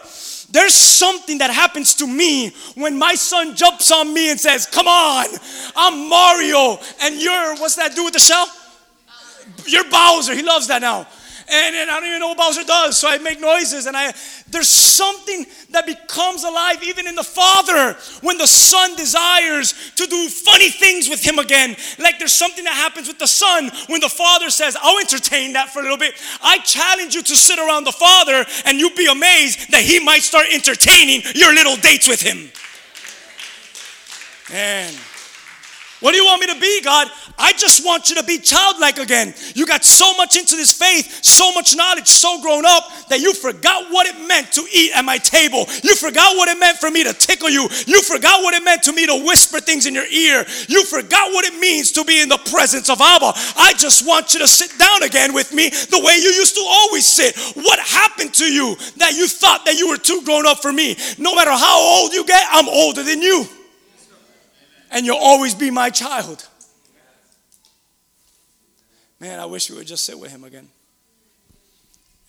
There's 0.52 0.74
something 0.74 1.40
that 1.40 1.50
happens 1.50 1.96
to 1.96 2.08
me 2.08 2.52
when 2.76 2.98
my 2.98 3.16
son 3.16 3.56
jumps 3.56 3.92
on 3.92 4.14
me 4.14 4.32
and 4.32 4.40
says, 4.40 4.68
Come 4.68 4.88
on, 4.88 5.26
I'm 5.76 6.08
Mario, 6.08 6.78
and 7.02 7.22
you're, 7.22 7.56
what's 7.58 7.76
that 7.76 7.96
do 7.96 8.06
with 8.06 8.14
the 8.14 8.20
shell? 8.20 8.48
You're 9.66 9.90
Bowser. 9.90 10.36
He 10.36 10.44
loves 10.44 10.68
that 10.68 10.82
now 10.82 11.08
and, 11.50 11.76
and 11.76 11.90
I 11.90 12.00
don't 12.00 12.10
even 12.10 12.20
know 12.20 12.30
what 12.30 12.38
Bowser 12.38 12.64
does, 12.64 12.98
so 12.98 13.10
I 13.10 13.18
make 13.18 13.40
noises. 13.40 13.86
And 13.86 13.96
I 13.96 14.14
there's 14.50 14.70
something 14.70 15.46
that 15.72 15.86
becomes 15.86 16.44
alive 16.44 16.84
even 16.84 17.08
in 17.08 17.16
the 17.16 17.24
Father 17.24 17.98
when 18.22 18.38
the 18.38 18.48
Son 18.48 18.96
desires 18.96 19.74
to 19.96 20.06
do 20.06 20.30
funny 20.30 20.70
things 20.70 21.10
with 21.10 21.24
him 21.24 21.40
again. 21.40 21.76
Like 22.00 22.20
there's 22.20 22.34
something 22.34 22.64
that 22.64 22.74
happens 22.74 23.08
with 23.08 23.20
the 23.20 23.28
Son 23.28 23.72
when 23.88 24.02
the 24.02 24.10
Father 24.10 24.50
says, 24.50 24.78
I'll 24.82 25.00
entertain 25.00 25.54
that 25.54 25.70
for 25.70 25.80
a 25.80 25.82
little 25.82 25.98
bit. 25.98 26.14
I 26.42 26.60
challenge 26.60 27.16
you 27.16 27.24
to 27.24 27.36
sit 27.36 27.60
around 27.60 27.86
the 27.86 27.92
Father 27.92 28.46
and 28.66 28.80
you'll 28.80 28.96
be 28.96 29.08
amazed 29.12 29.72
that 29.72 29.82
he 29.82 30.00
might 30.00 30.22
start 30.22 30.48
entertaining 30.52 31.22
your 31.36 31.54
little 31.54 31.76
dates 31.76 32.08
with 32.08 32.22
him. 32.22 32.52
Man. 34.52 34.94
What 36.04 36.12
do 36.12 36.18
you 36.18 36.26
want 36.26 36.42
me 36.42 36.54
to 36.54 36.60
be, 36.60 36.82
God? 36.82 37.08
I 37.40 37.54
just 37.54 37.86
want 37.86 38.10
you 38.10 38.18
to 38.18 38.24
be 38.24 38.38
childlike 38.38 38.98
again. 38.98 39.34
You 39.56 39.66
got 39.66 39.86
so 39.86 40.14
much 40.18 40.36
into 40.36 40.58
this 40.58 40.74
faith, 40.74 41.24
so 41.24 41.54
much 41.54 41.78
knowledge, 41.78 42.10
so 42.10 42.42
grown 42.42 42.66
up 42.66 43.08
that 43.08 43.22
you 43.22 43.34
forgot 43.34 43.90
what 43.90 44.06
it 44.06 44.28
meant 44.28 44.52
to 44.52 44.68
eat 44.74 44.92
at 44.94 45.06
my 45.06 45.18
table. 45.18 45.66
You 45.82 45.96
forgot 45.96 46.36
what 46.36 46.50
it 46.50 46.60
meant 46.60 46.78
for 46.78 46.92
me 46.92 47.06
to 47.06 47.14
tickle 47.14 47.50
you. 47.50 47.70
You 47.88 48.02
forgot 48.02 48.44
what 48.44 48.54
it 48.54 48.66
meant 48.66 48.84
to 48.84 48.92
me 48.92 49.08
to 49.08 49.24
whisper 49.26 49.62
things 49.62 49.86
in 49.86 49.94
your 49.94 50.06
ear. 50.08 50.46
You 50.68 50.84
forgot 50.84 51.32
what 51.32 51.46
it 51.46 51.58
means 51.58 51.94
to 51.94 52.04
be 52.04 52.22
in 52.22 52.28
the 52.28 52.42
presence 52.52 52.90
of 52.90 53.00
Abba. 53.00 53.32
I 53.56 53.74
just 53.78 54.06
want 54.06 54.34
you 54.34 54.42
to 54.42 54.48
sit 54.48 54.78
down 54.78 55.04
again 55.04 55.34
with 55.34 55.54
me 55.54 55.70
the 55.70 56.04
way 56.04 56.16
you 56.18 56.36
used 56.36 56.56
to 56.56 56.66
always 56.68 57.08
sit. 57.08 57.38
What 57.56 57.80
happened 57.80 58.34
to 58.34 58.46
you 58.46 58.76
that 58.98 59.14
you 59.14 59.30
thought 59.30 59.64
that 59.64 59.80
you 59.80 59.88
were 59.88 59.96
too 59.96 60.22
grown 60.26 60.46
up 60.46 60.62
for 60.62 60.74
me? 60.74 60.98
No 61.18 61.34
matter 61.34 61.52
how 61.52 61.80
old 61.80 62.12
you 62.12 62.26
get, 62.26 62.46
I'm 62.52 62.68
older 62.68 63.04
than 63.04 63.22
you 63.22 63.48
and 64.94 65.06
you'll 65.06 65.18
always 65.18 65.54
be 65.56 65.72
my 65.72 65.90
child. 65.90 66.48
Man, 69.20 69.40
I 69.40 69.46
wish 69.46 69.70
we 69.70 69.78
would 69.78 69.88
just 69.88 70.06
sit 70.06 70.18
with 70.18 70.32
him 70.32 70.44
again. 70.44 70.70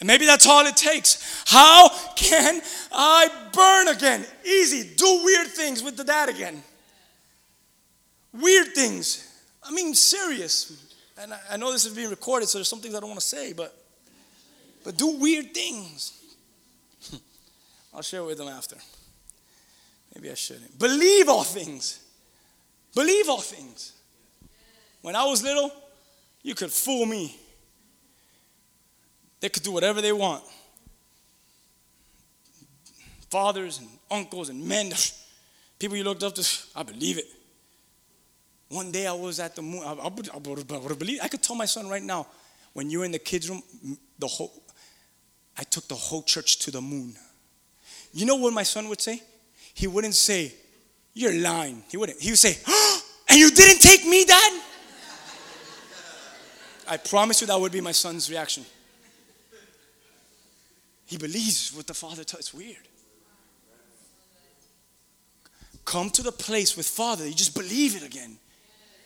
And 0.01 0.07
maybe 0.07 0.27
that's 0.27 0.47
all 0.47 0.67
it 0.67 0.77
takes. 0.77 1.45
How 1.47 1.89
can 2.17 2.61
I 2.93 3.29
burn 3.53 3.89
again? 3.89 4.25
Easy. 4.45 4.95
Do 4.97 5.23
weird 5.25 5.49
things 5.49 5.83
with 5.83 5.97
the 5.97 6.05
dad 6.05 6.29
again. 6.29 6.63
Weird 8.33 8.75
things. 8.75 9.31
I 9.63 9.71
mean, 9.71 9.95
serious. 9.95 10.93
And 11.19 11.33
I, 11.33 11.39
I 11.53 11.57
know 11.57 11.71
this 11.71 11.85
is 11.85 11.95
being 11.95 12.11
recorded, 12.11 12.49
so 12.49 12.59
there's 12.59 12.69
some 12.69 12.81
things 12.81 12.95
I 12.95 13.01
don't 13.01 13.11
want 13.11 13.21
to 13.21 13.27
say, 13.27 13.53
but 13.53 13.75
but 14.85 14.99
do 14.99 15.19
weird 15.19 15.55
things. 15.55 16.21
I'll 17.95 18.03
share 18.03 18.23
with 18.23 18.39
them 18.39 18.49
after. 18.49 18.77
Maybe 20.15 20.31
I 20.31 20.35
shouldn't. 20.35 20.79
Believe 20.79 21.29
all 21.29 21.45
things. 21.45 22.04
Believe 22.95 23.29
all 23.29 23.41
things. 23.41 23.93
When 25.03 25.17
I 25.17 25.25
was 25.25 25.43
little, 25.43 25.71
you 26.43 26.55
could 26.55 26.73
fool 26.73 27.07
me. 27.07 27.37
They 29.41 29.49
could 29.49 29.63
do 29.63 29.73
whatever 29.73 30.01
they 30.01 30.13
want. 30.13 30.43
Fathers 33.31 33.81
and 33.81 33.89
uncles 34.11 34.49
and 34.49 34.65
men, 34.67 34.93
people 35.79 35.97
you 35.97 36.05
looked 36.05 36.23
up 36.23 36.35
to, 36.37 36.59
I 36.77 36.83
believe 36.85 37.19
it. 37.19 37.27
One 38.69 38.91
day 38.91 39.07
I 39.07 39.13
was 39.13 39.41
at 39.41 39.57
the 39.57 39.63
moon. 39.63 39.83
I, 39.85 39.93
I, 39.93 40.07
I, 40.07 40.37
I 40.37 40.95
believe. 40.95 41.21
I 41.23 41.29
could 41.29 41.43
tell 41.43 41.57
my 41.57 41.67
son 41.67 41.89
right 41.89 42.03
now, 42.03 42.27
when 42.73 42.91
you're 42.91 43.05
in 43.05 43.13
the 43.13 43.19
kids' 43.19 43.49
room, 43.49 43.63
the 44.19 44.27
whole, 44.27 44.53
I 45.59 45.63
took 45.63 45.87
the 45.89 45.95
whole 45.95 46.23
church 46.23 46.59
to 46.61 46.71
the 46.71 46.81
moon. 46.81 47.15
You 48.13 48.27
know 48.27 48.37
what 48.37 48.53
my 48.53 48.63
son 48.63 48.89
would 48.89 49.01
say? 49.01 49.23
He 49.75 49.87
wouldn't 49.87 50.15
say, 50.15 50.55
you're 51.13 51.35
lying. 51.35 51.83
He 51.89 51.97
wouldn't. 51.97 52.21
He 52.21 52.31
would 52.31 52.39
say, 52.39 52.57
And 53.35 53.41
you 53.41 53.51
didn't 53.51 53.81
take 53.81 54.07
me, 54.07 54.25
Dad? 54.25 54.53
I 56.87 56.97
promise 56.99 57.41
you 57.41 57.49
that 57.49 57.61
would 57.61 57.73
be 57.73 57.81
my 57.81 57.91
son's 57.91 58.31
reaction. 58.31 58.65
He 61.05 61.17
believes 61.17 61.73
what 61.75 61.89
the 61.89 61.95
Father 61.95 62.23
tells. 62.23 62.39
It's 62.43 62.55
weird. 62.55 62.87
Come 65.85 66.11
to 66.11 66.23
the 66.23 66.31
place 66.31 66.77
with 66.77 66.87
Father, 66.87 67.27
you 67.27 67.35
just 67.35 67.57
believe 67.57 67.97
it 67.97 68.07
again. 68.07 68.37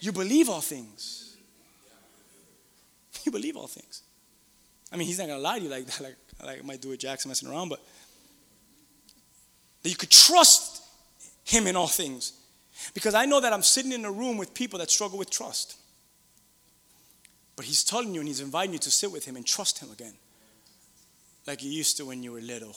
You 0.00 0.12
believe 0.12 0.50
all 0.50 0.60
things. 0.60 1.24
You 3.24 3.32
believe 3.32 3.56
all 3.56 3.66
things. 3.66 4.02
I 4.92 4.96
mean, 4.96 5.06
he's 5.06 5.18
not 5.18 5.28
gonna 5.28 5.40
lie 5.40 5.58
to 5.58 5.64
you 5.64 5.70
like 5.70 5.86
that, 5.86 6.00
like, 6.02 6.16
like 6.44 6.58
I 6.58 6.62
might 6.66 6.82
do 6.82 6.90
with 6.90 7.00
Jackson 7.00 7.30
messing 7.30 7.48
around, 7.48 7.70
but 7.70 7.80
that 9.82 9.88
you 9.88 9.96
could 9.96 10.10
trust 10.10 10.82
him 11.44 11.66
in 11.66 11.76
all 11.76 11.88
things. 11.88 12.37
Because 12.94 13.14
I 13.14 13.26
know 13.26 13.40
that 13.40 13.52
I'm 13.52 13.62
sitting 13.62 13.92
in 13.92 14.04
a 14.04 14.10
room 14.10 14.36
with 14.36 14.54
people 14.54 14.78
that 14.78 14.90
struggle 14.90 15.18
with 15.18 15.30
trust. 15.30 15.76
But 17.56 17.64
He's 17.64 17.82
telling 17.82 18.14
you 18.14 18.20
and 18.20 18.28
He's 18.28 18.40
inviting 18.40 18.72
you 18.72 18.78
to 18.80 18.90
sit 18.90 19.10
with 19.10 19.24
Him 19.24 19.36
and 19.36 19.46
trust 19.46 19.80
Him 19.80 19.90
again. 19.90 20.14
Like 21.46 21.62
you 21.62 21.70
used 21.70 21.96
to 21.96 22.06
when 22.06 22.22
you 22.22 22.32
were 22.32 22.40
little. 22.40 22.76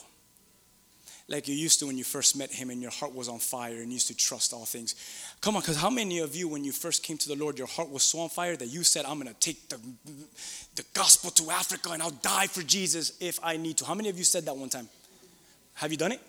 Like 1.27 1.47
you 1.47 1.55
used 1.55 1.79
to 1.79 1.87
when 1.87 1.97
you 1.97 2.03
first 2.03 2.35
met 2.35 2.51
Him 2.51 2.69
and 2.69 2.81
your 2.81 2.91
heart 2.91 3.13
was 3.13 3.29
on 3.29 3.39
fire 3.39 3.75
and 3.75 3.87
you 3.87 3.93
used 3.93 4.07
to 4.07 4.15
trust 4.15 4.53
all 4.53 4.65
things. 4.65 4.95
Come 5.39 5.55
on, 5.55 5.61
because 5.61 5.77
how 5.77 5.89
many 5.89 6.19
of 6.19 6.35
you, 6.35 6.47
when 6.47 6.63
you 6.63 6.71
first 6.71 7.03
came 7.03 7.17
to 7.17 7.29
the 7.29 7.35
Lord, 7.35 7.57
your 7.57 7.67
heart 7.67 7.89
was 7.89 8.03
so 8.03 8.19
on 8.19 8.29
fire 8.29 8.55
that 8.55 8.67
you 8.67 8.83
said, 8.83 9.05
I'm 9.05 9.19
going 9.19 9.33
to 9.33 9.39
take 9.39 9.69
the, 9.69 9.79
the 10.75 10.83
gospel 10.93 11.29
to 11.31 11.51
Africa 11.51 11.91
and 11.91 12.01
I'll 12.01 12.09
die 12.09 12.47
for 12.47 12.63
Jesus 12.63 13.13
if 13.19 13.39
I 13.43 13.57
need 13.57 13.77
to? 13.77 13.85
How 13.85 13.93
many 13.93 14.09
of 14.09 14.17
you 14.17 14.23
said 14.23 14.45
that 14.45 14.57
one 14.57 14.69
time? 14.69 14.89
Have 15.75 15.91
you 15.91 15.97
done 15.97 16.11
it? 16.11 16.21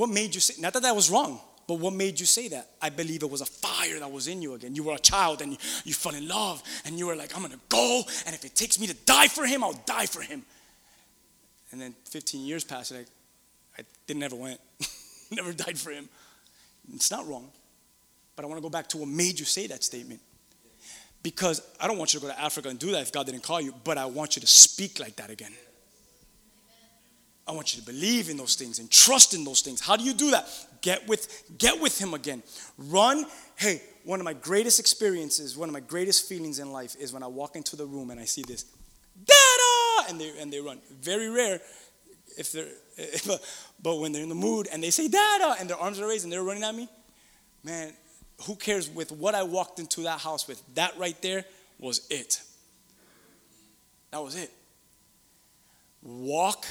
What 0.00 0.08
made 0.08 0.34
you 0.34 0.40
say, 0.40 0.54
not 0.58 0.72
that 0.72 0.80
that 0.84 0.96
was 0.96 1.10
wrong, 1.10 1.38
but 1.68 1.74
what 1.74 1.92
made 1.92 2.18
you 2.18 2.24
say 2.24 2.48
that? 2.48 2.70
I 2.80 2.88
believe 2.88 3.22
it 3.22 3.28
was 3.28 3.42
a 3.42 3.44
fire 3.44 3.98
that 3.98 4.10
was 4.10 4.28
in 4.28 4.40
you 4.40 4.54
again. 4.54 4.74
You 4.74 4.82
were 4.82 4.94
a 4.94 4.98
child 4.98 5.42
and 5.42 5.52
you, 5.52 5.58
you 5.84 5.92
fell 5.92 6.14
in 6.14 6.26
love 6.26 6.62
and 6.86 6.98
you 6.98 7.06
were 7.06 7.14
like, 7.14 7.36
I'm 7.36 7.42
gonna 7.42 7.60
go, 7.68 8.00
and 8.24 8.34
if 8.34 8.42
it 8.46 8.54
takes 8.54 8.80
me 8.80 8.86
to 8.86 8.94
die 8.94 9.28
for 9.28 9.44
him, 9.44 9.62
I'll 9.62 9.78
die 9.84 10.06
for 10.06 10.22
him. 10.22 10.42
And 11.70 11.82
then 11.82 11.94
15 12.06 12.46
years 12.46 12.64
passed, 12.64 12.92
and 12.92 13.04
I, 13.76 13.82
I 13.82 13.84
didn't 14.06 14.22
ever 14.22 14.36
went, 14.36 14.58
never 15.32 15.52
died 15.52 15.76
for 15.76 15.90
him. 15.90 16.08
It's 16.94 17.10
not 17.10 17.28
wrong. 17.28 17.50
But 18.36 18.46
I 18.46 18.48
wanna 18.48 18.62
go 18.62 18.70
back 18.70 18.86
to 18.88 18.96
what 18.96 19.08
made 19.10 19.38
you 19.38 19.44
say 19.44 19.66
that 19.66 19.84
statement. 19.84 20.22
Because 21.22 21.60
I 21.78 21.86
don't 21.86 21.98
want 21.98 22.14
you 22.14 22.20
to 22.20 22.26
go 22.26 22.32
to 22.32 22.40
Africa 22.40 22.70
and 22.70 22.78
do 22.78 22.92
that 22.92 23.02
if 23.02 23.12
God 23.12 23.26
didn't 23.26 23.42
call 23.42 23.60
you, 23.60 23.74
but 23.84 23.98
I 23.98 24.06
want 24.06 24.34
you 24.34 24.40
to 24.40 24.48
speak 24.48 24.98
like 24.98 25.16
that 25.16 25.28
again. 25.28 25.52
I 27.46 27.52
want 27.52 27.74
you 27.74 27.80
to 27.80 27.86
believe 27.86 28.28
in 28.28 28.36
those 28.36 28.54
things 28.54 28.78
and 28.78 28.90
trust 28.90 29.34
in 29.34 29.44
those 29.44 29.60
things. 29.60 29.80
How 29.80 29.96
do 29.96 30.04
you 30.04 30.14
do 30.14 30.30
that? 30.30 30.48
Get 30.82 31.06
with 31.08 31.44
get 31.58 31.80
with 31.80 32.00
him 32.00 32.14
again. 32.14 32.42
Run. 32.78 33.26
Hey, 33.56 33.82
one 34.04 34.20
of 34.20 34.24
my 34.24 34.34
greatest 34.34 34.78
experiences, 34.80 35.56
one 35.56 35.68
of 35.68 35.72
my 35.72 35.80
greatest 35.80 36.28
feelings 36.28 36.58
in 36.58 36.72
life 36.72 36.96
is 36.98 37.12
when 37.12 37.22
I 37.22 37.26
walk 37.26 37.56
into 37.56 37.76
the 37.76 37.86
room 37.86 38.10
and 38.10 38.20
I 38.20 38.24
see 38.24 38.42
this, 38.42 38.64
Dada, 39.24 40.10
and 40.10 40.20
they 40.20 40.40
and 40.40 40.52
they 40.52 40.60
run. 40.60 40.78
Very 41.00 41.28
rare 41.28 41.60
if 42.38 42.52
they're 42.52 42.68
but, 43.26 43.40
but 43.82 43.96
when 43.96 44.12
they're 44.12 44.22
in 44.22 44.28
the 44.28 44.34
mood 44.34 44.68
and 44.72 44.82
they 44.82 44.90
say 44.90 45.08
Dada 45.08 45.56
and 45.58 45.68
their 45.68 45.76
arms 45.76 45.98
are 46.00 46.06
raised 46.06 46.24
and 46.24 46.32
they're 46.32 46.42
running 46.42 46.62
at 46.62 46.74
me, 46.74 46.88
man, 47.64 47.92
who 48.46 48.56
cares 48.56 48.88
with 48.88 49.12
what 49.12 49.34
I 49.34 49.42
walked 49.42 49.78
into 49.78 50.02
that 50.02 50.20
house 50.20 50.46
with? 50.48 50.62
That 50.74 50.96
right 50.98 51.20
there 51.22 51.44
was 51.78 52.06
it. 52.10 52.42
That 54.10 54.22
was 54.22 54.34
it. 54.34 54.50
Walk 56.02 56.66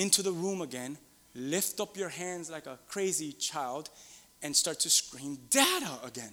into 0.00 0.22
the 0.22 0.32
room 0.32 0.60
again, 0.62 0.96
lift 1.34 1.80
up 1.80 1.96
your 1.96 2.08
hands 2.08 2.50
like 2.50 2.66
a 2.66 2.78
crazy 2.88 3.32
child, 3.32 3.90
and 4.42 4.56
start 4.56 4.80
to 4.80 4.90
scream, 4.90 5.38
Dada 5.50 5.98
again. 6.02 6.32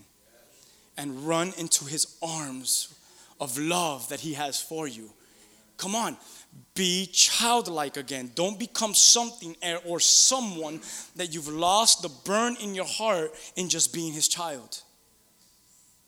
And 0.97 1.27
run 1.27 1.53
into 1.57 1.85
his 1.85 2.17
arms 2.23 2.95
of 3.39 3.57
love 3.59 4.09
that 4.09 4.21
he 4.21 4.33
has 4.33 4.59
for 4.59 4.87
you. 4.87 5.11
Come 5.77 5.93
on, 5.93 6.17
be 6.73 7.05
childlike 7.05 7.97
again. 7.97 8.31
Don't 8.33 8.57
become 8.57 8.95
something 8.95 9.55
or 9.85 9.99
someone 9.99 10.81
that 11.15 11.33
you've 11.35 11.49
lost 11.49 12.01
the 12.01 12.09
burn 12.25 12.55
in 12.59 12.73
your 12.73 12.85
heart 12.85 13.31
in 13.55 13.69
just 13.69 13.93
being 13.93 14.11
his 14.13 14.27
child. 14.27 14.81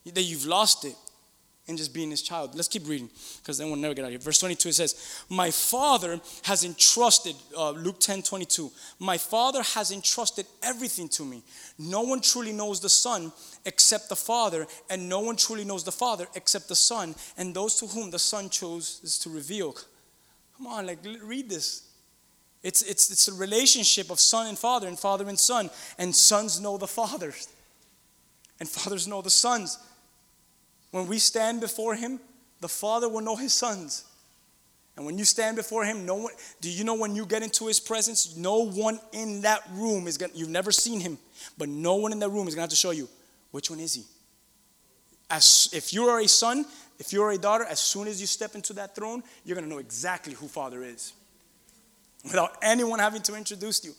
That 0.05 0.23
you've 0.23 0.47
lost 0.47 0.85
it 0.85 0.95
and 1.69 1.77
just 1.77 1.93
being 1.93 2.09
his 2.09 2.21
child. 2.21 2.55
Let's 2.55 2.67
keep 2.67 2.87
reading 2.87 3.09
because 3.37 3.57
then 3.57 3.67
we'll 3.67 3.79
never 3.79 3.93
get 3.93 4.01
out 4.01 4.07
of 4.07 4.11
here. 4.11 4.19
Verse 4.19 4.39
22 4.39 4.69
it 4.69 4.73
says, 4.73 5.23
My 5.29 5.51
father 5.51 6.19
has 6.43 6.65
entrusted, 6.65 7.35
uh, 7.55 7.71
Luke 7.71 7.99
10 7.99 8.23
22, 8.23 8.71
my 8.99 9.17
father 9.17 9.63
has 9.63 9.91
entrusted 9.91 10.45
everything 10.63 11.07
to 11.09 11.23
me. 11.23 11.43
No 11.77 12.01
one 12.01 12.21
truly 12.21 12.51
knows 12.51 12.79
the 12.81 12.89
son 12.89 13.31
except 13.65 14.09
the 14.09 14.15
father, 14.15 14.67
and 14.89 15.07
no 15.07 15.21
one 15.21 15.37
truly 15.37 15.63
knows 15.63 15.83
the 15.83 15.91
father 15.91 16.27
except 16.35 16.67
the 16.67 16.75
son, 16.75 17.15
and 17.37 17.55
those 17.55 17.75
to 17.75 17.85
whom 17.85 18.11
the 18.11 18.19
son 18.19 18.49
chooses 18.49 19.19
to 19.19 19.29
reveal. 19.29 19.75
Come 20.57 20.67
on, 20.67 20.87
like 20.87 20.99
read 21.23 21.49
this. 21.49 21.83
It's, 22.61 22.81
it's, 22.81 23.09
it's 23.09 23.27
a 23.29 23.33
relationship 23.33 24.09
of 24.09 24.19
son 24.19 24.47
and 24.47 24.57
father, 24.57 24.87
and 24.87 24.99
father 24.99 25.27
and 25.29 25.39
son, 25.39 25.69
and 25.97 26.13
sons 26.13 26.59
know 26.59 26.77
the 26.77 26.87
fathers, 26.87 27.47
and 28.59 28.67
fathers 28.67 29.07
know 29.07 29.21
the 29.21 29.29
sons. 29.29 29.77
When 30.91 31.07
we 31.07 31.19
stand 31.19 31.61
before 31.61 31.95
Him, 31.95 32.19
the 32.61 32.67
Father 32.67 33.07
will 33.07 33.21
know 33.21 33.35
His 33.35 33.53
sons. 33.53 34.05
And 34.95 35.05
when 35.05 35.17
you 35.17 35.23
stand 35.23 35.55
before 35.55 35.85
Him, 35.85 36.05
no 36.05 36.15
one, 36.15 36.33
do 36.59 36.69
you 36.69 36.83
know 36.83 36.95
when 36.95 37.15
you 37.15 37.25
get 37.25 37.43
into 37.43 37.67
His 37.67 37.79
presence, 37.79 38.35
no 38.35 38.59
one 38.59 38.99
in 39.13 39.41
that 39.41 39.61
room 39.71 40.07
is 40.07 40.17
going 40.17 40.31
to, 40.31 40.37
you've 40.37 40.49
never 40.49 40.71
seen 40.71 40.99
Him, 40.99 41.17
but 41.57 41.69
no 41.69 41.95
one 41.95 42.11
in 42.11 42.19
that 42.19 42.29
room 42.29 42.47
is 42.47 42.55
going 42.55 42.61
to 42.61 42.61
have 42.63 42.69
to 42.71 42.75
show 42.75 42.91
you 42.91 43.07
which 43.51 43.69
one 43.69 43.79
is 43.79 43.93
He. 43.93 44.03
As, 45.29 45.69
if 45.71 45.93
you 45.93 46.05
are 46.05 46.19
a 46.19 46.27
son, 46.27 46.65
if 46.97 47.13
you're 47.13 47.31
a 47.31 47.37
daughter, 47.37 47.63
as 47.63 47.79
soon 47.79 48.07
as 48.07 48.19
you 48.19 48.27
step 48.27 48.55
into 48.55 48.73
that 48.73 48.95
throne, 48.95 49.23
you're 49.45 49.55
going 49.55 49.67
to 49.67 49.73
know 49.73 49.79
exactly 49.79 50.33
who 50.33 50.47
Father 50.47 50.83
is 50.83 51.13
without 52.25 52.57
anyone 52.61 52.99
having 52.99 53.21
to 53.21 53.35
introduce 53.35 53.85
you. 53.85 53.93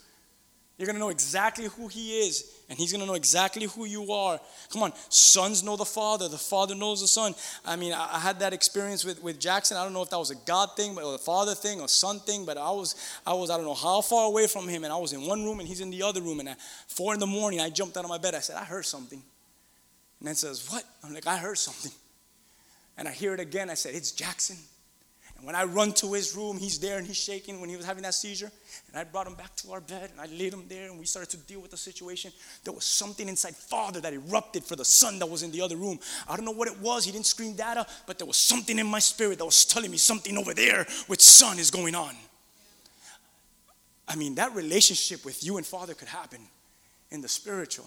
You're 0.81 0.87
going 0.87 0.97
to 0.97 1.01
know 1.01 1.11
exactly 1.11 1.66
who 1.66 1.89
He 1.89 2.20
is, 2.20 2.62
and 2.70 2.78
He's 2.78 2.91
going 2.91 3.03
to 3.03 3.07
know 3.07 3.12
exactly 3.12 3.66
who 3.66 3.85
you 3.85 4.11
are. 4.14 4.41
Come 4.72 4.83
on, 4.83 4.95
sons 5.11 5.62
know 5.62 5.76
the 5.76 5.85
Father, 5.85 6.26
the 6.26 6.39
Father 6.39 6.74
knows 6.74 7.03
the 7.03 7.07
Son. 7.07 7.35
I 7.66 7.76
mean, 7.76 7.93
I, 7.93 8.18
had 8.18 8.41
that 8.41 8.55
experience 8.55 9.05
with, 9.05 9.22
with 9.22 9.39
Jackson. 9.39 9.76
I 9.76 9.85
don't 9.85 9.93
know 9.93 10.01
if 10.01 10.09
that 10.09 10.18
was 10.18 10.31
a 10.31 10.37
God 10.37 10.70
thing, 10.76 10.97
or 10.97 11.16
a 11.16 11.18
Father 11.18 11.55
thing, 11.55 11.83
or 11.83 11.89
Son 11.89 12.18
thing, 12.20 12.47
but 12.47 12.57
I 12.57 12.70
was, 12.70 12.95
I 13.26 13.35
was, 13.35 13.51
I 13.51 13.59
don't 13.59 13.66
know 13.66 13.74
how 13.74 14.01
far 14.01 14.24
away 14.24 14.47
from 14.47 14.68
Him, 14.68 14.85
and 14.85 14.91
I 14.91 14.97
was 14.97 15.12
in 15.12 15.26
one 15.26 15.45
room, 15.45 15.61
and 15.61 15.68
He's 15.68 15.83
in 15.83 15.91
the 15.91 16.03
other 16.03 16.22
room. 16.22 16.41
And 16.41 16.49
at 16.49 16.59
four 16.89 17.12
in 17.12 17.20
the 17.20 17.26
morning, 17.26 17.61
I 17.61 17.68
jumped 17.68 17.99
out 17.99 18.05
of 18.05 18.09
my 18.09 18.16
bed. 18.16 18.35
I 18.35 18.41
said, 18.41 18.57
I 18.57 18.64
heard 18.64 18.87
something. 18.87 19.22
And 20.18 20.28
then 20.28 20.35
says, 20.35 20.66
What? 20.70 20.85
I'm 21.05 21.12
like, 21.12 21.26
I 21.26 21.37
heard 21.37 21.59
something. 21.59 21.93
And 22.97 23.07
I 23.07 23.12
hear 23.12 23.35
it 23.35 23.41
again. 23.41 23.68
I 23.68 23.74
said, 23.74 23.95
It's 23.95 24.12
Jackson. 24.12 24.57
And 25.41 25.47
when 25.47 25.57
I 25.57 25.64
run 25.64 25.93
to 25.95 26.12
his 26.12 26.36
room, 26.36 26.59
he's 26.59 26.78
there 26.78 26.99
and 26.99 27.07
he's 27.07 27.16
shaking 27.16 27.62
when 27.62 27.70
he 27.70 27.76
was 27.76 27.86
having 27.86 28.03
that 28.03 28.12
seizure. 28.12 28.53
And 28.88 29.01
I 29.01 29.05
brought 29.05 29.26
him 29.26 29.32
back 29.32 29.57
to 29.57 29.72
our 29.72 29.80
bed 29.80 30.11
and 30.11 30.20
I 30.20 30.26
laid 30.26 30.53
him 30.53 30.66
there 30.68 30.91
and 30.91 30.99
we 30.99 31.07
started 31.07 31.30
to 31.30 31.38
deal 31.38 31.61
with 31.61 31.70
the 31.70 31.78
situation. 31.78 32.30
There 32.62 32.74
was 32.74 32.84
something 32.84 33.26
inside 33.26 33.57
Father 33.57 34.03
that 34.03 34.12
erupted 34.12 34.64
for 34.64 34.76
the 34.76 34.84
son 34.84 35.18
that 35.18 35.30
was 35.30 35.43
in 35.43 35.51
the 35.51 35.62
other 35.62 35.76
room. 35.76 35.99
I 36.28 36.36
don't 36.36 36.45
know 36.45 36.51
what 36.51 36.68
it 36.68 36.78
was. 36.78 37.07
He 37.07 37.12
didn't 37.12 37.24
scream 37.24 37.55
dada, 37.55 37.86
but 38.07 38.18
there 38.18 38.26
was 38.26 38.36
something 38.36 38.78
in 38.78 38.86
my 38.86 38.99
spirit 38.99 39.38
that 39.38 39.47
was 39.47 39.64
telling 39.64 39.91
me 39.91 39.97
something 39.97 40.36
over 40.36 40.53
there 40.53 40.86
with 41.09 41.22
son 41.22 41.59
is 41.59 41.70
going 41.70 41.95
on. 41.95 42.14
I 44.07 44.16
mean, 44.16 44.34
that 44.34 44.55
relationship 44.55 45.24
with 45.24 45.43
you 45.43 45.57
and 45.57 45.64
Father 45.64 45.95
could 45.95 46.09
happen 46.09 46.41
in 47.11 47.22
the 47.22 47.28
spiritual. 47.28 47.86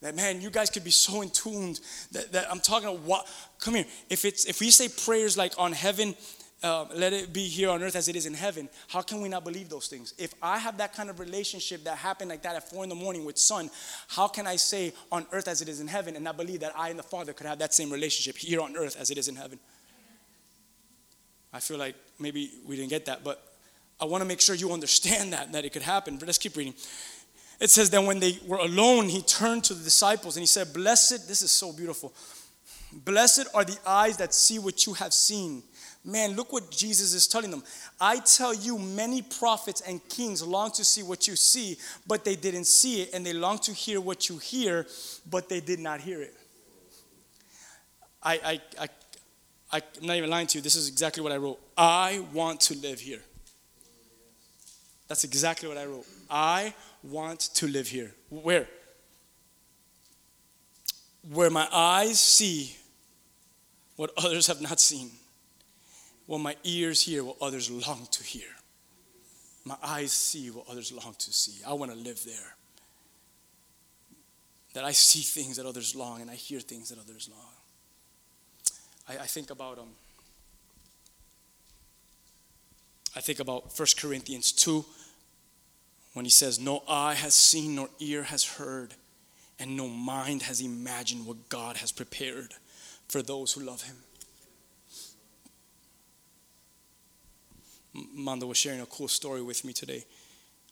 That 0.00 0.14
man, 0.14 0.40
you 0.40 0.50
guys 0.50 0.70
could 0.70 0.84
be 0.84 0.90
so 0.90 1.22
in 1.22 1.30
tuned 1.30 1.80
that, 2.12 2.32
that 2.32 2.50
I'm 2.50 2.60
talking 2.60 2.88
about 2.88 3.00
what 3.00 3.26
come 3.58 3.74
here. 3.74 3.86
If 4.08 4.24
it's 4.24 4.44
if 4.44 4.60
we 4.60 4.70
say 4.70 4.88
prayers 4.88 5.36
like 5.36 5.54
on 5.58 5.72
heaven, 5.72 6.14
uh, 6.62 6.86
let 6.94 7.12
it 7.12 7.32
be 7.32 7.44
here 7.44 7.70
on 7.70 7.82
earth 7.82 7.96
as 7.96 8.08
it 8.08 8.16
is 8.16 8.26
in 8.26 8.34
heaven, 8.34 8.68
how 8.88 9.00
can 9.00 9.20
we 9.20 9.28
not 9.28 9.44
believe 9.44 9.68
those 9.68 9.88
things? 9.88 10.14
If 10.18 10.34
I 10.42 10.58
have 10.58 10.78
that 10.78 10.92
kind 10.92 11.10
of 11.10 11.18
relationship 11.18 11.84
that 11.84 11.98
happened 11.98 12.30
like 12.30 12.42
that 12.42 12.56
at 12.56 12.68
four 12.68 12.82
in 12.84 12.88
the 12.88 12.96
morning 12.96 13.24
with 13.24 13.38
son, 13.38 13.70
how 14.08 14.28
can 14.28 14.46
I 14.46 14.56
say 14.56 14.92
on 15.10 15.26
earth 15.32 15.48
as 15.48 15.62
it 15.62 15.68
is 15.68 15.80
in 15.80 15.88
heaven 15.88 16.14
and 16.14 16.24
not 16.24 16.36
believe 16.36 16.60
that 16.60 16.72
I 16.76 16.90
and 16.90 16.98
the 16.98 17.04
Father 17.04 17.32
could 17.32 17.46
have 17.46 17.58
that 17.58 17.74
same 17.74 17.90
relationship 17.90 18.36
here 18.36 18.60
on 18.60 18.76
earth 18.76 18.96
as 18.98 19.10
it 19.10 19.18
is 19.18 19.28
in 19.28 19.36
heaven? 19.36 19.58
I 21.52 21.60
feel 21.60 21.78
like 21.78 21.96
maybe 22.18 22.50
we 22.66 22.76
didn't 22.76 22.90
get 22.90 23.06
that, 23.06 23.24
but 23.24 23.42
I 24.00 24.04
want 24.04 24.22
to 24.22 24.26
make 24.26 24.40
sure 24.40 24.54
you 24.54 24.72
understand 24.72 25.32
that, 25.32 25.52
that 25.52 25.64
it 25.64 25.72
could 25.72 25.82
happen. 25.82 26.18
But 26.18 26.26
let's 26.26 26.38
keep 26.38 26.56
reading. 26.56 26.74
It 27.60 27.70
says 27.70 27.90
that 27.90 28.02
when 28.02 28.20
they 28.20 28.38
were 28.46 28.58
alone, 28.58 29.08
he 29.08 29.22
turned 29.22 29.64
to 29.64 29.74
the 29.74 29.82
disciples 29.82 30.36
and 30.36 30.42
he 30.42 30.46
said, 30.46 30.72
Blessed, 30.72 31.26
this 31.26 31.42
is 31.42 31.50
so 31.50 31.72
beautiful. 31.72 32.12
Blessed 32.92 33.48
are 33.52 33.64
the 33.64 33.78
eyes 33.84 34.16
that 34.18 34.32
see 34.32 34.58
what 34.58 34.86
you 34.86 34.94
have 34.94 35.12
seen. 35.12 35.62
Man, 36.04 36.36
look 36.36 36.52
what 36.52 36.70
Jesus 36.70 37.12
is 37.12 37.26
telling 37.26 37.50
them. 37.50 37.62
I 38.00 38.20
tell 38.20 38.54
you, 38.54 38.78
many 38.78 39.22
prophets 39.22 39.82
and 39.82 40.06
kings 40.08 40.46
long 40.46 40.70
to 40.72 40.84
see 40.84 41.02
what 41.02 41.26
you 41.26 41.36
see, 41.36 41.76
but 42.06 42.24
they 42.24 42.36
didn't 42.36 42.64
see 42.64 43.02
it, 43.02 43.10
and 43.12 43.26
they 43.26 43.32
long 43.32 43.58
to 43.58 43.72
hear 43.72 44.00
what 44.00 44.28
you 44.28 44.38
hear, 44.38 44.86
but 45.28 45.48
they 45.48 45.60
did 45.60 45.80
not 45.80 46.00
hear 46.00 46.22
it. 46.22 46.34
I, 48.22 48.34
I, 48.34 48.60
I, 48.80 48.88
I, 49.72 49.82
I'm 50.00 50.06
not 50.06 50.16
even 50.16 50.30
lying 50.30 50.46
to 50.46 50.58
you. 50.58 50.62
This 50.62 50.76
is 50.76 50.88
exactly 50.88 51.22
what 51.22 51.32
I 51.32 51.36
wrote. 51.36 51.60
I 51.76 52.24
want 52.32 52.60
to 52.62 52.78
live 52.78 53.00
here. 53.00 53.20
That's 55.08 55.24
exactly 55.24 55.68
what 55.68 55.78
I 55.78 55.86
wrote. 55.86 56.06
I 56.30 56.74
want 57.02 57.40
to 57.40 57.66
live 57.66 57.88
here. 57.88 58.14
Where? 58.30 58.68
Where 61.32 61.50
my 61.50 61.68
eyes 61.72 62.20
see 62.20 62.76
what 63.96 64.12
others 64.16 64.46
have 64.46 64.60
not 64.60 64.80
seen, 64.80 65.10
what 66.26 66.38
my 66.38 66.56
ears 66.64 67.02
hear 67.02 67.24
what 67.24 67.36
others 67.40 67.70
long 67.70 68.06
to 68.12 68.22
hear. 68.22 68.48
My 69.64 69.76
eyes 69.82 70.12
see 70.12 70.50
what 70.50 70.68
others 70.70 70.92
long 70.92 71.14
to 71.18 71.32
see. 71.32 71.62
I 71.66 71.72
want 71.72 71.90
to 71.90 71.98
live 71.98 72.24
there. 72.24 72.56
That 74.74 74.84
I 74.84 74.92
see 74.92 75.20
things 75.20 75.56
that 75.56 75.66
others 75.66 75.94
long 75.94 76.20
and 76.20 76.30
I 76.30 76.34
hear 76.34 76.60
things 76.60 76.90
that 76.90 76.98
others 76.98 77.28
long. 77.30 79.18
I, 79.18 79.24
I 79.24 79.26
think 79.26 79.50
about 79.50 79.78
um, 79.78 79.88
I 83.16 83.20
think 83.20 83.40
about 83.40 83.76
1 83.76 83.88
Corinthians 83.98 84.52
2 84.52 84.84
when 86.18 86.24
he 86.24 86.32
says, 86.32 86.58
No 86.58 86.82
eye 86.88 87.14
has 87.14 87.32
seen, 87.32 87.76
nor 87.76 87.88
ear 88.00 88.24
has 88.24 88.44
heard, 88.44 88.94
and 89.60 89.76
no 89.76 89.86
mind 89.86 90.42
has 90.42 90.60
imagined 90.60 91.24
what 91.24 91.48
God 91.48 91.76
has 91.76 91.92
prepared 91.92 92.54
for 93.06 93.22
those 93.22 93.52
who 93.52 93.60
love 93.60 93.82
him. 93.82 93.94
Manda 98.12 98.48
was 98.48 98.56
sharing 98.58 98.80
a 98.80 98.86
cool 98.86 99.06
story 99.06 99.42
with 99.42 99.64
me 99.64 99.72
today. 99.72 100.04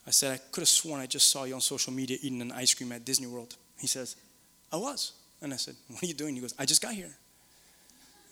I 0.05 0.11
said, 0.11 0.33
I 0.33 0.39
could 0.51 0.63
have 0.63 0.69
sworn 0.69 1.01
I 1.01 1.07
just 1.07 1.29
saw 1.29 1.45
you 1.45 1.55
on 1.55 1.61
social 1.61 1.93
media 1.93 2.17
eating 2.21 2.43
an 2.43 2.51
ice 2.51 2.75
cream 2.75 2.91
at 2.91 3.05
Disney 3.05 3.29
World. 3.29 3.55
He 3.79 3.87
says, 3.87 4.17
I 4.73 4.79
was. 4.79 5.13
And 5.41 5.55
I 5.55 5.59
said, 5.59 5.77
What 5.87 6.03
are 6.03 6.07
you 6.07 6.15
doing? 6.15 6.35
He 6.35 6.41
goes, 6.41 6.57
I 6.59 6.65
just 6.65 6.83
got 6.83 6.93
here. 6.93 7.15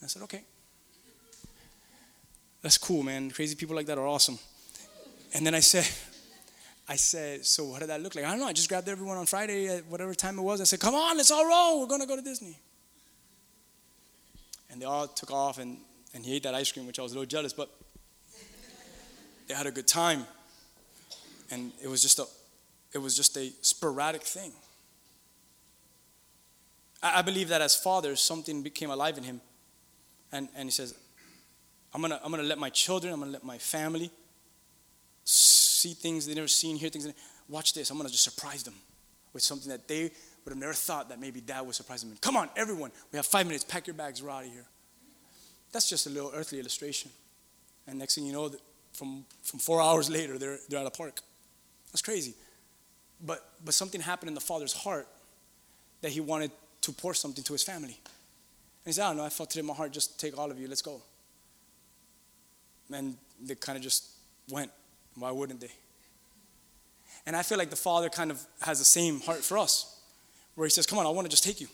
I 0.03 0.09
said, 0.09 0.23
Okay. 0.23 0.43
That's 2.61 2.77
cool, 2.77 3.05
man. 3.05 3.31
Crazy 3.31 3.55
people 3.55 3.77
like 3.77 3.87
that 3.87 3.99
are 3.99 4.07
awesome. 4.09 4.41
And 5.33 5.47
then 5.47 5.55
I 5.55 5.61
said, 5.61 5.87
I 6.87 6.97
said, 6.97 7.47
so 7.47 7.65
what 7.65 7.81
did 7.81 7.89
that 7.89 8.03
look 8.03 8.15
like? 8.15 8.25
I 8.25 8.31
don't 8.31 8.41
know. 8.41 8.47
I 8.47 8.53
just 8.53 8.69
grabbed 8.69 8.89
everyone 8.89 9.17
on 9.17 9.25
Friday 9.25 9.69
at 9.69 9.87
whatever 9.87 10.15
time 10.15 10.39
it 10.39 10.43
was. 10.43 10.61
I 10.61 10.65
said, 10.65 10.81
come 10.81 10.95
on, 10.95 11.17
let's 11.17 11.31
all 11.31 11.47
roll. 11.47 11.81
We're 11.81 11.87
going 11.87 12.03
to 12.03 12.07
go 12.07 12.17
to 12.17 12.23
Disney. 12.23 12.59
And 14.71 14.83
they 14.83 14.87
all 14.87 15.07
took 15.07 15.31
off, 15.31 15.59
and, 15.59 15.79
and 16.13 16.25
he 16.25 16.37
ate 16.37 16.43
that 16.43 16.55
ice 16.55 16.71
cream, 16.71 16.87
which 16.87 16.99
I 16.99 17.03
was 17.03 17.13
a 17.13 17.15
little 17.15 17.29
jealous, 17.29 17.53
but 17.53 17.71
they 19.49 19.55
had 19.55 19.67
a 19.67 19.71
good 19.71 19.87
time. 19.87 20.27
And 21.51 21.73
it 21.83 21.89
was 21.89 22.03
just 22.03 22.19
a, 22.19 22.27
it 22.93 22.99
was 22.99 23.17
just 23.17 23.37
a 23.37 23.51
sporadic 23.63 24.23
thing. 24.23 24.53
I, 27.03 27.21
I 27.21 27.23
believe 27.23 27.49
that 27.49 27.63
as 27.63 27.75
fathers, 27.75 28.21
something 28.21 28.63
became 28.63 28.91
alive 28.91 29.17
in 29.17 29.25
him. 29.25 29.41
And, 30.33 30.49
and 30.57 30.67
he 30.67 30.71
says, 30.71 30.95
I'm 31.95 32.03
gonna, 32.03 32.21
I'm 32.25 32.31
gonna 32.31 32.43
let 32.43 32.59
my 32.59 32.71
children, 32.71 33.15
I'm 33.15 33.21
gonna 33.21 33.33
let 33.33 33.45
my 33.45 33.57
family 33.57 34.11
see 35.85 35.95
things 35.95 36.27
they 36.27 36.35
never 36.35 36.49
seen, 36.49 36.77
hear 36.77 36.89
things. 36.89 37.07
Watch 37.49 37.75
this, 37.75 37.91
I'm 37.91 37.99
gonna 37.99 38.09
just 38.09 38.25
surprise 38.25 38.63
them 38.63 38.75
with 39.33 39.43
something 39.43 39.69
that 39.69 39.87
they 39.87 40.05
would 40.45 40.51
have 40.51 40.59
never 40.59 40.73
thought 40.73 41.09
that 41.11 41.21
maybe 41.21 41.41
dad 41.41 41.61
would 41.63 41.75
surprise 41.75 42.03
them. 42.03 42.17
Come 42.21 42.37
on, 42.37 42.49
everyone, 42.57 42.91
we 43.13 43.17
have 43.17 43.27
five 43.27 43.47
minutes, 43.47 43.65
pack 43.65 43.87
your 43.87 43.95
bags, 43.95 44.23
we're 44.23 44.31
out 44.31 44.45
of 44.45 44.53
here. 44.53 44.67
That's 45.73 45.89
just 45.89 46.07
a 46.07 46.11
little 46.11 46.31
earthly 46.35 46.59
illustration. 46.61 47.11
And 47.87 47.99
next 47.99 48.15
thing 48.15 48.25
you 48.25 48.33
know, 48.33 48.51
from, 48.95 49.25
from 49.43 49.59
four 49.59 49.83
hours 49.83 50.09
later, 50.09 50.39
they're, 50.39 50.59
they're 50.69 50.81
at 50.81 50.87
a 50.87 50.91
park. 50.91 51.21
That's 51.93 52.03
crazy. 52.03 52.35
But, 53.21 53.45
but 53.65 53.75
something 53.75 54.01
happened 54.01 54.29
in 54.29 54.35
the 54.35 54.41
father's 54.41 54.73
heart 54.73 55.09
that 56.01 56.13
he 56.13 56.21
wanted 56.21 56.51
to 56.83 56.93
pour 56.93 57.13
something 57.13 57.45
to 57.45 57.53
his 57.53 57.63
family. 57.63 57.99
And 58.05 58.87
he 58.87 58.93
said, 58.93 59.05
I 59.05 59.09
don't 59.09 59.19
know, 59.19 59.25
I 59.25 59.31
felt 59.31 59.55
it 59.57 59.61
in 59.61 59.67
my 59.67 59.75
heart, 59.75 59.93
just 59.93 60.19
take 60.19 60.39
all 60.39 60.51
of 60.51 60.59
you, 60.59 60.69
let's 60.69 60.83
go. 60.83 61.03
And 62.93 63.17
they 63.43 63.55
kind 63.55 63.77
of 63.77 63.83
just 63.83 64.11
went. 64.49 64.71
Why 65.17 65.31
wouldn't 65.31 65.61
they? 65.61 65.71
And 67.27 67.35
I 67.37 67.43
feel 67.43 67.59
like 67.59 67.71
the 67.71 67.77
Father 67.77 68.09
kind 68.09 68.31
of 68.31 68.45
has 68.61 68.79
the 68.79 68.85
same 68.85 69.21
heart 69.21 69.39
for 69.39 69.59
us, 69.59 70.01
where 70.55 70.67
He 70.67 70.71
says, 70.71 70.87
Come 70.87 70.99
on, 70.99 71.07
I 71.07 71.11
want 71.11 71.27
to 71.27 71.31
just 71.31 71.45
take 71.45 71.61
you. 71.61 71.69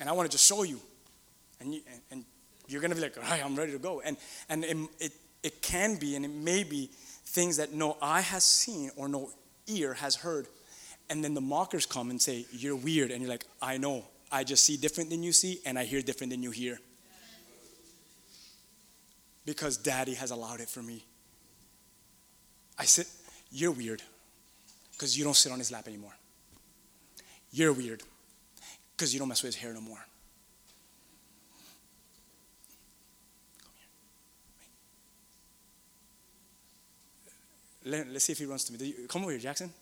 And 0.00 0.08
I 0.08 0.12
want 0.12 0.30
to 0.30 0.34
just 0.34 0.46
show 0.46 0.62
you. 0.62 0.80
And, 1.60 1.74
you, 1.74 1.80
and, 1.90 2.00
and 2.10 2.24
you're 2.68 2.80
going 2.80 2.90
to 2.90 2.96
be 2.96 3.02
like, 3.02 3.16
All 3.16 3.24
right, 3.24 3.44
I'm 3.44 3.56
ready 3.56 3.72
to 3.72 3.78
go. 3.78 4.00
And, 4.00 4.16
and 4.48 4.64
it, 4.64 4.76
it, 4.98 5.12
it 5.42 5.62
can 5.62 5.96
be, 5.96 6.16
and 6.16 6.24
it 6.24 6.30
may 6.30 6.64
be, 6.64 6.90
things 7.26 7.58
that 7.58 7.74
no 7.74 7.96
eye 8.00 8.22
has 8.22 8.44
seen 8.44 8.90
or 8.96 9.08
no 9.08 9.30
ear 9.66 9.94
has 9.94 10.16
heard. 10.16 10.46
And 11.08 11.22
then 11.22 11.34
the 11.34 11.40
mockers 11.40 11.86
come 11.86 12.10
and 12.10 12.20
say, 12.20 12.46
You're 12.50 12.76
weird. 12.76 13.10
And 13.10 13.20
you're 13.20 13.30
like, 13.30 13.44
I 13.60 13.78
know. 13.78 14.04
I 14.32 14.42
just 14.42 14.64
see 14.64 14.76
different 14.76 15.10
than 15.10 15.22
you 15.22 15.32
see, 15.32 15.60
and 15.64 15.78
I 15.78 15.84
hear 15.84 16.02
different 16.02 16.32
than 16.32 16.42
you 16.42 16.50
hear. 16.50 16.80
Because 19.44 19.76
daddy 19.76 20.14
has 20.14 20.32
allowed 20.32 20.60
it 20.60 20.68
for 20.68 20.82
me. 20.82 21.04
I 22.78 22.84
said, 22.84 23.06
You're 23.50 23.72
weird 23.72 24.02
because 24.92 25.16
you 25.16 25.24
don't 25.24 25.36
sit 25.36 25.52
on 25.52 25.58
his 25.58 25.70
lap 25.70 25.86
anymore. 25.88 26.16
You're 27.50 27.72
weird 27.72 28.02
because 28.96 29.12
you 29.12 29.18
don't 29.18 29.28
mess 29.28 29.42
with 29.42 29.54
his 29.54 29.62
hair 29.62 29.72
no 29.72 29.80
more. 29.80 30.04
Let, 37.84 38.08
us 38.08 38.24
see 38.24 38.32
if 38.32 38.38
he 38.38 38.46
runs 38.46 38.64
to 38.64 38.72
me. 38.72 38.84
You, 38.84 39.06
come 39.06 39.22
over 39.22 39.30
here, 39.30 39.40
Jackson. 39.40 39.72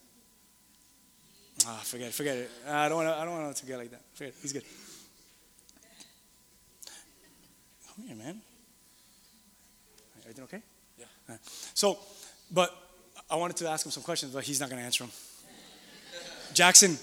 Ah, 1.66 1.80
forget 1.84 2.08
it, 2.08 2.14
forget 2.14 2.36
it. 2.36 2.50
I 2.68 2.88
don't 2.88 2.98
want 2.98 3.08
to. 3.08 3.18
I 3.18 3.24
don't 3.24 3.42
want 3.42 3.56
to 3.56 3.66
get 3.66 3.78
like 3.78 3.90
that. 3.90 4.02
Forget 4.12 4.34
it. 4.34 4.34
He's 4.42 4.52
good. 4.52 4.64
Come 7.94 8.06
here, 8.06 8.16
man. 8.16 8.40
Everything 10.22 10.44
okay? 10.44 10.62
Yeah. 10.98 11.06
Right. 11.28 11.38
So, 11.72 11.98
but 12.50 12.83
I 13.34 13.36
wanted 13.36 13.56
to 13.56 13.68
ask 13.68 13.84
him 13.84 13.90
some 13.90 14.04
questions, 14.04 14.32
but 14.32 14.44
he's 14.44 14.60
not 14.60 14.70
going 14.70 14.78
to 14.78 14.84
answer 14.84 15.02
them. 15.02 15.12
Jackson, 16.52 16.96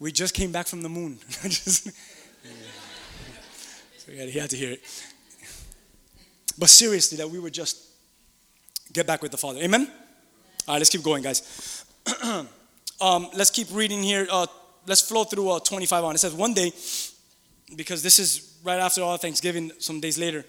we 0.00 0.10
just 0.10 0.34
came 0.34 0.50
back 0.50 0.66
from 0.66 0.82
the 0.82 0.88
moon. 0.88 1.18
so 1.30 1.92
yeah, 4.12 4.24
he 4.24 4.40
had 4.40 4.50
to 4.50 4.56
hear 4.56 4.72
it. 4.72 4.82
But 6.58 6.68
seriously, 6.68 7.18
that 7.18 7.30
we 7.30 7.38
would 7.38 7.54
just 7.54 7.78
get 8.92 9.06
back 9.06 9.22
with 9.22 9.30
the 9.30 9.36
Father. 9.36 9.60
Amen? 9.60 9.88
All 10.66 10.74
right, 10.74 10.78
let's 10.78 10.90
keep 10.90 11.04
going, 11.04 11.22
guys. 11.22 11.84
um, 13.00 13.28
let's 13.36 13.50
keep 13.50 13.68
reading 13.70 14.02
here. 14.02 14.26
Uh, 14.28 14.48
let's 14.84 15.02
flow 15.02 15.22
through 15.22 15.48
uh, 15.48 15.60
25 15.60 16.02
on. 16.02 16.16
It 16.16 16.18
says, 16.18 16.34
One 16.34 16.54
day, 16.54 16.72
because 17.76 18.02
this 18.02 18.18
is 18.18 18.58
right 18.64 18.80
after 18.80 19.02
all 19.02 19.16
Thanksgiving, 19.16 19.70
some 19.78 20.00
days 20.00 20.18
later, 20.18 20.44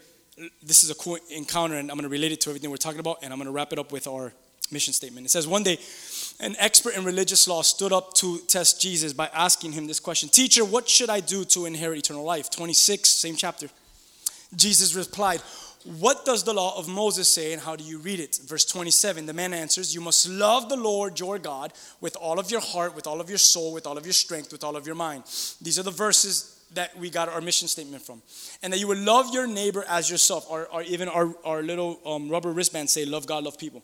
this 0.63 0.83
is 0.83 0.89
a 0.89 0.95
cool 0.95 1.19
encounter, 1.29 1.75
and 1.75 1.91
I'm 1.91 1.97
going 1.97 2.09
to 2.09 2.09
relate 2.09 2.31
it 2.31 2.41
to 2.41 2.49
everything 2.49 2.71
we're 2.71 2.77
talking 2.77 2.99
about, 2.99 3.19
and 3.21 3.31
I'm 3.31 3.37
going 3.37 3.45
to 3.45 3.51
wrap 3.51 3.71
it 3.71 3.77
up 3.77 3.91
with 3.91 4.07
our 4.07 4.33
mission 4.71 4.93
statement. 4.93 5.25
It 5.25 5.29
says, 5.29 5.47
One 5.47 5.63
day, 5.63 5.77
an 6.39 6.55
expert 6.59 6.95
in 6.95 7.03
religious 7.03 7.47
law 7.47 7.61
stood 7.61 7.91
up 7.91 8.13
to 8.15 8.39
test 8.47 8.81
Jesus 8.81 9.13
by 9.13 9.29
asking 9.33 9.73
him 9.73 9.87
this 9.87 9.99
question 9.99 10.29
Teacher, 10.29 10.63
what 10.63 10.87
should 10.87 11.09
I 11.09 11.19
do 11.19 11.45
to 11.45 11.65
inherit 11.65 11.99
eternal 11.99 12.23
life? 12.23 12.49
26, 12.49 13.09
same 13.09 13.35
chapter. 13.35 13.67
Jesus 14.55 14.95
replied, 14.95 15.41
What 15.99 16.25
does 16.25 16.43
the 16.43 16.53
law 16.53 16.77
of 16.77 16.87
Moses 16.87 17.29
say 17.29 17.53
and 17.53 17.61
how 17.61 17.75
do 17.75 17.83
you 17.83 17.99
read 17.99 18.19
it? 18.19 18.39
Verse 18.45 18.65
27, 18.65 19.25
the 19.25 19.33
man 19.33 19.53
answers, 19.53 19.93
You 19.93 20.01
must 20.01 20.27
love 20.27 20.69
the 20.69 20.77
Lord 20.77 21.19
your 21.19 21.37
God 21.39 21.73
with 22.01 22.15
all 22.15 22.39
of 22.39 22.49
your 22.51 22.61
heart, 22.61 22.95
with 22.95 23.07
all 23.07 23.21
of 23.21 23.29
your 23.29 23.37
soul, 23.37 23.73
with 23.73 23.85
all 23.85 23.97
of 23.97 24.05
your 24.05 24.13
strength, 24.13 24.51
with 24.51 24.63
all 24.63 24.75
of 24.75 24.85
your 24.85 24.95
mind. 24.95 25.23
These 25.61 25.77
are 25.77 25.83
the 25.83 25.91
verses 25.91 26.55
that 26.73 26.95
we 26.97 27.09
got 27.09 27.29
our 27.29 27.41
mission 27.41 27.67
statement 27.67 28.03
from. 28.03 28.21
And 28.61 28.71
that 28.73 28.79
you 28.79 28.87
would 28.87 28.99
love 28.99 29.33
your 29.33 29.47
neighbor 29.47 29.83
as 29.87 30.09
yourself, 30.09 30.45
or, 30.49 30.67
or 30.67 30.83
even 30.83 31.09
our, 31.09 31.33
our 31.43 31.63
little 31.63 31.99
um, 32.05 32.29
rubber 32.29 32.51
wristbands 32.51 32.91
say, 32.91 33.05
Love 33.05 33.27
God, 33.27 33.43
love 33.43 33.57
people. 33.57 33.83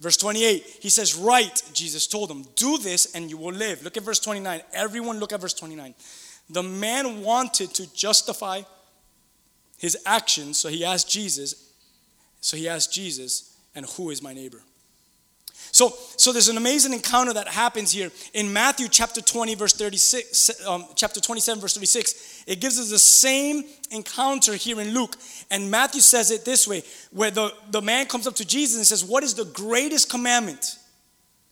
Verse 0.00 0.16
28, 0.16 0.78
he 0.80 0.90
says, 0.90 1.16
Right, 1.16 1.62
Jesus 1.72 2.06
told 2.06 2.30
him, 2.30 2.44
do 2.54 2.78
this 2.78 3.14
and 3.14 3.28
you 3.28 3.36
will 3.36 3.52
live. 3.52 3.82
Look 3.82 3.96
at 3.96 4.04
verse 4.04 4.20
29. 4.20 4.60
Everyone, 4.72 5.18
look 5.18 5.32
at 5.32 5.40
verse 5.40 5.54
29. 5.54 5.94
The 6.50 6.62
man 6.62 7.22
wanted 7.22 7.74
to 7.74 7.92
justify 7.94 8.62
his 9.76 9.98
actions, 10.06 10.58
so 10.58 10.68
he 10.68 10.84
asked 10.84 11.10
Jesus, 11.10 11.72
so 12.40 12.56
he 12.56 12.68
asked 12.68 12.92
Jesus, 12.92 13.56
and 13.74 13.86
who 13.86 14.10
is 14.10 14.22
my 14.22 14.32
neighbor? 14.32 14.62
So, 15.78 15.94
so 16.16 16.32
there's 16.32 16.48
an 16.48 16.56
amazing 16.56 16.92
encounter 16.92 17.32
that 17.34 17.46
happens 17.46 17.92
here 17.92 18.10
in 18.34 18.52
Matthew 18.52 18.88
chapter 18.88 19.20
20, 19.20 19.54
verse 19.54 19.74
36, 19.74 20.66
um, 20.66 20.84
chapter 20.96 21.20
27, 21.20 21.60
verse 21.60 21.74
36. 21.74 22.42
It 22.48 22.60
gives 22.60 22.80
us 22.80 22.90
the 22.90 22.98
same 22.98 23.62
encounter 23.92 24.56
here 24.56 24.80
in 24.80 24.92
Luke. 24.92 25.14
And 25.52 25.70
Matthew 25.70 26.00
says 26.00 26.32
it 26.32 26.44
this 26.44 26.66
way, 26.66 26.82
where 27.12 27.30
the, 27.30 27.54
the 27.70 27.80
man 27.80 28.06
comes 28.06 28.26
up 28.26 28.34
to 28.34 28.44
Jesus 28.44 28.76
and 28.76 28.84
says, 28.84 29.04
What 29.04 29.22
is 29.22 29.34
the 29.34 29.44
greatest 29.44 30.10
commandment? 30.10 30.78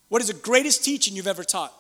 What 0.09 0.21
is 0.23 0.27
the 0.27 0.35
greatest 0.35 0.85
teaching 0.85 1.15
you've 1.15 1.29
ever 1.29 1.45
taught? 1.45 1.73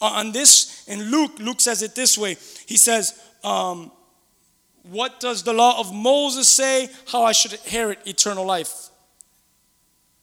Uh, 0.00 0.04
on 0.04 0.30
this, 0.30 0.84
in 0.86 1.10
Luke, 1.10 1.32
Luke 1.40 1.60
says 1.60 1.82
it 1.82 1.96
this 1.96 2.16
way. 2.16 2.36
He 2.66 2.76
says, 2.76 3.20
um, 3.42 3.90
What 4.84 5.18
does 5.18 5.42
the 5.42 5.52
law 5.52 5.80
of 5.80 5.92
Moses 5.92 6.48
say? 6.48 6.88
How 7.08 7.24
I 7.24 7.32
should 7.32 7.54
inherit 7.54 8.06
eternal 8.06 8.46
life. 8.46 8.90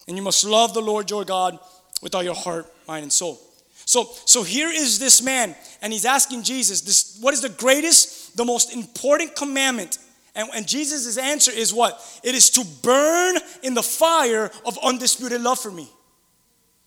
And 0.08 0.18
you 0.18 0.24
must 0.24 0.43
love 0.43 0.74
the 0.74 0.82
Lord 0.82 1.10
your 1.10 1.26
God 1.26 1.58
with 2.01 2.16
all 2.16 2.24
your 2.24 2.36
heart, 2.36 2.66
mind, 2.88 3.04
and 3.04 3.12
soul. 3.12 3.39
So, 3.86 4.10
so 4.26 4.43
here 4.43 4.70
is 4.70 4.99
this 4.99 5.22
man, 5.22 5.56
and 5.82 5.91
he's 5.91 6.06
asking 6.06 6.43
Jesus, 6.43 6.82
this, 6.82 7.18
what 7.22 7.34
is 7.34 7.41
the 7.41 7.49
greatest, 7.49 8.38
the 8.38 8.45
most 8.45 8.74
important 8.74 9.36
commandment? 9.36 9.97
And, 10.36 10.49
and 10.56 10.68
Jesus' 10.68 11.18
answer 11.18 11.51
is 11.51 11.74
what? 11.74 12.01
It 12.24 12.34
is 12.34 12.49
to 12.51 12.66
burn 12.82 13.36
in 13.62 13.74
the 13.74 13.84
fire 13.84 14.51
of 14.66 14.78
undisputed 14.84 15.41
love 15.41 15.60
for 15.60 15.72
me. 15.72 15.89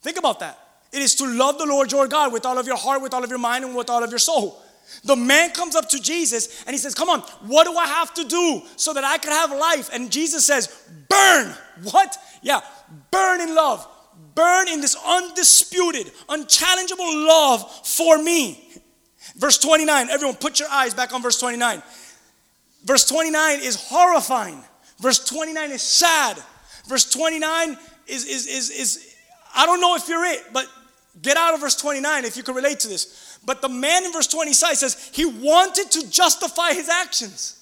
Think 0.02 0.18
about 0.18 0.40
that. 0.40 0.58
It 0.92 1.02
is 1.02 1.14
to 1.16 1.26
love 1.26 1.58
the 1.58 1.66
Lord 1.66 1.92
your 1.92 2.08
God 2.08 2.32
with 2.32 2.46
all 2.46 2.58
of 2.58 2.66
your 2.66 2.76
heart, 2.76 3.02
with 3.02 3.12
all 3.12 3.22
of 3.22 3.30
your 3.30 3.38
mind, 3.38 3.64
and 3.64 3.74
with 3.74 3.90
all 3.90 4.02
of 4.02 4.10
your 4.10 4.18
soul. 4.18 4.62
The 5.04 5.16
man 5.16 5.50
comes 5.50 5.74
up 5.74 5.88
to 5.90 6.00
Jesus 6.00 6.62
and 6.64 6.72
he 6.72 6.78
says, 6.78 6.94
Come 6.94 7.08
on, 7.08 7.20
what 7.44 7.64
do 7.64 7.76
I 7.76 7.86
have 7.86 8.14
to 8.14 8.24
do 8.24 8.62
so 8.76 8.94
that 8.94 9.04
I 9.04 9.18
can 9.18 9.32
have 9.32 9.50
life? 9.50 9.90
And 9.92 10.10
Jesus 10.10 10.46
says, 10.46 10.68
Burn. 11.08 11.52
What? 11.90 12.16
Yeah, 12.40 12.60
burn 13.10 13.40
in 13.40 13.54
love. 13.54 13.86
Burn 14.34 14.68
in 14.68 14.80
this 14.80 14.96
undisputed, 15.06 16.10
unchallengeable 16.28 17.26
love 17.26 17.86
for 17.86 18.18
me. 18.22 18.62
Verse 19.36 19.58
29, 19.58 20.08
everyone 20.10 20.36
put 20.36 20.58
your 20.58 20.68
eyes 20.70 20.94
back 20.94 21.12
on 21.12 21.22
verse 21.22 21.38
29. 21.38 21.82
Verse 22.84 23.06
29 23.06 23.60
is 23.60 23.76
horrifying. 23.76 24.62
Verse 25.00 25.24
29 25.24 25.70
is 25.72 25.82
sad. 25.82 26.38
Verse 26.86 27.10
29 27.10 27.76
is, 28.06 28.24
is, 28.24 28.46
is, 28.46 28.70
is 28.70 29.14
I 29.54 29.66
don't 29.66 29.80
know 29.80 29.96
if 29.96 30.08
you're 30.08 30.24
it, 30.24 30.44
but 30.52 30.66
get 31.20 31.36
out 31.36 31.54
of 31.54 31.60
verse 31.60 31.76
29 31.76 32.24
if 32.24 32.36
you 32.36 32.42
can 32.42 32.54
relate 32.54 32.80
to 32.80 32.88
this. 32.88 33.38
But 33.44 33.62
the 33.62 33.68
man 33.68 34.04
in 34.04 34.12
verse 34.12 34.26
26 34.26 34.78
says 34.78 35.10
he 35.12 35.24
wanted 35.24 35.90
to 35.92 36.10
justify 36.10 36.72
his 36.72 36.88
actions. 36.88 37.55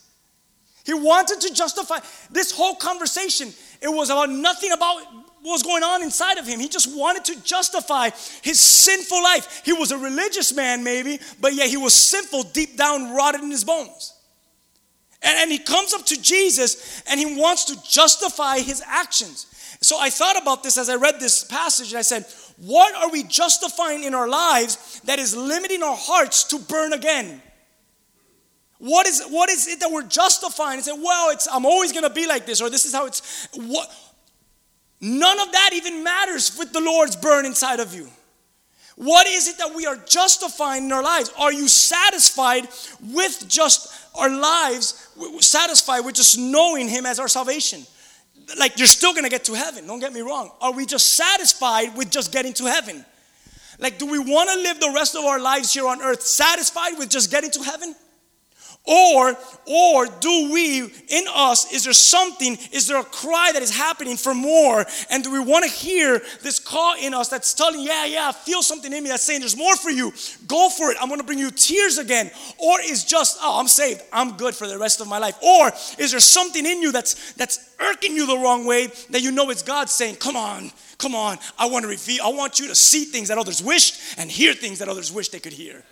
He 0.85 0.93
wanted 0.95 1.41
to 1.41 1.55
justify 1.55 1.99
this 2.31 2.53
whole 2.53 2.75
conversation. 2.77 3.53
It 3.81 3.89
was 3.89 4.11
about 4.11 4.31
nothing 4.31 4.73
about 4.73 5.03
what 5.43 5.53
was 5.53 5.63
going 5.63 5.83
on 5.83 6.03
inside 6.03 6.39
of 6.39 6.47
him. 6.47 6.61
He 6.61 6.69
just 6.69 6.97
wanted 6.97 7.25
to 7.27 7.43
justify 7.43 8.11
his 8.43 8.61
sinful 8.61 9.23
life. 9.23 9.63
He 9.65 9.73
was 9.73 9.93
a 9.93 9.99
religious 9.99 10.55
man, 10.55 10.85
maybe, 10.85 11.19
but 11.41 11.55
yet 11.55 11.69
he 11.69 11.77
was 11.77 11.95
sinful 11.95 12.45
deep 12.45 12.77
down, 12.77 13.15
rotted 13.15 13.43
in 13.43 13.51
his 13.51 13.65
bones. 13.65 14.15
And, 15.23 15.39
and 15.39 15.51
he 15.51 15.59
comes 15.59 15.95
up 15.95 16.05
to 16.07 16.21
Jesus 16.21 17.03
and 17.09 17.19
he 17.19 17.39
wants 17.39 17.65
to 17.67 17.83
justify 17.83 18.59
his 18.59 18.83
actions. 18.87 19.47
So 19.81 19.99
I 19.99 20.11
thought 20.11 20.41
about 20.41 20.63
this 20.63 20.79
as 20.79 20.89
I 20.89 20.97
read 20.97 21.19
this 21.19 21.45
passage 21.45 21.93
and 21.93 21.99
I 21.99 22.03
said, 22.03 22.27
what 22.59 22.95
are 22.95 23.11
we 23.11 23.23
justifying 23.23 24.05
in 24.05 24.15
our 24.15 24.29
lives 24.29 25.01
that 25.05 25.19
is 25.19 25.35
limiting 25.37 25.83
our 25.83 25.97
hearts 25.97 26.45
to 26.45 26.59
burn 26.59 26.93
again? 26.93 27.43
What 28.79 29.07
is, 29.07 29.23
what 29.29 29.51
is 29.51 29.69
it 29.69 29.81
that 29.81 29.91
we're 29.91 30.03
justifying 30.03 30.77
and 30.77 30.85
say, 30.85 30.93
well, 30.93 31.31
it's, 31.31 31.49
I'm 31.51 31.65
always 31.65 31.93
going 31.93 32.05
to 32.05 32.11
be 32.11 32.27
like 32.27 32.45
this, 32.45 32.61
or 32.61 32.69
this 32.69 32.85
is 32.85 32.93
how 32.93 33.07
it's. 33.07 33.49
What? 33.55 33.91
None 35.01 35.41
of 35.41 35.53
that 35.53 35.71
even 35.75 36.03
matters 36.03 36.57
with 36.59 36.73
the 36.73 36.81
Lord's 36.81 37.17
burn 37.17 37.47
inside 37.47 37.81
of 37.81 37.95
you. 37.95 38.09
What 38.97 39.27
is 39.27 39.49
it 39.49 39.59
that 39.59 39.75
we 39.75 39.87
are 39.87 39.97
justifying 39.97 40.85
in 40.85 40.93
our 40.93 41.03
lives? 41.03 41.33
Are 41.39 41.53
you 41.53 41.67
satisfied 41.67 42.69
with 43.13 43.45
just 43.49 43.93
our 44.15 44.31
lives, 44.31 45.09
satisfied 45.41 46.01
with 46.01 46.15
just 46.15 46.39
knowing 46.39 46.89
Him 46.89 47.05
as 47.05 47.19
our 47.19 47.29
salvation? 47.29 47.85
Like 48.59 48.79
you're 48.79 48.87
still 48.87 49.13
gonna 49.13 49.29
get 49.29 49.45
to 49.45 49.55
heaven, 49.55 49.87
don't 49.87 49.99
get 50.01 50.13
me 50.13 50.21
wrong. 50.21 50.51
Are 50.61 50.73
we 50.73 50.87
just 50.87 51.15
satisfied 51.15 51.97
with 51.97 52.11
just 52.11 52.31
getting 52.31 52.53
to 52.55 52.67
heaven? 52.67 53.05
Like, 53.81 53.99
do 53.99 54.07
we 54.07 54.19
wanna 54.21 54.55
live 54.55 54.79
the 54.79 54.93
rest 54.95 55.17
of 55.17 55.25
our 55.25 55.41
lives 55.41 55.75
here 55.75 55.89
on 55.89 56.01
earth 56.01 56.23
satisfied 56.23 56.97
with 56.97 57.11
just 57.11 57.31
getting 57.33 57.51
to 57.53 57.63
heaven? 57.63 57.97
Or, 58.87 59.35
or 59.65 60.07
do 60.21 60.53
we, 60.53 60.81
in 60.83 61.25
us, 61.35 61.73
is 61.73 61.85
there 61.85 61.95
something, 61.95 62.59
is 62.71 62.87
there 62.87 63.01
a 63.01 63.05
cry 63.05 63.51
that 63.55 63.63
is 63.63 63.75
happening 63.75 64.19
for 64.19 64.35
more? 64.35 64.85
And 65.09 65.25
do 65.25 65.33
we 65.33 65.39
want 65.39 65.65
to 65.65 65.71
hear 65.71 66.21
this 66.43 66.59
call 66.59 66.95
in 67.01 67.15
us 67.15 67.29
that's 67.29 67.55
telling, 67.55 67.81
yeah, 67.81 68.05
yeah, 68.05 68.29
I 68.29 68.33
feel 68.33 68.63
something 68.63 68.93
in 68.93 69.03
me 69.03 69.09
that's 69.09 69.23
saying 69.23 69.41
there's 69.41 69.57
more 69.57 69.75
for 69.77 69.89
you. 69.89 70.13
Go 70.47 70.69
for 70.69 70.91
it. 70.91 70.99
I'm 71.01 71.09
to 71.09 71.25
bring 71.25 71.39
you 71.39 71.51
tears 71.51 71.97
again. 71.97 72.31
Or 72.59 72.79
is 72.83 73.05
just, 73.05 73.39
oh, 73.41 73.59
I'm 73.59 73.69
saved. 73.69 74.03
I'm 74.13 74.37
good 74.37 74.55
for 74.55 74.67
the 74.67 74.79
rest 74.79 75.01
of 75.01 75.09
my 75.09 75.19
life. 75.19 75.43
Or 75.43 75.69
is 75.99 76.11
there 76.11 76.21
something 76.21 76.67
in 76.67 76.83
you 76.83 76.93
that's, 76.93 77.33
that's 77.33 77.75
irking 77.81 78.15
you 78.15 78.27
the 78.27 78.37
wrong 78.37 78.67
way 78.67 78.89
that 79.11 79.23
you 79.23 79.33
know 79.33 79.49
it's 79.49 79.63
God 79.63 79.89
saying, 79.89 80.17
come 80.17 80.37
on, 80.37 80.71
come 80.99 81.15
on. 81.15 81.39
I 81.59 81.71
want 81.71 81.85
to 81.85 81.89
reveal, 81.89 82.23
I 82.23 82.29
want 82.29 82.61
you 82.61 82.69
to 82.69 82.75
see 82.75 83.07
things 83.07 83.29
that 83.29 83.39
others 83.39 83.63
wished 83.63 84.19
and 84.19 84.31
hear 84.31 84.53
things 84.53 84.81
that 84.81 84.91
others 84.91 85.11
wish 85.11 85.31
they 85.31 85.41
could 85.41 85.55
hear. 85.55 85.85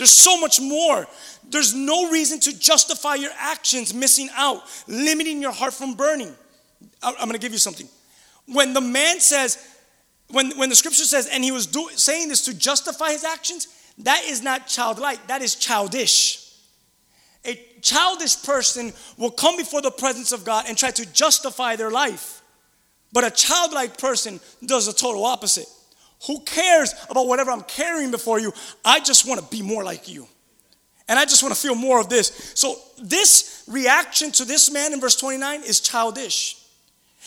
There's 0.00 0.12
so 0.12 0.40
much 0.40 0.62
more. 0.62 1.06
There's 1.50 1.74
no 1.74 2.10
reason 2.10 2.40
to 2.40 2.58
justify 2.58 3.16
your 3.16 3.32
actions 3.36 3.92
missing 3.92 4.30
out, 4.34 4.62
limiting 4.88 5.42
your 5.42 5.52
heart 5.52 5.74
from 5.74 5.92
burning. 5.92 6.34
I'm 7.02 7.16
going 7.16 7.32
to 7.32 7.38
give 7.38 7.52
you 7.52 7.58
something. 7.58 7.86
When 8.46 8.72
the 8.72 8.80
man 8.80 9.20
says, 9.20 9.62
when, 10.28 10.56
when 10.56 10.70
the 10.70 10.74
scripture 10.74 11.04
says, 11.04 11.28
and 11.30 11.44
he 11.44 11.52
was 11.52 11.66
do, 11.66 11.86
saying 11.96 12.30
this 12.30 12.46
to 12.46 12.54
justify 12.54 13.10
his 13.10 13.24
actions, 13.24 13.66
that 13.98 14.22
is 14.24 14.42
not 14.42 14.66
childlike, 14.66 15.26
that 15.26 15.42
is 15.42 15.54
childish. 15.54 16.50
A 17.44 17.62
childish 17.82 18.42
person 18.42 18.94
will 19.18 19.30
come 19.30 19.58
before 19.58 19.82
the 19.82 19.90
presence 19.90 20.32
of 20.32 20.46
God 20.46 20.64
and 20.66 20.78
try 20.78 20.92
to 20.92 21.12
justify 21.12 21.76
their 21.76 21.90
life. 21.90 22.40
But 23.12 23.24
a 23.24 23.30
childlike 23.30 23.98
person 23.98 24.40
does 24.64 24.86
the 24.86 24.94
total 24.94 25.26
opposite. 25.26 25.68
Who 26.26 26.40
cares 26.40 26.94
about 27.08 27.26
whatever 27.26 27.50
I'm 27.50 27.62
carrying 27.62 28.10
before 28.10 28.38
you? 28.38 28.52
I 28.84 29.00
just 29.00 29.26
want 29.26 29.40
to 29.40 29.46
be 29.46 29.62
more 29.62 29.84
like 29.84 30.08
you. 30.08 30.26
And 31.08 31.18
I 31.18 31.24
just 31.24 31.42
want 31.42 31.54
to 31.54 31.60
feel 31.60 31.74
more 31.74 32.00
of 32.00 32.08
this. 32.08 32.52
So, 32.54 32.76
this 33.02 33.64
reaction 33.66 34.30
to 34.32 34.44
this 34.44 34.70
man 34.70 34.92
in 34.92 35.00
verse 35.00 35.16
29 35.16 35.62
is 35.62 35.80
childish. 35.80 36.56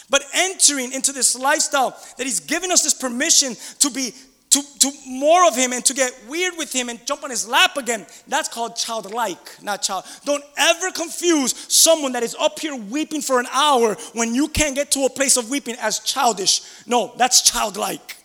But 0.09 0.23
entering 0.33 0.93
into 0.93 1.11
this 1.11 1.35
lifestyle 1.35 1.97
that 2.17 2.25
he's 2.25 2.39
given 2.39 2.71
us 2.71 2.83
this 2.83 2.93
permission 2.93 3.55
to 3.79 3.89
be 3.89 4.13
to, 4.51 4.61
to 4.79 4.91
more 5.07 5.47
of 5.47 5.55
him 5.55 5.73
and 5.73 5.83
to 5.85 5.95
get 5.95 6.13
weird 6.27 6.53
with 6.57 6.71
him 6.71 6.89
and 6.89 7.03
jump 7.07 7.23
on 7.23 7.31
his 7.31 7.47
lap 7.47 7.75
again, 7.75 8.05
that's 8.27 8.47
called 8.47 8.75
childlike, 8.75 9.63
not 9.63 9.81
child. 9.81 10.05
Don't 10.25 10.43
ever 10.55 10.91
confuse 10.91 11.55
someone 11.73 12.11
that 12.11 12.21
is 12.21 12.35
up 12.39 12.59
here 12.59 12.75
weeping 12.75 13.21
for 13.21 13.39
an 13.39 13.47
hour 13.51 13.95
when 14.13 14.35
you 14.35 14.47
can't 14.47 14.75
get 14.75 14.91
to 14.91 15.05
a 15.05 15.09
place 15.09 15.37
of 15.37 15.49
weeping 15.49 15.75
as 15.81 15.97
childish. 15.99 16.61
No, 16.85 17.13
that's 17.17 17.41
childlike. 17.41 18.22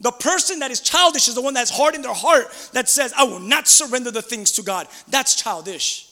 The 0.00 0.12
person 0.12 0.60
that 0.60 0.70
is 0.70 0.80
childish 0.80 1.28
is 1.28 1.34
the 1.34 1.42
one 1.42 1.54
that's 1.54 1.70
hard 1.70 1.94
in 1.94 2.02
their 2.02 2.14
heart 2.14 2.46
that 2.72 2.88
says, 2.88 3.12
I 3.16 3.24
will 3.24 3.38
not 3.38 3.68
surrender 3.68 4.10
the 4.10 4.22
things 4.22 4.52
to 4.52 4.62
God. 4.62 4.88
That's 5.08 5.34
childish. 5.34 6.10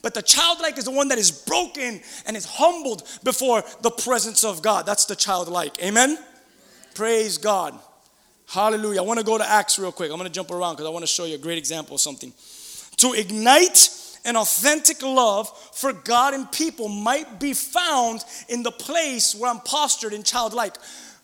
But 0.00 0.14
the 0.14 0.22
childlike 0.22 0.78
is 0.78 0.84
the 0.84 0.92
one 0.92 1.08
that 1.08 1.18
is 1.18 1.30
broken 1.30 2.00
and 2.24 2.36
is 2.36 2.46
humbled 2.46 3.02
before 3.24 3.64
the 3.82 3.90
presence 3.90 4.44
of 4.44 4.62
God. 4.62 4.86
That's 4.86 5.04
the 5.06 5.16
childlike. 5.16 5.82
Amen? 5.82 6.18
Praise 6.94 7.36
God. 7.36 7.78
Hallelujah. 8.46 9.00
I 9.00 9.04
want 9.04 9.18
to 9.18 9.26
go 9.26 9.36
to 9.36 9.48
Acts 9.48 9.78
real 9.78 9.92
quick. 9.92 10.10
I'm 10.10 10.16
going 10.16 10.28
to 10.28 10.34
jump 10.34 10.50
around 10.50 10.74
because 10.74 10.86
I 10.86 10.90
want 10.90 11.02
to 11.02 11.08
show 11.08 11.26
you 11.26 11.34
a 11.34 11.38
great 11.38 11.58
example 11.58 11.96
of 11.96 12.00
something. 12.00 12.32
To 12.98 13.12
ignite 13.12 13.90
an 14.24 14.36
authentic 14.36 15.02
love 15.02 15.50
for 15.74 15.92
God 15.92 16.34
and 16.34 16.50
people 16.50 16.88
might 16.88 17.38
be 17.38 17.52
found 17.52 18.24
in 18.48 18.62
the 18.62 18.70
place 18.70 19.34
where 19.34 19.50
I'm 19.50 19.60
postured 19.60 20.12
in 20.12 20.22
childlike. 20.22 20.76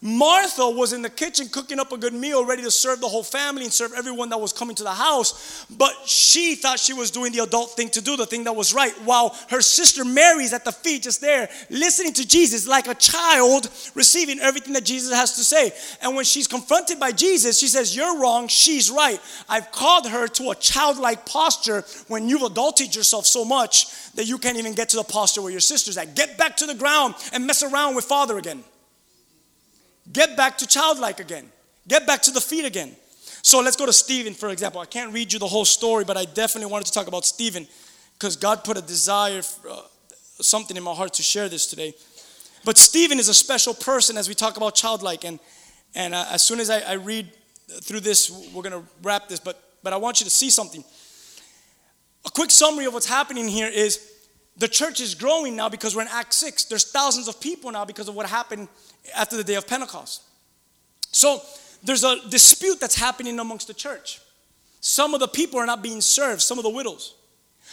Martha 0.07 0.69
was 0.69 0.93
in 0.93 1.01
the 1.01 1.09
kitchen 1.09 1.49
cooking 1.49 1.81
up 1.81 1.91
a 1.91 1.97
good 1.97 2.13
meal, 2.13 2.45
ready 2.45 2.63
to 2.63 2.71
serve 2.71 3.01
the 3.01 3.09
whole 3.09 3.23
family 3.23 3.65
and 3.65 3.73
serve 3.73 3.95
everyone 3.97 4.29
that 4.29 4.39
was 4.39 4.53
coming 4.53 4.77
to 4.77 4.83
the 4.83 4.93
house. 4.93 5.65
But 5.71 5.95
she 6.05 6.57
thought 6.57 6.79
she 6.79 6.93
was 6.93 7.11
doing 7.11 7.33
the 7.33 7.39
adult 7.39 7.71
thing 7.71 7.89
to 7.89 8.03
do, 8.03 8.15
the 8.15 8.27
thing 8.27 8.45
that 8.45 8.55
was 8.55 8.75
right, 8.75 8.93
while 9.07 9.35
her 9.49 9.63
sister 9.63 10.05
Mary's 10.05 10.53
at 10.53 10.63
the 10.63 10.73
feet, 10.73 11.05
just 11.05 11.23
there, 11.23 11.49
listening 11.71 12.13
to 12.13 12.29
Jesus 12.29 12.69
like 12.69 12.87
a 12.87 12.95
child, 12.95 13.71
receiving 13.95 14.41
everything 14.41 14.75
that 14.75 14.85
Jesus 14.85 15.11
has 15.11 15.37
to 15.37 15.43
say. 15.43 15.73
And 16.03 16.15
when 16.15 16.27
she's 16.27 16.47
confronted 16.47 17.01
by 17.01 17.11
Jesus, 17.11 17.59
she 17.59 17.69
says, 17.69 17.97
You're 17.97 18.21
wrong, 18.21 18.47
she's 18.49 18.91
right. 18.91 19.19
I've 19.49 19.73
called 19.73 20.07
her 20.07 20.29
to 20.29 20.51
a 20.51 20.55
childlike 20.55 21.25
posture 21.25 21.83
when 22.09 22.29
you've 22.29 22.43
adulted 22.43 22.95
yourself 22.95 23.25
so 23.25 23.43
much 23.43 23.87
that 24.17 24.27
you 24.27 24.37
can't 24.37 24.59
even 24.59 24.75
get 24.75 24.91
to 24.91 24.99
the 24.99 25.05
posture 25.05 25.41
where 25.41 25.51
your 25.51 25.61
sister's 25.61 25.97
at. 25.97 26.15
Get 26.15 26.37
back 26.37 26.59
to 26.59 26.67
the 26.67 26.75
ground 26.75 27.15
and 27.33 27.47
mess 27.47 27.63
around 27.63 27.95
with 27.95 28.05
Father 28.05 28.37
again. 28.37 28.65
Get 30.13 30.37
back 30.37 30.59
to 30.59 30.67
childlike 30.67 31.21
again. 31.21 31.51
Get 31.89 32.07
back 32.07 32.23
to 32.23 32.31
the 32.31 32.41
feet 32.41 32.65
again. 32.65 32.95
So 33.43 33.61
let's 33.61 33.77
go 33.77 33.87
to 33.87 33.93
Stephen, 33.93 34.35
for 34.35 34.49
example. 34.49 34.81
I 34.81 34.87
can't 34.87 35.13
read 35.13 35.33
you 35.33 35.39
the 35.39 35.47
whole 35.47 35.65
story, 35.65 36.05
but 36.05 36.17
I 36.17 36.25
definitely 36.25 36.71
wanted 36.71 36.87
to 36.87 36.93
talk 36.93 37.07
about 37.07 37.25
Stephen 37.25 37.67
because 38.19 38.37
God 38.37 38.65
put 38.65 38.77
a 38.77 38.83
desire, 38.83 39.43
uh, 39.71 39.83
something 40.41 40.77
in 40.77 40.83
my 40.83 40.95
heart 40.95 41.15
to 41.15 41.23
share 41.23 41.49
this 41.49 41.67
today. 41.67 41.95
But 42.65 42.79
Stephen 42.79 43.19
is 43.19 43.29
a 43.29 43.35
special 43.35 43.75
person 43.75 44.17
as 44.17 44.29
we 44.29 44.35
talk 44.35 44.57
about 44.57 44.75
childlike. 44.75 45.25
And, 45.25 45.39
and 45.95 46.15
uh, 46.15 46.25
as 46.31 46.43
soon 46.43 46.61
as 46.61 46.71
I, 46.71 46.81
I 46.81 46.93
read 46.95 47.31
through 47.83 48.01
this, 48.01 48.31
we're 48.55 48.63
going 48.63 48.83
to 48.83 48.89
wrap 49.03 49.29
this. 49.29 49.41
But, 49.41 49.63
but 49.83 49.93
I 49.93 49.97
want 49.97 50.21
you 50.21 50.25
to 50.25 50.31
see 50.31 50.49
something. 50.49 50.83
A 52.25 52.31
quick 52.31 52.51
summary 52.51 52.87
of 52.87 52.95
what's 52.95 53.09
happening 53.09 53.49
here 53.49 53.69
is 53.69 54.11
the 54.57 54.69
church 54.69 55.01
is 55.01 55.15
growing 55.15 55.57
now 55.57 55.69
because 55.69 55.95
we're 55.95 56.03
in 56.03 56.09
Act 56.09 56.33
6. 56.33 56.65
There's 56.65 56.91
thousands 56.91 57.29
of 57.29 57.41
people 57.41 57.71
now 57.71 57.85
because 57.85 58.09
of 58.09 58.15
what 58.15 58.27
happened 58.27 58.69
after 59.15 59.37
the 59.37 59.45
day 59.45 59.55
of 59.55 59.67
Pentecost. 59.67 60.23
So 61.13 61.41
there's 61.83 62.05
a 62.05 62.17
dispute 62.29 62.81
that's 62.81 62.95
happening 62.97 63.39
amongst 63.39 63.67
the 63.67 63.75
church. 63.75 64.21
Some 64.81 65.15
of 65.15 65.21
the 65.21 65.29
people 65.29 65.59
are 65.59 65.67
not 65.67 65.83
being 65.83 66.01
served, 66.01 66.43
some 66.43 66.59
of 66.59 66.65
the 66.65 66.71
widows. 66.71 67.15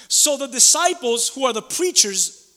So 0.08 0.38
the 0.38 0.48
disciples, 0.48 1.30
who 1.30 1.46
are 1.46 1.54
the 1.54 1.62
preachers, 1.62 2.54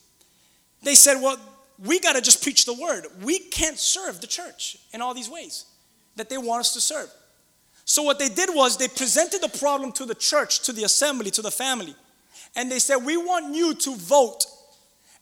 they 0.82 0.94
said, 0.94 1.20
Well, 1.20 1.38
we 1.78 1.98
got 1.98 2.14
to 2.14 2.20
just 2.20 2.42
preach 2.42 2.64
the 2.66 2.74
word. 2.74 3.06
We 3.22 3.38
can't 3.38 3.78
serve 3.78 4.20
the 4.20 4.26
church 4.26 4.76
in 4.92 5.00
all 5.00 5.14
these 5.14 5.28
ways 5.28 5.66
that 6.16 6.28
they 6.28 6.38
want 6.38 6.60
us 6.60 6.74
to 6.74 6.80
serve. 6.80 7.10
So 7.84 8.02
what 8.02 8.18
they 8.18 8.28
did 8.28 8.48
was 8.52 8.76
they 8.76 8.88
presented 8.88 9.42
the 9.42 9.58
problem 9.58 9.92
to 9.92 10.06
the 10.06 10.14
church, 10.14 10.60
to 10.60 10.72
the 10.72 10.84
assembly, 10.84 11.30
to 11.32 11.42
the 11.42 11.50
family. 11.50 11.94
And 12.56 12.70
they 12.70 12.78
said, 12.78 12.96
We 12.96 13.16
want 13.16 13.54
you 13.54 13.74
to 13.74 13.96
vote 13.96 14.44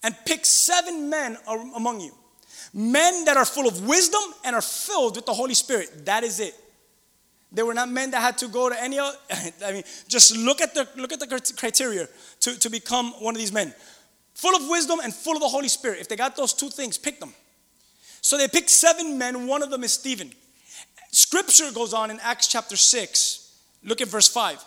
and 0.03 0.15
pick 0.27 0.45
seven 0.45 1.09
men 1.09 1.39
among 1.75 2.01
you. 2.01 2.13
Men 2.75 3.25
that 3.27 3.37
are 3.37 3.45
full 3.45 3.69
of 3.69 3.87
wisdom 3.87 4.23
and 4.45 4.57
are 4.57 4.63
filled 4.63 5.17
with 5.17 5.27
the 5.27 5.35
Holy 5.35 5.55
Spirit. 5.55 6.07
That 6.07 6.25
is 6.25 6.41
it. 6.41 6.55
They 7.53 7.63
were 7.63 7.75
not 7.75 7.91
men 7.91 8.13
that 8.13 8.23
had 8.23 8.39
to 8.39 8.49
go 8.49 8.71
to 8.71 8.83
any 8.83 8.99
other, 8.99 9.17
I 9.65 9.73
mean, 9.73 9.83
just 10.09 10.35
look 10.37 10.63
at 10.63 10.75
the 10.75 10.89
look 10.97 11.13
at 11.13 11.21
the 11.21 11.55
criteria 11.59 12.09
to, 12.41 12.59
to 12.59 12.71
become 12.71 13.13
one 13.21 13.35
of 13.35 13.39
these 13.39 13.53
men. 13.53 13.75
Full 14.35 14.57
of 14.57 14.69
wisdom 14.69 15.01
and 15.05 15.13
full 15.15 15.35
of 15.35 15.43
the 15.43 15.49
Holy 15.49 15.69
Spirit. 15.69 16.01
If 16.01 16.09
they 16.09 16.17
got 16.17 16.35
those 16.35 16.55
two 16.55 16.71
things, 16.71 16.97
pick 16.97 17.21
them. 17.21 17.35
So 18.23 18.39
they 18.39 18.49
picked 18.49 18.71
seven 18.71 19.19
men, 19.19 19.47
one 19.47 19.63
of 19.63 19.71
them 19.71 19.85
is 19.85 19.93
Stephen. 19.93 20.33
Scripture 21.11 21.71
goes 21.73 21.93
on 21.93 22.11
in 22.11 22.19
Acts 22.21 22.49
chapter 22.49 22.77
6. 22.77 23.61
Look 23.85 24.01
at 24.01 24.09
verse 24.09 24.29
5. 24.29 24.65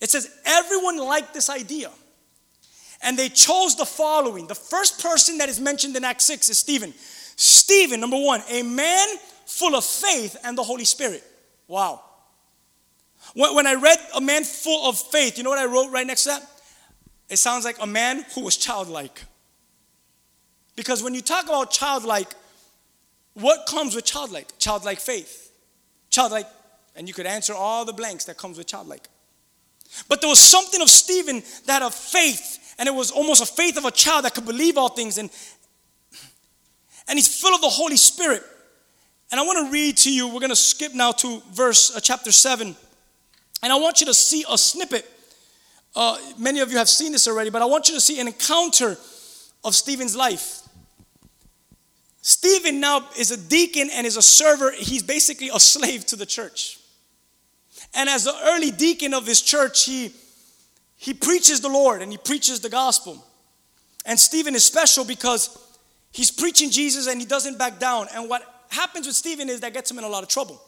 It 0.00 0.10
says, 0.10 0.34
Everyone 0.44 0.98
liked 0.98 1.32
this 1.32 1.48
idea. 1.48 1.90
And 3.02 3.18
they 3.18 3.28
chose 3.28 3.76
the 3.76 3.84
following. 3.84 4.46
The 4.46 4.54
first 4.54 5.02
person 5.02 5.38
that 5.38 5.48
is 5.48 5.58
mentioned 5.58 5.96
in 5.96 6.04
Acts 6.04 6.26
6 6.26 6.48
is 6.48 6.58
Stephen. 6.58 6.94
Stephen, 7.36 8.00
number 8.00 8.18
one, 8.18 8.42
a 8.48 8.62
man 8.62 9.08
full 9.46 9.74
of 9.74 9.84
faith 9.84 10.36
and 10.44 10.56
the 10.56 10.62
Holy 10.62 10.84
Spirit. 10.84 11.24
Wow. 11.66 12.02
When, 13.34 13.54
when 13.54 13.66
I 13.66 13.74
read 13.74 13.98
a 14.14 14.20
man 14.20 14.44
full 14.44 14.88
of 14.88 14.98
faith, 14.98 15.38
you 15.38 15.44
know 15.44 15.50
what 15.50 15.58
I 15.58 15.66
wrote 15.66 15.90
right 15.90 16.06
next 16.06 16.24
to 16.24 16.30
that? 16.30 16.48
It 17.28 17.38
sounds 17.38 17.64
like 17.64 17.76
a 17.80 17.86
man 17.86 18.24
who 18.34 18.42
was 18.42 18.56
childlike. 18.56 19.22
Because 20.76 21.02
when 21.02 21.14
you 21.14 21.22
talk 21.22 21.44
about 21.44 21.70
childlike, 21.70 22.34
what 23.34 23.66
comes 23.66 23.94
with 23.94 24.04
childlike? 24.04 24.58
Childlike 24.58 25.00
faith. 25.00 25.50
Childlike, 26.10 26.46
and 26.94 27.08
you 27.08 27.14
could 27.14 27.26
answer 27.26 27.54
all 27.54 27.84
the 27.84 27.92
blanks 27.92 28.26
that 28.26 28.36
comes 28.36 28.58
with 28.58 28.66
childlike. 28.66 29.08
But 30.08 30.20
there 30.20 30.28
was 30.28 30.40
something 30.40 30.80
of 30.80 30.90
Stephen 30.90 31.42
that 31.66 31.82
of 31.82 31.94
faith, 31.94 32.58
and 32.82 32.88
it 32.88 32.94
was 32.96 33.12
almost 33.12 33.40
a 33.40 33.46
faith 33.46 33.76
of 33.76 33.84
a 33.84 33.92
child 33.92 34.24
that 34.24 34.34
could 34.34 34.44
believe 34.44 34.76
all 34.76 34.88
things, 34.88 35.16
and 35.16 35.30
and 37.06 37.16
he's 37.16 37.40
full 37.40 37.54
of 37.54 37.60
the 37.60 37.68
Holy 37.68 37.96
Spirit. 37.96 38.42
And 39.30 39.40
I 39.40 39.44
want 39.44 39.64
to 39.64 39.72
read 39.72 39.98
to 39.98 40.12
you. 40.12 40.26
We're 40.26 40.40
going 40.40 40.50
to 40.50 40.56
skip 40.56 40.92
now 40.92 41.12
to 41.12 41.40
verse 41.52 41.94
uh, 41.94 42.00
chapter 42.00 42.32
seven, 42.32 42.74
and 43.62 43.72
I 43.72 43.76
want 43.76 44.00
you 44.00 44.06
to 44.06 44.14
see 44.14 44.44
a 44.50 44.58
snippet. 44.58 45.08
Uh, 45.94 46.18
many 46.36 46.58
of 46.58 46.72
you 46.72 46.78
have 46.78 46.88
seen 46.88 47.12
this 47.12 47.28
already, 47.28 47.50
but 47.50 47.62
I 47.62 47.66
want 47.66 47.88
you 47.88 47.94
to 47.94 48.00
see 48.00 48.18
an 48.18 48.26
encounter 48.26 48.96
of 49.62 49.76
Stephen's 49.76 50.16
life. 50.16 50.62
Stephen 52.20 52.80
now 52.80 53.08
is 53.16 53.30
a 53.30 53.36
deacon 53.36 53.90
and 53.92 54.08
is 54.08 54.16
a 54.16 54.22
server. 54.22 54.72
He's 54.72 55.04
basically 55.04 55.50
a 55.54 55.60
slave 55.60 56.04
to 56.06 56.16
the 56.16 56.26
church. 56.26 56.80
And 57.94 58.08
as 58.08 58.24
the 58.24 58.34
early 58.42 58.72
deacon 58.72 59.14
of 59.14 59.24
this 59.24 59.40
church, 59.40 59.84
he, 59.84 60.12
he 61.02 61.12
preaches 61.12 61.60
the 61.60 61.68
Lord 61.68 62.00
and 62.00 62.12
he 62.12 62.16
preaches 62.16 62.60
the 62.60 62.68
gospel. 62.68 63.26
And 64.06 64.20
Stephen 64.20 64.54
is 64.54 64.64
special 64.64 65.04
because 65.04 65.58
he's 66.12 66.30
preaching 66.30 66.70
Jesus 66.70 67.08
and 67.08 67.20
he 67.20 67.26
doesn't 67.26 67.58
back 67.58 67.80
down. 67.80 68.06
And 68.14 68.30
what 68.30 68.66
happens 68.68 69.08
with 69.08 69.16
Stephen 69.16 69.48
is 69.48 69.58
that 69.62 69.72
gets 69.72 69.90
him 69.90 69.98
in 69.98 70.04
a 70.04 70.08
lot 70.08 70.22
of 70.22 70.28
trouble. 70.28 70.62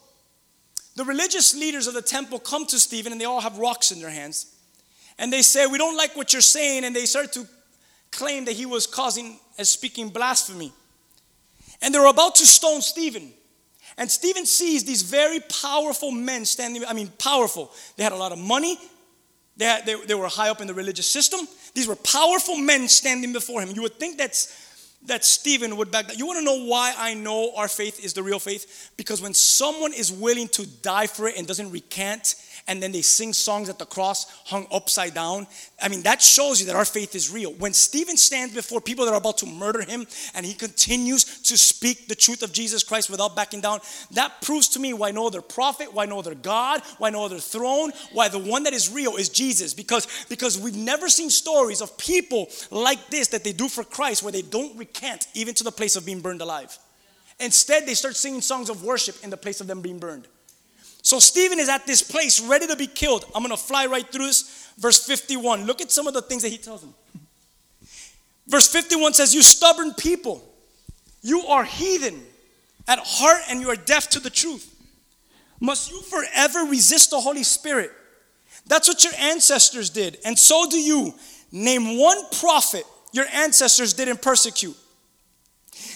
The 0.96 1.04
religious 1.04 1.54
leaders 1.54 1.86
of 1.86 1.94
the 1.94 2.02
temple 2.02 2.40
come 2.40 2.66
to 2.66 2.80
Stephen 2.80 3.12
and 3.12 3.20
they 3.20 3.26
all 3.26 3.40
have 3.40 3.58
rocks 3.58 3.92
in 3.92 4.00
their 4.00 4.10
hands. 4.10 4.52
And 5.20 5.32
they 5.32 5.40
say, 5.40 5.68
We 5.68 5.78
don't 5.78 5.96
like 5.96 6.16
what 6.16 6.32
you're 6.32 6.42
saying. 6.42 6.82
And 6.82 6.96
they 6.96 7.06
start 7.06 7.32
to 7.34 7.46
claim 8.10 8.46
that 8.46 8.56
he 8.56 8.66
was 8.66 8.88
causing 8.88 9.38
and 9.56 9.64
speaking 9.64 10.08
blasphemy. 10.08 10.72
And 11.80 11.94
they're 11.94 12.06
about 12.06 12.34
to 12.36 12.46
stone 12.46 12.82
Stephen. 12.82 13.30
And 13.96 14.10
Stephen 14.10 14.46
sees 14.46 14.82
these 14.82 15.02
very 15.02 15.38
powerful 15.62 16.10
men 16.10 16.44
standing, 16.44 16.84
I 16.84 16.92
mean, 16.92 17.12
powerful. 17.18 17.70
They 17.96 18.02
had 18.02 18.10
a 18.10 18.16
lot 18.16 18.32
of 18.32 18.38
money, 18.38 18.80
they, 19.56 19.80
they, 19.86 19.94
they 20.06 20.14
were 20.14 20.28
high 20.28 20.50
up 20.50 20.60
in 20.60 20.66
the 20.66 20.74
religious 20.74 21.10
system. 21.10 21.40
These 21.74 21.86
were 21.86 21.96
powerful 21.96 22.56
men 22.56 22.88
standing 22.88 23.32
before 23.32 23.62
him. 23.62 23.70
You 23.70 23.82
would 23.82 23.98
think 23.98 24.18
that's 24.18 24.62
that 25.06 25.24
Stephen 25.24 25.76
would 25.76 25.90
back 25.90 26.06
that. 26.08 26.18
You 26.18 26.26
want 26.26 26.38
to 26.38 26.44
know 26.44 26.64
why 26.64 26.94
I 26.96 27.14
know 27.14 27.52
our 27.56 27.68
faith 27.68 28.02
is 28.02 28.14
the 28.14 28.22
real 28.22 28.38
faith? 28.38 28.90
Because 28.96 29.20
when 29.20 29.34
someone 29.34 29.92
is 29.92 30.10
willing 30.10 30.48
to 30.48 30.66
die 30.66 31.06
for 31.06 31.28
it 31.28 31.36
and 31.36 31.46
doesn't 31.46 31.70
recant 31.70 32.36
and 32.66 32.82
then 32.82 32.92
they 32.92 33.02
sing 33.02 33.32
songs 33.32 33.68
at 33.68 33.78
the 33.78 33.84
cross 33.84 34.24
hung 34.46 34.66
upside 34.72 35.14
down. 35.14 35.46
I 35.82 35.88
mean, 35.88 36.02
that 36.02 36.22
shows 36.22 36.60
you 36.60 36.66
that 36.66 36.76
our 36.76 36.84
faith 36.84 37.14
is 37.14 37.30
real. 37.30 37.52
When 37.52 37.72
Stephen 37.72 38.16
stands 38.16 38.54
before 38.54 38.80
people 38.80 39.04
that 39.04 39.12
are 39.12 39.18
about 39.18 39.38
to 39.38 39.46
murder 39.46 39.82
him 39.82 40.06
and 40.34 40.46
he 40.46 40.54
continues 40.54 41.42
to 41.42 41.58
speak 41.58 42.08
the 42.08 42.14
truth 42.14 42.42
of 42.42 42.52
Jesus 42.52 42.82
Christ 42.82 43.10
without 43.10 43.36
backing 43.36 43.60
down, 43.60 43.80
that 44.12 44.40
proves 44.40 44.68
to 44.70 44.80
me 44.80 44.94
why 44.94 45.10
no 45.10 45.26
other 45.26 45.42
prophet, 45.42 45.92
why 45.92 46.06
no 46.06 46.18
other 46.18 46.34
God, 46.34 46.82
why 46.98 47.10
no 47.10 47.24
other 47.24 47.38
throne, 47.38 47.92
why 48.12 48.28
the 48.28 48.38
one 48.38 48.62
that 48.62 48.72
is 48.72 48.90
real 48.90 49.16
is 49.16 49.28
Jesus. 49.28 49.74
Because, 49.74 50.26
because 50.28 50.58
we've 50.58 50.76
never 50.76 51.08
seen 51.08 51.28
stories 51.30 51.82
of 51.82 51.96
people 51.98 52.48
like 52.70 53.08
this 53.08 53.28
that 53.28 53.44
they 53.44 53.52
do 53.52 53.68
for 53.68 53.84
Christ 53.84 54.22
where 54.22 54.32
they 54.32 54.42
don't 54.42 54.76
recant 54.78 55.26
even 55.34 55.54
to 55.54 55.64
the 55.64 55.72
place 55.72 55.96
of 55.96 56.06
being 56.06 56.20
burned 56.20 56.40
alive. 56.40 56.78
Instead, 57.40 57.84
they 57.84 57.94
start 57.94 58.16
singing 58.16 58.40
songs 58.40 58.70
of 58.70 58.84
worship 58.84 59.16
in 59.22 59.28
the 59.28 59.36
place 59.36 59.60
of 59.60 59.66
them 59.66 59.82
being 59.82 59.98
burned. 59.98 60.28
So 61.04 61.18
Stephen 61.18 61.60
is 61.60 61.68
at 61.68 61.86
this 61.86 62.02
place 62.02 62.40
ready 62.40 62.66
to 62.66 62.76
be 62.76 62.86
killed. 62.86 63.26
I'm 63.34 63.42
going 63.42 63.54
to 63.54 63.62
fly 63.62 63.84
right 63.86 64.10
through 64.10 64.26
this. 64.26 64.72
Verse 64.78 65.06
51. 65.06 65.66
Look 65.66 65.82
at 65.82 65.92
some 65.92 66.06
of 66.06 66.14
the 66.14 66.22
things 66.22 66.42
that 66.42 66.48
he 66.48 66.56
tells 66.56 66.80
them. 66.80 66.94
Verse 68.46 68.66
51 68.68 69.12
says, 69.12 69.34
You 69.34 69.42
stubborn 69.42 69.92
people, 69.92 70.42
you 71.22 71.42
are 71.42 71.62
heathen 71.62 72.22
at 72.88 72.98
heart 73.02 73.42
and 73.50 73.60
you 73.60 73.68
are 73.68 73.76
deaf 73.76 74.08
to 74.10 74.20
the 74.20 74.30
truth. 74.30 74.74
Must 75.60 75.90
you 75.90 76.00
forever 76.00 76.60
resist 76.70 77.10
the 77.10 77.20
Holy 77.20 77.42
Spirit? 77.42 77.90
That's 78.66 78.88
what 78.88 79.04
your 79.04 79.12
ancestors 79.18 79.90
did, 79.90 80.18
and 80.24 80.38
so 80.38 80.68
do 80.70 80.78
you. 80.78 81.14
Name 81.52 81.98
one 81.98 82.18
prophet 82.40 82.84
your 83.12 83.26
ancestors 83.32 83.92
didn't 83.92 84.22
persecute. 84.22 84.76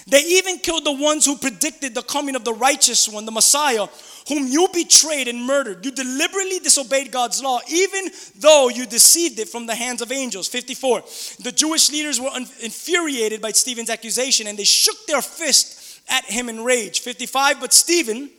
They 0.07 0.21
even 0.21 0.57
killed 0.59 0.85
the 0.85 0.91
ones 0.91 1.25
who 1.25 1.35
predicted 1.35 1.93
the 1.93 2.01
coming 2.01 2.35
of 2.35 2.43
the 2.43 2.53
righteous 2.53 3.07
one, 3.07 3.25
the 3.25 3.31
Messiah, 3.31 3.87
whom 4.29 4.47
you 4.47 4.69
betrayed 4.71 5.27
and 5.27 5.43
murdered. 5.43 5.83
You 5.83 5.91
deliberately 5.91 6.59
disobeyed 6.59 7.11
God's 7.11 7.43
law, 7.43 7.59
even 7.67 8.09
though 8.37 8.69
you 8.69 8.85
deceived 8.85 9.39
it 9.39 9.49
from 9.49 9.65
the 9.65 9.75
hands 9.75 10.01
of 10.01 10.11
angels. 10.11 10.47
54. 10.47 11.01
The 11.41 11.51
Jewish 11.51 11.91
leaders 11.91 12.21
were 12.21 12.29
infuriated 12.61 13.41
by 13.41 13.51
Stephen's 13.51 13.89
accusation 13.89 14.47
and 14.47 14.57
they 14.57 14.63
shook 14.63 15.05
their 15.07 15.21
fist 15.21 16.01
at 16.07 16.25
him 16.25 16.47
in 16.47 16.63
rage. 16.63 17.01
55. 17.01 17.59
But 17.59 17.73
Stephen, 17.73 18.29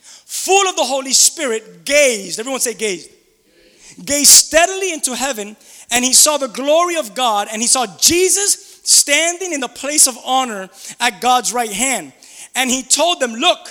full 0.00 0.68
of 0.68 0.76
the 0.76 0.84
Holy 0.84 1.14
Spirit, 1.14 1.84
gazed. 1.84 2.38
Everyone 2.38 2.60
say, 2.60 2.74
gazed. 2.74 3.10
Gazed 4.04 4.30
steadily 4.30 4.92
into 4.92 5.14
heaven 5.14 5.56
and 5.90 6.04
he 6.04 6.12
saw 6.12 6.36
the 6.36 6.48
glory 6.48 6.96
of 6.96 7.14
God 7.14 7.48
and 7.50 7.62
he 7.62 7.68
saw 7.68 7.86
Jesus 7.98 8.80
standing 8.84 9.52
in 9.52 9.60
the 9.60 9.68
place 9.68 10.06
of 10.06 10.16
honor 10.24 10.68
at 11.00 11.20
God's 11.20 11.52
right 11.52 11.72
hand. 11.72 12.12
And 12.54 12.70
he 12.70 12.82
told 12.82 13.20
them, 13.20 13.32
Look, 13.34 13.68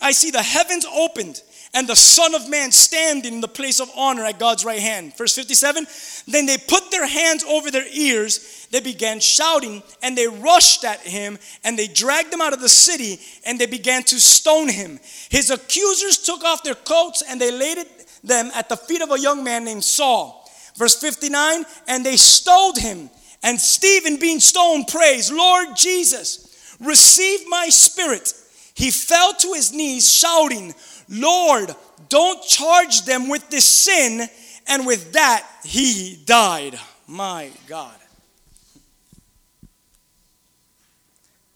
I 0.00 0.12
see 0.12 0.30
the 0.30 0.42
heavens 0.42 0.84
opened 0.84 1.42
and 1.76 1.86
the 1.86 1.94
Son 1.94 2.34
of 2.34 2.48
Man 2.48 2.72
standing 2.72 3.34
in 3.34 3.40
the 3.40 3.48
place 3.48 3.80
of 3.80 3.90
honor 3.94 4.24
at 4.24 4.38
God's 4.38 4.64
right 4.64 4.80
hand. 4.80 5.16
Verse 5.16 5.34
57 5.34 5.86
Then 6.26 6.46
they 6.46 6.56
put 6.56 6.90
their 6.90 7.06
hands 7.06 7.44
over 7.44 7.70
their 7.70 7.86
ears, 7.92 8.66
they 8.70 8.80
began 8.80 9.20
shouting, 9.20 9.82
and 10.02 10.16
they 10.16 10.26
rushed 10.26 10.84
at 10.84 11.00
him, 11.00 11.38
and 11.64 11.78
they 11.78 11.86
dragged 11.86 12.32
him 12.32 12.40
out 12.40 12.54
of 12.54 12.60
the 12.60 12.68
city, 12.68 13.20
and 13.44 13.58
they 13.58 13.66
began 13.66 14.02
to 14.04 14.18
stone 14.18 14.68
him. 14.68 14.98
His 15.28 15.50
accusers 15.50 16.18
took 16.18 16.44
off 16.44 16.62
their 16.62 16.74
coats, 16.74 17.22
and 17.28 17.38
they 17.38 17.52
laid 17.52 17.84
them 18.24 18.50
at 18.54 18.68
the 18.68 18.76
feet 18.76 19.02
of 19.02 19.10
a 19.10 19.20
young 19.20 19.44
man 19.44 19.64
named 19.64 19.84
Saul. 19.84 20.50
Verse 20.76 20.98
59 20.98 21.64
And 21.88 22.06
they 22.06 22.16
stoned 22.16 22.78
him, 22.78 23.10
and 23.42 23.60
Stephen, 23.60 24.16
being 24.16 24.40
stoned, 24.40 24.88
prays, 24.88 25.30
Lord 25.30 25.76
Jesus, 25.76 26.76
receive 26.80 27.40
my 27.48 27.68
spirit. 27.68 28.32
He 28.76 28.90
fell 28.90 29.32
to 29.32 29.54
his 29.54 29.72
knees, 29.72 30.12
shouting, 30.12 30.74
Lord, 31.08 31.74
don't 32.10 32.44
charge 32.44 33.06
them 33.06 33.30
with 33.30 33.48
this 33.48 33.64
sin. 33.64 34.28
And 34.68 34.86
with 34.86 35.14
that, 35.14 35.48
he 35.64 36.18
died. 36.26 36.78
My 37.06 37.50
God. 37.66 37.96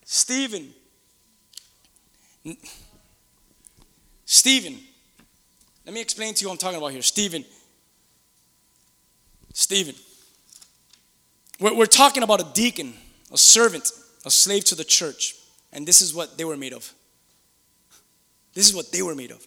Stephen. 0.04 0.72
Stephen. 4.24 4.78
Let 5.84 5.94
me 5.94 6.00
explain 6.00 6.32
to 6.32 6.40
you 6.40 6.48
what 6.48 6.54
I'm 6.54 6.58
talking 6.58 6.78
about 6.78 6.92
here. 6.92 7.02
Stephen. 7.02 7.44
Stephen. 9.52 9.94
We're, 11.60 11.74
we're 11.76 11.84
talking 11.84 12.22
about 12.22 12.40
a 12.40 12.46
deacon, 12.54 12.94
a 13.30 13.36
servant, 13.36 13.90
a 14.24 14.30
slave 14.30 14.64
to 14.66 14.74
the 14.74 14.84
church. 14.84 15.34
And 15.70 15.86
this 15.86 16.00
is 16.00 16.14
what 16.14 16.38
they 16.38 16.46
were 16.46 16.56
made 16.56 16.72
of. 16.72 16.94
This 18.54 18.68
is 18.68 18.74
what 18.74 18.90
they 18.92 19.02
were 19.02 19.14
made 19.14 19.30
of. 19.30 19.46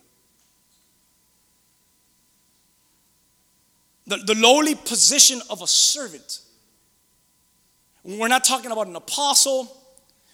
The, 4.07 4.17
the 4.17 4.35
lowly 4.35 4.75
position 4.75 5.41
of 5.49 5.61
a 5.61 5.67
servant. 5.67 6.39
We're 8.03 8.27
not 8.27 8.43
talking 8.43 8.71
about 8.71 8.87
an 8.87 8.95
apostle. 8.95 9.77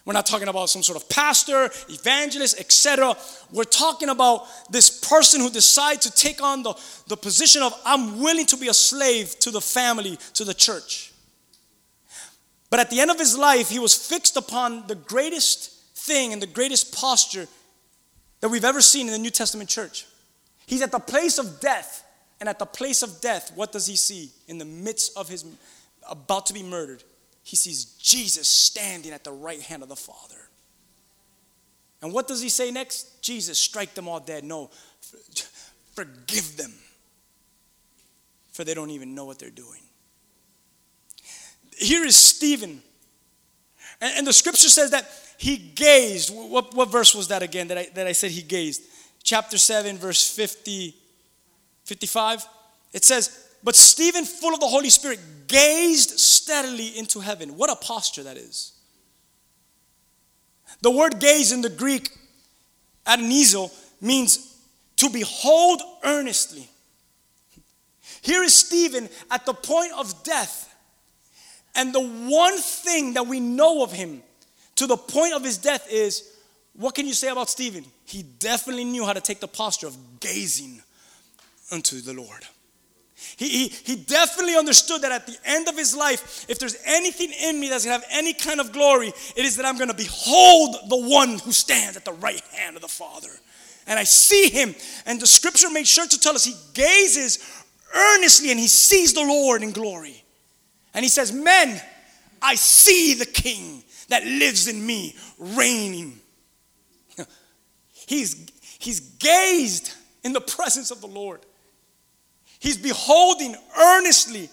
We're 0.05 0.13
not 0.13 0.25
talking 0.25 0.47
about 0.47 0.69
some 0.69 0.81
sort 0.81 0.99
of 0.99 1.07
pastor, 1.07 1.69
evangelist, 1.87 2.59
etc. 2.59 3.15
We're 3.51 3.63
talking 3.63 4.09
about 4.09 4.47
this 4.71 4.89
person 5.07 5.39
who 5.39 5.51
decides 5.51 6.09
to 6.09 6.11
take 6.11 6.41
on 6.41 6.63
the, 6.63 6.73
the 7.07 7.17
position 7.17 7.61
of, 7.61 7.79
I'm 7.85 8.19
willing 8.19 8.47
to 8.47 8.57
be 8.57 8.69
a 8.69 8.73
slave 8.73 9.37
to 9.39 9.51
the 9.51 9.61
family, 9.61 10.17
to 10.33 10.43
the 10.43 10.53
church. 10.53 11.13
But 12.71 12.79
at 12.79 12.89
the 12.89 12.99
end 12.99 13.11
of 13.11 13.19
his 13.19 13.37
life, 13.37 13.69
he 13.69 13.77
was 13.77 13.93
fixed 13.93 14.35
upon 14.35 14.87
the 14.87 14.95
greatest 14.95 15.73
thing 15.95 16.33
and 16.33 16.41
the 16.41 16.47
greatest 16.47 16.95
posture 16.95 17.47
that 18.41 18.49
we've 18.49 18.65
ever 18.65 18.81
seen 18.81 19.07
in 19.07 19.13
the 19.13 19.19
New 19.19 19.29
Testament 19.29 19.69
church. 19.69 20.05
He's 20.65 20.81
at 20.81 20.91
the 20.91 20.99
place 20.99 21.37
of 21.37 21.59
death. 21.59 22.05
And 22.39 22.47
at 22.47 22.57
the 22.57 22.65
place 22.65 23.03
of 23.03 23.19
death, 23.19 23.51
what 23.55 23.73
does 23.73 23.85
he 23.85 23.97
see? 23.97 24.31
In 24.47 24.59
the 24.59 24.65
midst 24.65 25.17
of 25.17 25.27
his 25.27 25.45
about 26.09 26.45
to 26.45 26.53
be 26.53 26.63
murdered, 26.63 27.03
he 27.43 27.55
sees 27.55 27.83
Jesus 27.99 28.47
standing 28.47 29.11
at 29.11 29.23
the 29.23 29.31
right 29.31 29.61
hand 29.61 29.83
of 29.83 29.89
the 29.89 29.95
Father. 29.95 30.49
And 32.01 32.13
what 32.13 32.27
does 32.27 32.41
he 32.41 32.47
say 32.47 32.71
next? 32.71 33.21
Jesus, 33.21 33.59
strike 33.59 33.93
them 33.93 34.07
all 34.07 34.21
dead. 34.21 34.45
No, 34.45 34.69
forgive 35.93 36.55
them, 36.55 36.73
for 38.53 38.63
they 38.63 38.73
don't 38.73 38.91
even 38.91 39.13
know 39.13 39.25
what 39.25 39.37
they're 39.37 39.49
doing. 39.49 39.81
Here 41.77 42.05
is 42.05 42.15
Stephen. 42.15 42.81
And, 43.99 44.25
the 44.25 44.31
scripture 44.31 44.69
says 44.69 44.91
that 44.91 45.11
he 45.39 45.55
gazed. 45.55 46.35
What, 46.35 46.75
what 46.75 46.91
verse 46.91 47.15
was 47.15 47.29
that 47.29 47.41
again 47.41 47.69
that 47.69 47.77
I, 47.77 47.87
that 47.95 48.05
I 48.05 48.11
said 48.11 48.31
he 48.31 48.41
gazed? 48.41 48.83
Chapter 49.23 49.57
7, 49.57 49.97
verse 49.97 50.29
50, 50.29 50.93
55. 51.85 52.45
It 52.91 53.05
says, 53.05 53.47
But 53.63 53.77
Stephen, 53.77 54.25
full 54.25 54.53
of 54.53 54.59
the 54.59 54.67
Holy 54.67 54.89
Spirit, 54.89 55.21
gazed 55.47 56.19
steadily 56.19 56.87
into 56.99 57.21
heaven. 57.21 57.55
What 57.55 57.69
a 57.69 57.77
posture 57.77 58.23
that 58.23 58.35
is. 58.35 58.73
The 60.81 60.91
word 60.91 61.21
gaze 61.21 61.53
in 61.53 61.61
the 61.61 61.69
Greek, 61.69 62.09
atenizo, 63.07 63.71
means 64.01 64.57
to 64.97 65.09
behold 65.09 65.81
earnestly. 66.03 66.69
Here 68.21 68.43
is 68.43 68.57
Stephen 68.57 69.07
at 69.31 69.45
the 69.45 69.53
point 69.53 69.93
of 69.97 70.21
death. 70.25 70.65
And 71.75 71.95
the 71.95 72.05
one 72.05 72.57
thing 72.57 73.13
that 73.13 73.25
we 73.25 73.39
know 73.39 73.83
of 73.83 73.93
him 73.93 74.21
to 74.79 74.87
the 74.87 74.95
point 74.95 75.33
of 75.33 75.43
his 75.43 75.57
death 75.57 75.87
is 75.91 76.37
what 76.73 76.95
can 76.95 77.05
you 77.05 77.13
say 77.13 77.27
about 77.27 77.49
Stephen? 77.49 77.83
He 78.05 78.23
definitely 78.23 78.85
knew 78.85 79.05
how 79.05 79.11
to 79.11 79.19
take 79.19 79.41
the 79.41 79.47
posture 79.47 79.87
of 79.87 79.97
gazing 80.21 80.81
unto 81.69 81.99
the 81.99 82.13
Lord. 82.13 82.45
He, 83.35 83.49
he, 83.49 83.67
he 83.67 83.95
definitely 83.97 84.55
understood 84.55 85.01
that 85.01 85.11
at 85.11 85.27
the 85.27 85.35
end 85.43 85.67
of 85.67 85.77
his 85.77 85.93
life, 85.93 86.45
if 86.47 86.59
there's 86.59 86.77
anything 86.85 87.33
in 87.43 87.59
me 87.59 87.67
that's 87.67 87.83
gonna 87.83 87.97
have 87.97 88.07
any 88.09 88.31
kind 88.31 88.61
of 88.61 88.71
glory, 88.71 89.09
it 89.09 89.43
is 89.43 89.57
that 89.57 89.65
I'm 89.65 89.77
gonna 89.77 89.93
behold 89.93 90.77
the 90.87 91.09
one 91.09 91.39
who 91.39 91.51
stands 91.51 91.97
at 91.97 92.05
the 92.05 92.13
right 92.13 92.41
hand 92.53 92.77
of 92.77 92.81
the 92.81 92.87
Father. 92.87 93.31
and 93.85 93.99
I 93.99 94.05
see 94.05 94.49
him. 94.49 94.75
And 95.05 95.19
the 95.19 95.27
scripture 95.27 95.69
made 95.69 95.87
sure 95.87 96.07
to 96.07 96.19
tell 96.19 96.35
us 96.35 96.45
he 96.45 96.55
gazes 96.73 97.39
earnestly 97.93 98.51
and 98.51 98.59
he 98.59 98.69
sees 98.69 99.13
the 99.13 99.25
Lord 99.25 99.61
in 99.61 99.71
glory. 99.71 100.23
And 100.93 101.03
he 101.03 101.09
says, 101.09 101.33
Men, 101.33 101.81
I 102.41 102.55
see 102.55 103.15
the 103.15 103.25
king 103.25 103.83
that 104.09 104.25
lives 104.25 104.67
in 104.67 104.85
me 104.85 105.15
reigning. 105.37 106.19
he's, 107.93 108.47
he's 108.79 108.99
gazed 108.99 109.93
in 110.23 110.33
the 110.33 110.41
presence 110.41 110.91
of 110.91 111.01
the 111.01 111.07
Lord. 111.07 111.41
He's 112.59 112.77
beholding 112.77 113.55
earnestly. 113.77 114.49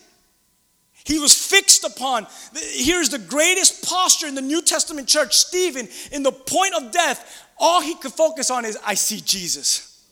He 1.05 1.19
was 1.19 1.35
fixed 1.35 1.85
upon. 1.85 2.27
Here's 2.55 3.09
the 3.09 3.19
greatest 3.19 3.85
posture 3.85 4.27
in 4.27 4.35
the 4.35 4.43
New 4.43 4.63
Testament 4.63 5.09
church. 5.09 5.37
Stephen, 5.37 5.89
in 6.13 6.23
the 6.23 6.33
point 6.33 6.75
of 6.75 6.93
death, 6.93 7.47
all 7.59 7.81
he 7.81 7.95
could 7.95 8.13
focus 8.13 8.51
on 8.51 8.65
is 8.65 8.79
I 8.85 8.95
see 8.95 9.21
Jesus. 9.21 10.05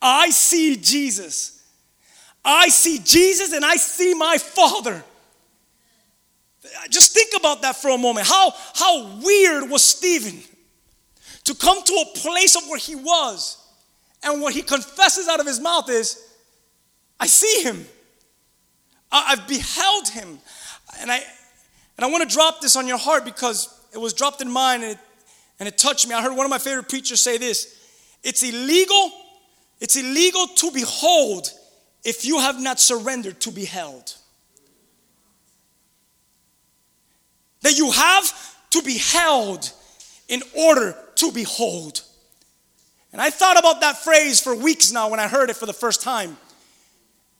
I 0.00 0.30
see 0.30 0.76
Jesus. 0.76 1.62
I 2.44 2.68
see 2.68 2.98
Jesus 2.98 3.52
and 3.52 3.64
I 3.64 3.76
see 3.76 4.14
my 4.14 4.38
Father. 4.38 5.02
Just 6.90 7.12
think 7.12 7.32
about 7.36 7.62
that 7.62 7.76
for 7.76 7.90
a 7.90 7.98
moment. 7.98 8.26
How, 8.26 8.52
how 8.74 9.20
weird 9.22 9.70
was 9.70 9.82
Stephen 9.82 10.40
to 11.44 11.54
come 11.54 11.82
to 11.82 11.92
a 11.92 12.18
place 12.18 12.56
of 12.56 12.68
where 12.68 12.78
he 12.78 12.94
was, 12.94 13.58
and 14.22 14.40
what 14.42 14.52
he 14.52 14.62
confesses 14.62 15.28
out 15.28 15.38
of 15.38 15.46
his 15.46 15.60
mouth 15.60 15.88
is, 15.88 16.22
I 17.20 17.26
see 17.26 17.62
him. 17.62 17.86
I, 19.12 19.36
have 19.36 19.46
beheld 19.46 20.08
him. 20.08 20.38
And 21.00 21.10
I, 21.10 21.16
and 21.96 22.04
I 22.04 22.10
want 22.10 22.28
to 22.28 22.34
drop 22.34 22.60
this 22.60 22.76
on 22.76 22.86
your 22.86 22.98
heart 22.98 23.24
because 23.24 23.68
it 23.92 23.98
was 23.98 24.12
dropped 24.12 24.42
in 24.42 24.50
mine 24.50 24.82
and 24.82 24.92
it, 24.92 24.98
and 25.58 25.68
it 25.68 25.78
touched 25.78 26.06
me. 26.06 26.14
I 26.14 26.22
heard 26.22 26.36
one 26.36 26.44
of 26.44 26.50
my 26.50 26.58
favorite 26.58 26.88
preachers 26.88 27.22
say 27.22 27.38
this 27.38 27.80
It's 28.22 28.42
illegal, 28.42 29.12
it's 29.80 29.96
illegal 29.96 30.46
to 30.48 30.70
behold 30.72 31.48
if 32.04 32.24
you 32.24 32.40
have 32.40 32.60
not 32.60 32.80
surrendered 32.80 33.40
to 33.40 33.50
be 33.50 33.64
held. 33.64 34.16
That 37.66 37.76
you 37.76 37.90
have 37.90 38.56
to 38.70 38.80
be 38.80 38.96
held 38.96 39.72
in 40.28 40.40
order 40.56 40.96
to 41.16 41.32
behold. 41.32 42.00
And 43.12 43.20
I 43.20 43.30
thought 43.30 43.58
about 43.58 43.80
that 43.80 43.96
phrase 43.96 44.40
for 44.40 44.54
weeks 44.54 44.92
now 44.92 45.10
when 45.10 45.18
I 45.18 45.26
heard 45.26 45.50
it 45.50 45.56
for 45.56 45.66
the 45.66 45.72
first 45.72 46.00
time. 46.00 46.36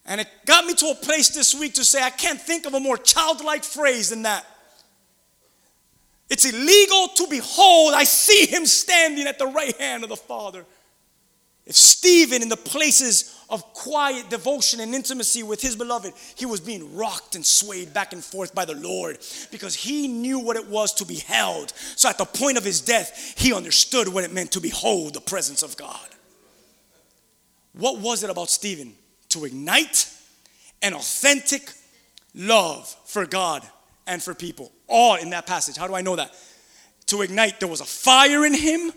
And 0.04 0.20
it 0.20 0.26
got 0.44 0.64
me 0.64 0.74
to 0.74 0.86
a 0.86 0.94
place 0.96 1.28
this 1.28 1.54
week 1.54 1.74
to 1.74 1.84
say, 1.84 2.02
I 2.02 2.10
can't 2.10 2.40
think 2.40 2.66
of 2.66 2.74
a 2.74 2.80
more 2.80 2.96
childlike 2.96 3.62
phrase 3.62 4.10
than 4.10 4.22
that. 4.22 4.44
It's 6.28 6.44
illegal 6.44 7.06
to 7.14 7.28
behold. 7.30 7.94
I 7.94 8.02
see 8.02 8.46
him 8.46 8.66
standing 8.66 9.28
at 9.28 9.38
the 9.38 9.46
right 9.46 9.76
hand 9.80 10.02
of 10.02 10.08
the 10.08 10.16
Father. 10.16 10.64
If 11.66 11.74
Stephen, 11.74 12.42
in 12.42 12.48
the 12.48 12.56
places 12.56 13.36
of 13.50 13.62
quiet 13.72 14.30
devotion 14.30 14.80
and 14.80 14.94
intimacy 14.94 15.42
with 15.42 15.60
his 15.60 15.74
beloved, 15.74 16.12
he 16.36 16.46
was 16.46 16.60
being 16.60 16.94
rocked 16.94 17.34
and 17.34 17.44
swayed 17.44 17.92
back 17.92 18.12
and 18.12 18.22
forth 18.22 18.54
by 18.54 18.64
the 18.64 18.76
Lord 18.76 19.18
because 19.50 19.74
he 19.74 20.06
knew 20.06 20.38
what 20.38 20.56
it 20.56 20.68
was 20.68 20.94
to 20.94 21.04
be 21.04 21.16
held. 21.16 21.72
So 21.96 22.08
at 22.08 22.18
the 22.18 22.24
point 22.24 22.56
of 22.56 22.64
his 22.64 22.80
death, 22.80 23.34
he 23.36 23.52
understood 23.52 24.08
what 24.08 24.24
it 24.24 24.32
meant 24.32 24.52
to 24.52 24.60
behold 24.60 25.14
the 25.14 25.20
presence 25.20 25.62
of 25.62 25.76
God. 25.76 26.08
What 27.72 27.98
was 27.98 28.22
it 28.22 28.30
about 28.30 28.48
Stephen? 28.48 28.94
To 29.30 29.44
ignite 29.44 30.08
an 30.82 30.94
authentic 30.94 31.72
love 32.34 32.94
for 33.04 33.26
God 33.26 33.62
and 34.06 34.22
for 34.22 34.34
people. 34.34 34.72
All 34.86 35.16
in 35.16 35.30
that 35.30 35.46
passage. 35.46 35.76
How 35.76 35.88
do 35.88 35.94
I 35.94 36.02
know 36.02 36.16
that? 36.16 36.32
To 37.06 37.22
ignite, 37.22 37.60
there 37.60 37.68
was 37.68 37.80
a 37.80 37.84
fire 37.84 38.46
in 38.46 38.54
him 38.54 38.92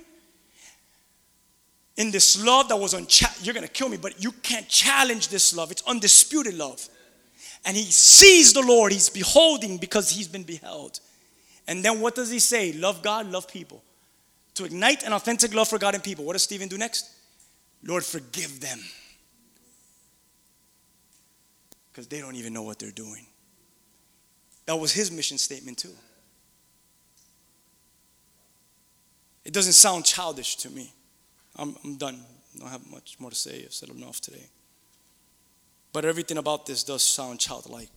in 2.00 2.12
this 2.12 2.42
love 2.42 2.70
that 2.70 2.78
was 2.78 2.94
on 2.94 3.06
you're 3.44 3.54
going 3.54 3.68
to 3.68 3.72
kill 3.72 3.90
me 3.90 3.98
but 3.98 4.24
you 4.24 4.32
can't 4.32 4.68
challenge 4.68 5.28
this 5.28 5.54
love. 5.54 5.70
It's 5.70 5.84
undisputed 5.86 6.56
love. 6.56 6.88
And 7.66 7.76
he 7.76 7.84
sees 7.84 8.54
the 8.54 8.62
lord. 8.62 8.94
He's 8.94 9.10
beholding 9.10 9.78
because 9.78 10.10
he's 10.10 10.30
been 10.30 10.44
beheld. 10.44 11.02
And 11.68 11.84
then 11.84 12.00
what 12.00 12.16
does 12.16 12.32
he 12.32 12.40
say? 12.40 12.72
Love 12.72 13.04
god 13.04 13.30
love 13.30 13.50
people. 13.50 13.84
To 14.56 14.64
ignite 14.64 15.04
an 15.04 15.12
authentic 15.12 15.54
love 15.54 15.68
for 15.68 15.78
god 15.78 15.94
and 15.94 16.04
people. 16.04 16.24
What 16.24 16.34
does 16.34 16.44
stephen 16.44 16.70
do 16.70 16.78
next? 16.78 17.12
Lord 17.84 18.06
forgive 18.06 18.62
them. 18.62 18.80
Because 21.92 22.08
they 22.08 22.22
don't 22.22 22.36
even 22.36 22.54
know 22.54 22.64
what 22.64 22.80
they're 22.80 22.92
doing. 22.92 23.26
That 24.68 24.78
was 24.78 24.94
his 24.94 25.12
mission 25.12 25.38
statement 25.38 25.80
too. 25.80 25.94
It 29.44 29.52
doesn't 29.52 29.74
sound 29.74 30.06
childish 30.06 30.56
to 30.58 30.70
me 30.70 30.94
I'm, 31.56 31.76
I'm 31.84 31.98
done. 31.98 32.20
I 32.56 32.60
don't 32.60 32.70
have 32.70 32.90
much 32.92 33.18
more 33.20 33.30
to 33.30 33.36
say. 33.36 33.64
I've 33.66 33.74
said 33.74 33.90
enough 33.90 34.22
today. 34.22 34.46
But 35.92 36.06
everything 36.06 36.38
about 36.38 36.66
this 36.66 36.84
does 36.84 37.04
sound 37.04 37.40
childlike. 37.40 37.90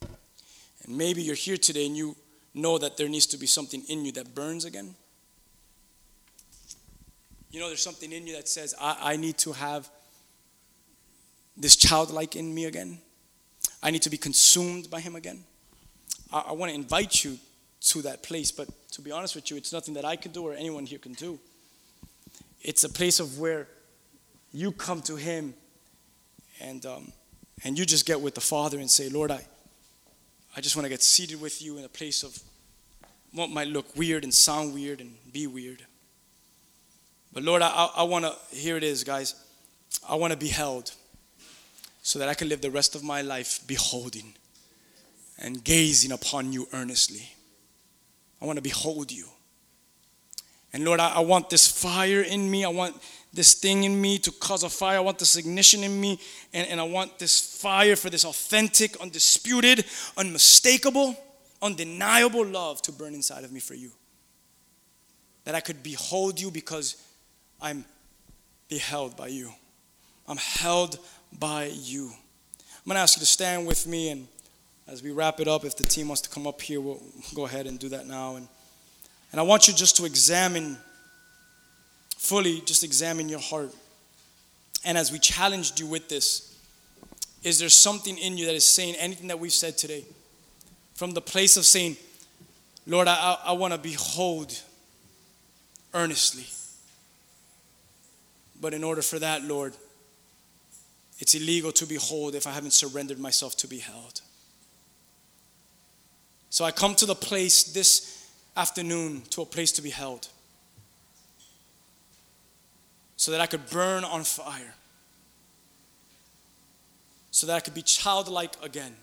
And 0.00 0.96
maybe 0.96 1.22
you're 1.22 1.34
here 1.34 1.56
today 1.56 1.86
and 1.86 1.96
you 1.96 2.16
know 2.54 2.78
that 2.78 2.96
there 2.96 3.08
needs 3.08 3.26
to 3.26 3.36
be 3.36 3.46
something 3.46 3.82
in 3.88 4.04
you 4.04 4.12
that 4.12 4.34
burns 4.34 4.64
again. 4.64 4.94
You 7.50 7.60
know, 7.60 7.66
there's 7.66 7.82
something 7.82 8.12
in 8.12 8.26
you 8.26 8.36
that 8.36 8.48
says, 8.48 8.74
I, 8.80 8.96
I 9.00 9.16
need 9.16 9.38
to 9.38 9.52
have 9.52 9.88
this 11.56 11.76
childlike 11.76 12.36
in 12.36 12.54
me 12.54 12.64
again. 12.66 12.98
I 13.82 13.90
need 13.90 14.02
to 14.02 14.10
be 14.10 14.16
consumed 14.16 14.88
by 14.88 15.00
Him 15.00 15.16
again. 15.16 15.42
I, 16.32 16.40
I 16.48 16.52
want 16.52 16.70
to 16.70 16.74
invite 16.74 17.24
you 17.24 17.38
to 17.80 18.02
that 18.02 18.22
place, 18.22 18.52
but 18.52 18.68
to 18.92 19.02
be 19.02 19.10
honest 19.10 19.34
with 19.34 19.50
you, 19.50 19.56
it's 19.56 19.72
nothing 19.72 19.94
that 19.94 20.04
I 20.04 20.16
can 20.16 20.32
do 20.32 20.46
or 20.46 20.54
anyone 20.54 20.86
here 20.86 20.98
can 20.98 21.14
do. 21.14 21.38
It's 22.62 22.84
a 22.84 22.88
place 22.88 23.20
of 23.20 23.38
where 23.38 23.68
you 24.52 24.72
come 24.72 25.00
to 25.02 25.16
Him 25.16 25.54
and, 26.60 26.84
um, 26.84 27.12
and 27.64 27.78
you 27.78 27.86
just 27.86 28.06
get 28.06 28.20
with 28.20 28.34
the 28.34 28.40
Father 28.40 28.78
and 28.78 28.90
say, 28.90 29.08
Lord, 29.08 29.30
I, 29.30 29.46
I 30.56 30.60
just 30.60 30.76
want 30.76 30.84
to 30.84 30.90
get 30.90 31.02
seated 31.02 31.40
with 31.40 31.62
you 31.62 31.78
in 31.78 31.84
a 31.84 31.88
place 31.88 32.22
of 32.22 32.38
what 33.32 33.48
might 33.50 33.68
look 33.68 33.96
weird 33.96 34.24
and 34.24 34.34
sound 34.34 34.74
weird 34.74 35.00
and 35.00 35.14
be 35.32 35.46
weird. 35.46 35.84
But 37.32 37.44
Lord, 37.44 37.62
I, 37.62 37.88
I 37.96 38.02
want 38.02 38.24
to, 38.24 38.34
here 38.54 38.76
it 38.76 38.82
is, 38.82 39.04
guys. 39.04 39.34
I 40.08 40.16
want 40.16 40.32
to 40.32 40.38
be 40.38 40.48
held 40.48 40.92
so 42.02 42.18
that 42.18 42.28
I 42.28 42.34
can 42.34 42.48
live 42.48 42.60
the 42.60 42.70
rest 42.70 42.94
of 42.94 43.04
my 43.04 43.22
life 43.22 43.60
beholding 43.66 44.34
and 45.38 45.62
gazing 45.62 46.12
upon 46.12 46.52
you 46.52 46.66
earnestly. 46.72 47.30
I 48.42 48.46
want 48.46 48.56
to 48.56 48.62
behold 48.62 49.12
you. 49.12 49.26
And 50.72 50.84
Lord, 50.84 51.00
I, 51.00 51.14
I, 51.14 51.20
want 51.20 51.50
this 51.50 51.66
fire 51.66 52.22
in 52.22 52.48
me. 52.50 52.64
I 52.64 52.68
want 52.68 52.96
this 53.32 53.54
thing 53.54 53.84
in 53.84 54.00
me 54.00 54.18
to 54.18 54.30
cause 54.30 54.62
a 54.62 54.68
fire. 54.68 54.98
I 54.98 55.00
want 55.00 55.18
this 55.18 55.36
ignition 55.36 55.82
in 55.82 56.00
me. 56.00 56.20
And, 56.52 56.68
and 56.68 56.80
I 56.80 56.84
want 56.84 57.18
this 57.18 57.40
fire 57.60 57.96
for 57.96 58.08
this 58.08 58.24
authentic, 58.24 59.00
undisputed, 59.00 59.84
unmistakable, 60.16 61.16
undeniable 61.60 62.46
love 62.46 62.82
to 62.82 62.92
burn 62.92 63.14
inside 63.14 63.44
of 63.44 63.52
me 63.52 63.60
for 63.60 63.74
you. 63.74 63.90
That 65.44 65.54
I 65.54 65.60
could 65.60 65.82
behold 65.82 66.40
you 66.40 66.50
because 66.50 67.02
I'm 67.60 67.84
beheld 68.68 69.16
by 69.16 69.28
you. 69.28 69.52
I'm 70.28 70.36
held 70.36 70.98
by 71.38 71.64
you. 71.74 72.12
I'm 72.12 72.86
going 72.86 72.94
to 72.94 73.00
ask 73.00 73.16
you 73.16 73.20
to 73.20 73.26
stand 73.26 73.66
with 73.66 73.86
me. 73.86 74.10
And 74.10 74.28
as 74.86 75.02
we 75.02 75.10
wrap 75.10 75.40
it 75.40 75.48
up, 75.48 75.64
if 75.64 75.76
the 75.76 75.84
team 75.84 76.08
wants 76.08 76.22
to 76.22 76.30
come 76.30 76.46
up 76.46 76.60
here, 76.62 76.80
we'll 76.80 77.02
go 77.34 77.44
ahead 77.44 77.66
and 77.66 77.78
do 77.78 77.88
that 77.88 78.06
now. 78.06 78.36
And 78.36 78.48
and 79.32 79.40
I 79.40 79.44
want 79.44 79.68
you 79.68 79.74
just 79.74 79.96
to 79.96 80.04
examine, 80.04 80.76
fully 82.16 82.60
just 82.62 82.82
examine 82.82 83.28
your 83.28 83.40
heart. 83.40 83.72
And 84.84 84.98
as 84.98 85.12
we 85.12 85.18
challenged 85.18 85.78
you 85.78 85.86
with 85.86 86.08
this, 86.08 86.58
is 87.42 87.58
there 87.58 87.68
something 87.68 88.18
in 88.18 88.36
you 88.36 88.46
that 88.46 88.54
is 88.54 88.66
saying 88.66 88.96
anything 88.96 89.28
that 89.28 89.38
we've 89.38 89.52
said 89.52 89.78
today? 89.78 90.04
From 90.94 91.12
the 91.12 91.20
place 91.20 91.56
of 91.56 91.64
saying, 91.64 91.96
Lord, 92.86 93.08
I, 93.08 93.38
I, 93.44 93.52
want 93.52 93.72
to 93.72 93.78
behold 93.78 94.58
earnestly. 95.94 96.46
But 98.60 98.74
in 98.74 98.84
order 98.84 99.00
for 99.00 99.18
that, 99.18 99.44
Lord, 99.44 99.74
it's 101.18 101.34
illegal 101.34 101.72
to 101.72 101.86
behold 101.86 102.34
if 102.34 102.46
I 102.46 102.50
haven't 102.50 102.72
surrendered 102.72 103.18
myself 103.18 103.56
to 103.58 103.66
be 103.66 103.78
held. 103.78 104.20
So 106.50 106.64
I 106.64 106.72
come 106.72 106.94
to 106.96 107.06
the 107.06 107.14
place 107.14 107.62
this 107.62 108.19
afternoon 108.56 109.22
to 109.30 109.42
a 109.42 109.46
place 109.46 109.72
to 109.72 109.82
be 109.82 109.90
held 109.90 110.28
so 113.16 113.30
that 113.30 113.40
I 113.40 113.46
could 113.46 113.68
burn 113.70 114.04
on 114.04 114.24
fire, 114.24 114.74
so 117.30 117.46
that 117.46 117.54
I 117.54 117.60
could 117.60 117.74
be 117.74 117.82
childlike 117.82 118.54
again, 118.62 118.94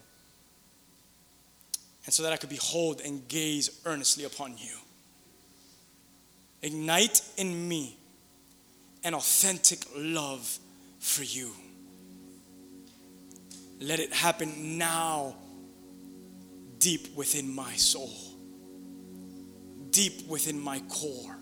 and 2.06 2.14
so 2.14 2.24
that 2.24 2.34
I 2.34 2.38
could 2.38 2.50
behold 2.50 3.02
and 3.06 3.28
gaze 3.28 3.80
earnestly 3.86 4.24
upon 4.24 4.58
you. 4.58 4.76
Ignite 6.62 7.22
in 7.38 7.68
me 7.68 7.96
an 9.04 9.14
authentic 9.14 9.80
love 9.96 10.58
for 11.00 11.24
you. 11.24 11.52
Let 13.80 14.00
it 14.00 14.12
happen 14.12 14.80
now, 14.80 15.36
deep 16.80 17.16
within 17.16 17.54
my 17.54 17.74
soul 17.74 18.27
deep 19.98 20.28
within 20.28 20.62
my 20.62 20.80
core. 20.90 21.36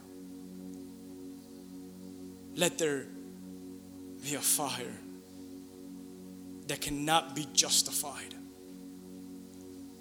Let 2.55 2.77
there 2.77 3.05
be 4.23 4.35
a 4.35 4.39
fire 4.39 4.97
that 6.67 6.79
cannot 6.79 7.35
be 7.35 7.45
justified. 7.51 8.33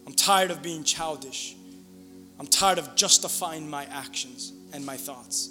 I'm 0.07 0.12
tired 0.12 0.52
of 0.52 0.62
being 0.62 0.84
childish. 0.84 1.57
I'm 2.38 2.46
tired 2.46 2.78
of 2.78 2.94
justifying 2.94 3.68
my 3.68 3.86
actions 3.86 4.52
and 4.72 4.86
my 4.86 4.98
thoughts. 4.98 5.50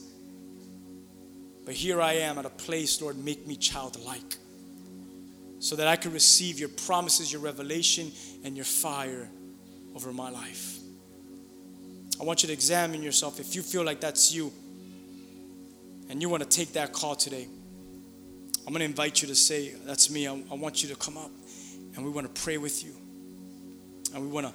But 1.65 1.73
here 1.73 2.01
I 2.01 2.13
am 2.13 2.37
at 2.37 2.45
a 2.45 2.51
place, 2.51 3.01
Lord, 3.01 3.17
make 3.17 3.45
me 3.45 3.57
childlike 3.57 4.37
so 5.59 5.75
that 5.75 5.89
I 5.89 5.97
can 5.97 6.13
receive 6.13 6.57
your 6.57 6.69
promises, 6.69 7.33
your 7.33 7.41
revelation, 7.41 8.13
and 8.45 8.55
your 8.55 8.63
fire 8.63 9.29
over 9.93 10.13
my 10.13 10.29
life. 10.29 10.82
I 12.19 12.23
want 12.23 12.43
you 12.43 12.47
to 12.47 12.53
examine 12.53 13.01
yourself 13.01 13.39
if 13.39 13.55
you 13.55 13.61
feel 13.61 13.83
like 13.83 13.99
that's 13.99 14.33
you 14.33 14.51
and 16.09 16.21
you 16.21 16.29
want 16.29 16.43
to 16.43 16.49
take 16.49 16.73
that 16.73 16.93
call 16.93 17.15
today. 17.15 17.47
I'm 18.65 18.71
going 18.71 18.79
to 18.79 18.85
invite 18.85 19.21
you 19.21 19.27
to 19.27 19.35
say, 19.35 19.73
That's 19.85 20.09
me. 20.09 20.27
I, 20.27 20.41
I 20.51 20.55
want 20.55 20.83
you 20.83 20.89
to 20.89 20.95
come 20.95 21.17
up 21.17 21.31
and 21.95 22.05
we 22.05 22.11
want 22.11 22.33
to 22.33 22.41
pray 22.41 22.57
with 22.57 22.83
you. 22.83 22.93
And 24.13 24.21
we 24.21 24.27
want 24.27 24.47
to 24.47 24.53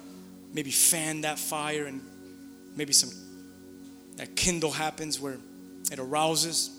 maybe 0.53 0.71
fan 0.71 1.21
that 1.21 1.37
fire 1.37 1.85
and 1.85 2.01
maybe 2.75 2.93
some 2.93 3.11
that 4.17 4.35
kindle 4.35 4.71
happens 4.71 5.19
where 5.19 5.37
it 5.91 5.99
arouses. 5.99 6.71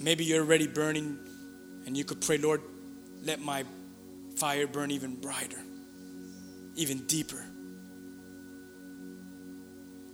Maybe 0.00 0.24
you're 0.24 0.42
already 0.42 0.66
burning 0.66 1.18
and 1.86 1.96
you 1.96 2.04
could 2.04 2.20
pray, 2.20 2.38
Lord, 2.38 2.60
let 3.22 3.40
my 3.40 3.64
fire 4.36 4.66
burn 4.66 4.90
even 4.90 5.16
brighter, 5.16 5.58
even 6.76 7.06
deeper. 7.06 7.44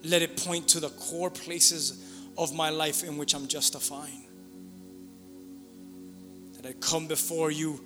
Let 0.05 0.23
it 0.23 0.37
point 0.37 0.69
to 0.69 0.81
the 0.81 0.89
core 0.89 1.31
places 1.31 2.03
of 2.37 2.55
my 2.55 2.71
life 2.71 3.05
in 3.05 3.19
which 3.19 3.35
I'm 3.35 3.47
justifying. 3.47 4.25
That 6.55 6.67
I 6.67 6.73
come 6.75 7.07
before 7.07 7.51
you, 7.51 7.81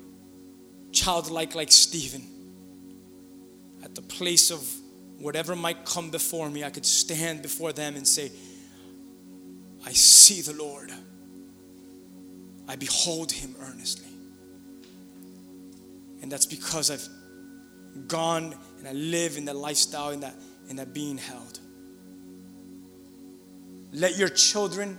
childlike 0.93 1.55
like 1.55 1.73
Stephen, 1.73 2.23
at 3.83 3.95
the 3.95 4.03
place 4.03 4.51
of 4.51 4.67
whatever 5.19 5.57
might 5.57 5.85
come 5.85 6.11
before 6.11 6.49
me, 6.49 6.65
I 6.65 6.71
could 6.71 6.87
stand 6.87 7.43
before 7.43 7.73
them 7.73 7.97
and 7.97 8.07
say, 8.07 8.31
I 9.85 9.93
see 9.93 10.41
the 10.41 10.55
Lord. 10.55 10.91
I 12.69 12.77
behold 12.77 13.31
him 13.31 13.55
earnestly. 13.61 14.11
And 16.23 16.33
that's 16.33 16.47
because 16.47 16.91
I've 16.91 17.09
gone 18.09 18.55
and 18.79 18.89
I 18.89 18.93
live 18.93 19.37
in 19.37 19.45
that 19.47 19.57
lifestyle, 19.57 20.11
in 20.11 20.21
that, 20.21 20.35
in 20.69 20.77
that 20.77 20.93
being 20.93 21.19
held. 21.19 21.59
Let 23.93 24.17
your 24.17 24.29
children 24.29 24.99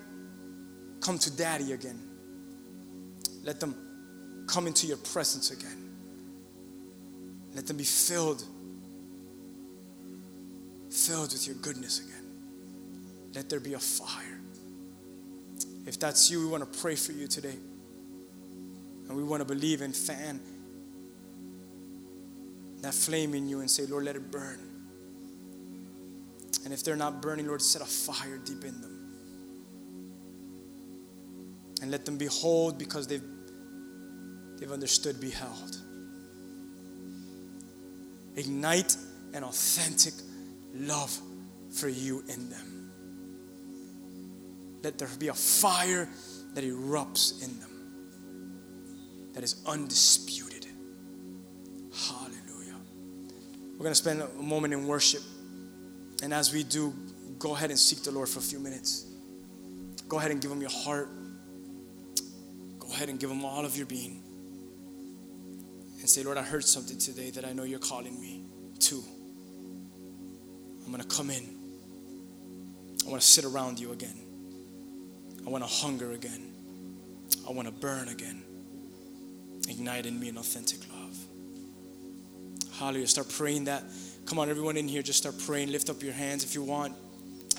come 1.01 1.19
to 1.19 1.35
daddy 1.35 1.73
again. 1.73 1.99
Let 3.43 3.59
them 3.59 4.45
come 4.47 4.67
into 4.67 4.87
your 4.87 4.97
presence 4.97 5.51
again. 5.51 5.89
Let 7.53 7.67
them 7.67 7.77
be 7.77 7.83
filled, 7.83 8.43
filled 10.89 11.33
with 11.33 11.47
your 11.47 11.55
goodness 11.57 11.99
again. 11.99 12.25
Let 13.33 13.49
there 13.49 13.59
be 13.59 13.73
a 13.73 13.79
fire. 13.79 14.39
If 15.85 15.99
that's 15.99 16.29
you, 16.29 16.41
we 16.41 16.47
want 16.47 16.71
to 16.71 16.79
pray 16.79 16.95
for 16.95 17.13
you 17.13 17.27
today. 17.27 17.55
And 19.07 19.15
we 19.15 19.23
want 19.23 19.41
to 19.41 19.45
believe 19.45 19.81
and 19.81 19.95
fan 19.95 20.39
that 22.87 22.93
flame 22.93 23.35
in 23.35 23.49
you 23.49 23.59
and 23.59 23.69
say, 23.69 23.85
Lord, 23.85 24.05
let 24.05 24.15
it 24.15 24.31
burn. 24.31 24.59
And 26.63 26.73
if 26.73 26.85
they're 26.85 26.95
not 26.95 27.21
burning, 27.21 27.45
Lord, 27.45 27.61
set 27.61 27.81
a 27.81 27.85
fire 27.85 28.37
deep 28.37 28.63
in 28.63 28.79
them. 28.79 28.93
And 31.81 31.91
let 31.91 32.05
them 32.05 32.17
behold 32.17 32.77
because 32.77 33.05
they've, 33.07 33.23
they've 34.57 34.71
understood, 34.71 35.19
beheld. 35.19 35.75
Ignite 38.37 38.95
an 39.33 39.43
authentic 39.43 40.13
love 40.73 41.19
for 41.69 41.89
you 41.89 42.23
in 42.29 42.49
them. 42.49 42.91
Let 44.81 44.97
there 44.97 45.09
be 45.19 45.27
a 45.27 45.33
fire 45.33 46.07
that 46.53 46.63
erupts 46.63 47.43
in 47.43 47.59
them, 47.59 49.31
that 49.33 49.43
is 49.43 49.61
undisputed. 49.65 50.65
Hallelujah. 51.93 52.36
We're 53.77 53.83
going 53.83 53.91
to 53.91 53.95
spend 53.95 54.23
a 54.23 54.27
moment 54.41 54.73
in 54.73 54.87
worship. 54.87 55.21
And 56.23 56.33
as 56.33 56.51
we 56.51 56.63
do, 56.63 56.91
go 57.37 57.53
ahead 57.53 57.69
and 57.69 57.77
seek 57.77 58.01
the 58.01 58.09
Lord 58.09 58.27
for 58.27 58.39
a 58.39 58.41
few 58.41 58.59
minutes. 58.59 59.05
Go 60.09 60.17
ahead 60.17 60.31
and 60.31 60.41
give 60.41 60.49
Him 60.51 60.61
your 60.61 60.71
heart. 60.71 61.09
Go 62.79 62.87
ahead 62.91 63.09
and 63.09 63.19
give 63.19 63.29
Him 63.29 63.45
all 63.45 63.65
of 63.65 63.77
your 63.77 63.85
being. 63.85 64.23
And 65.99 66.09
say, 66.09 66.23
Lord, 66.23 66.37
I 66.37 66.41
heard 66.41 66.63
something 66.63 66.97
today 66.97 67.29
that 67.31 67.45
I 67.45 67.53
know 67.53 67.63
you're 67.63 67.77
calling 67.77 68.19
me 68.19 68.45
to. 68.79 69.03
I'm 70.83 70.91
going 70.91 71.03
to 71.03 71.15
come 71.15 71.29
in. 71.29 71.43
I 73.05 73.09
want 73.11 73.21
to 73.21 73.27
sit 73.27 73.45
around 73.45 73.79
you 73.79 73.91
again. 73.91 74.17
I 75.45 75.49
want 75.51 75.63
to 75.63 75.69
hunger 75.69 76.13
again. 76.13 76.51
I 77.47 77.51
want 77.51 77.67
to 77.67 77.73
burn 77.73 78.07
again. 78.07 78.41
Ignite 79.69 80.07
in 80.07 80.19
me 80.19 80.29
an 80.29 80.37
authentic 80.37 80.79
love. 80.89 80.96
Hallelujah. 82.79 83.07
Start 83.07 83.29
praying 83.29 83.65
that. 83.65 83.83
Come 84.25 84.39
on, 84.39 84.49
everyone 84.49 84.77
in 84.77 84.87
here, 84.87 85.01
just 85.01 85.19
start 85.19 85.35
praying. 85.45 85.71
Lift 85.71 85.89
up 85.89 86.03
your 86.03 86.13
hands 86.13 86.43
if 86.43 86.53
you 86.53 86.61
want. 86.61 86.95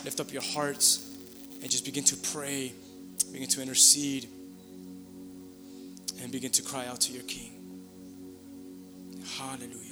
Lift 0.04 0.20
up 0.20 0.32
your 0.32 0.42
hearts 0.42 1.16
and 1.60 1.70
just 1.70 1.84
begin 1.84 2.04
to 2.04 2.16
pray. 2.32 2.72
Begin 3.32 3.48
to 3.48 3.62
intercede 3.62 4.28
and 6.22 6.30
begin 6.30 6.50
to 6.52 6.62
cry 6.62 6.86
out 6.86 7.00
to 7.02 7.12
your 7.12 7.22
King. 7.24 7.52
Hallelujah. 9.38 9.87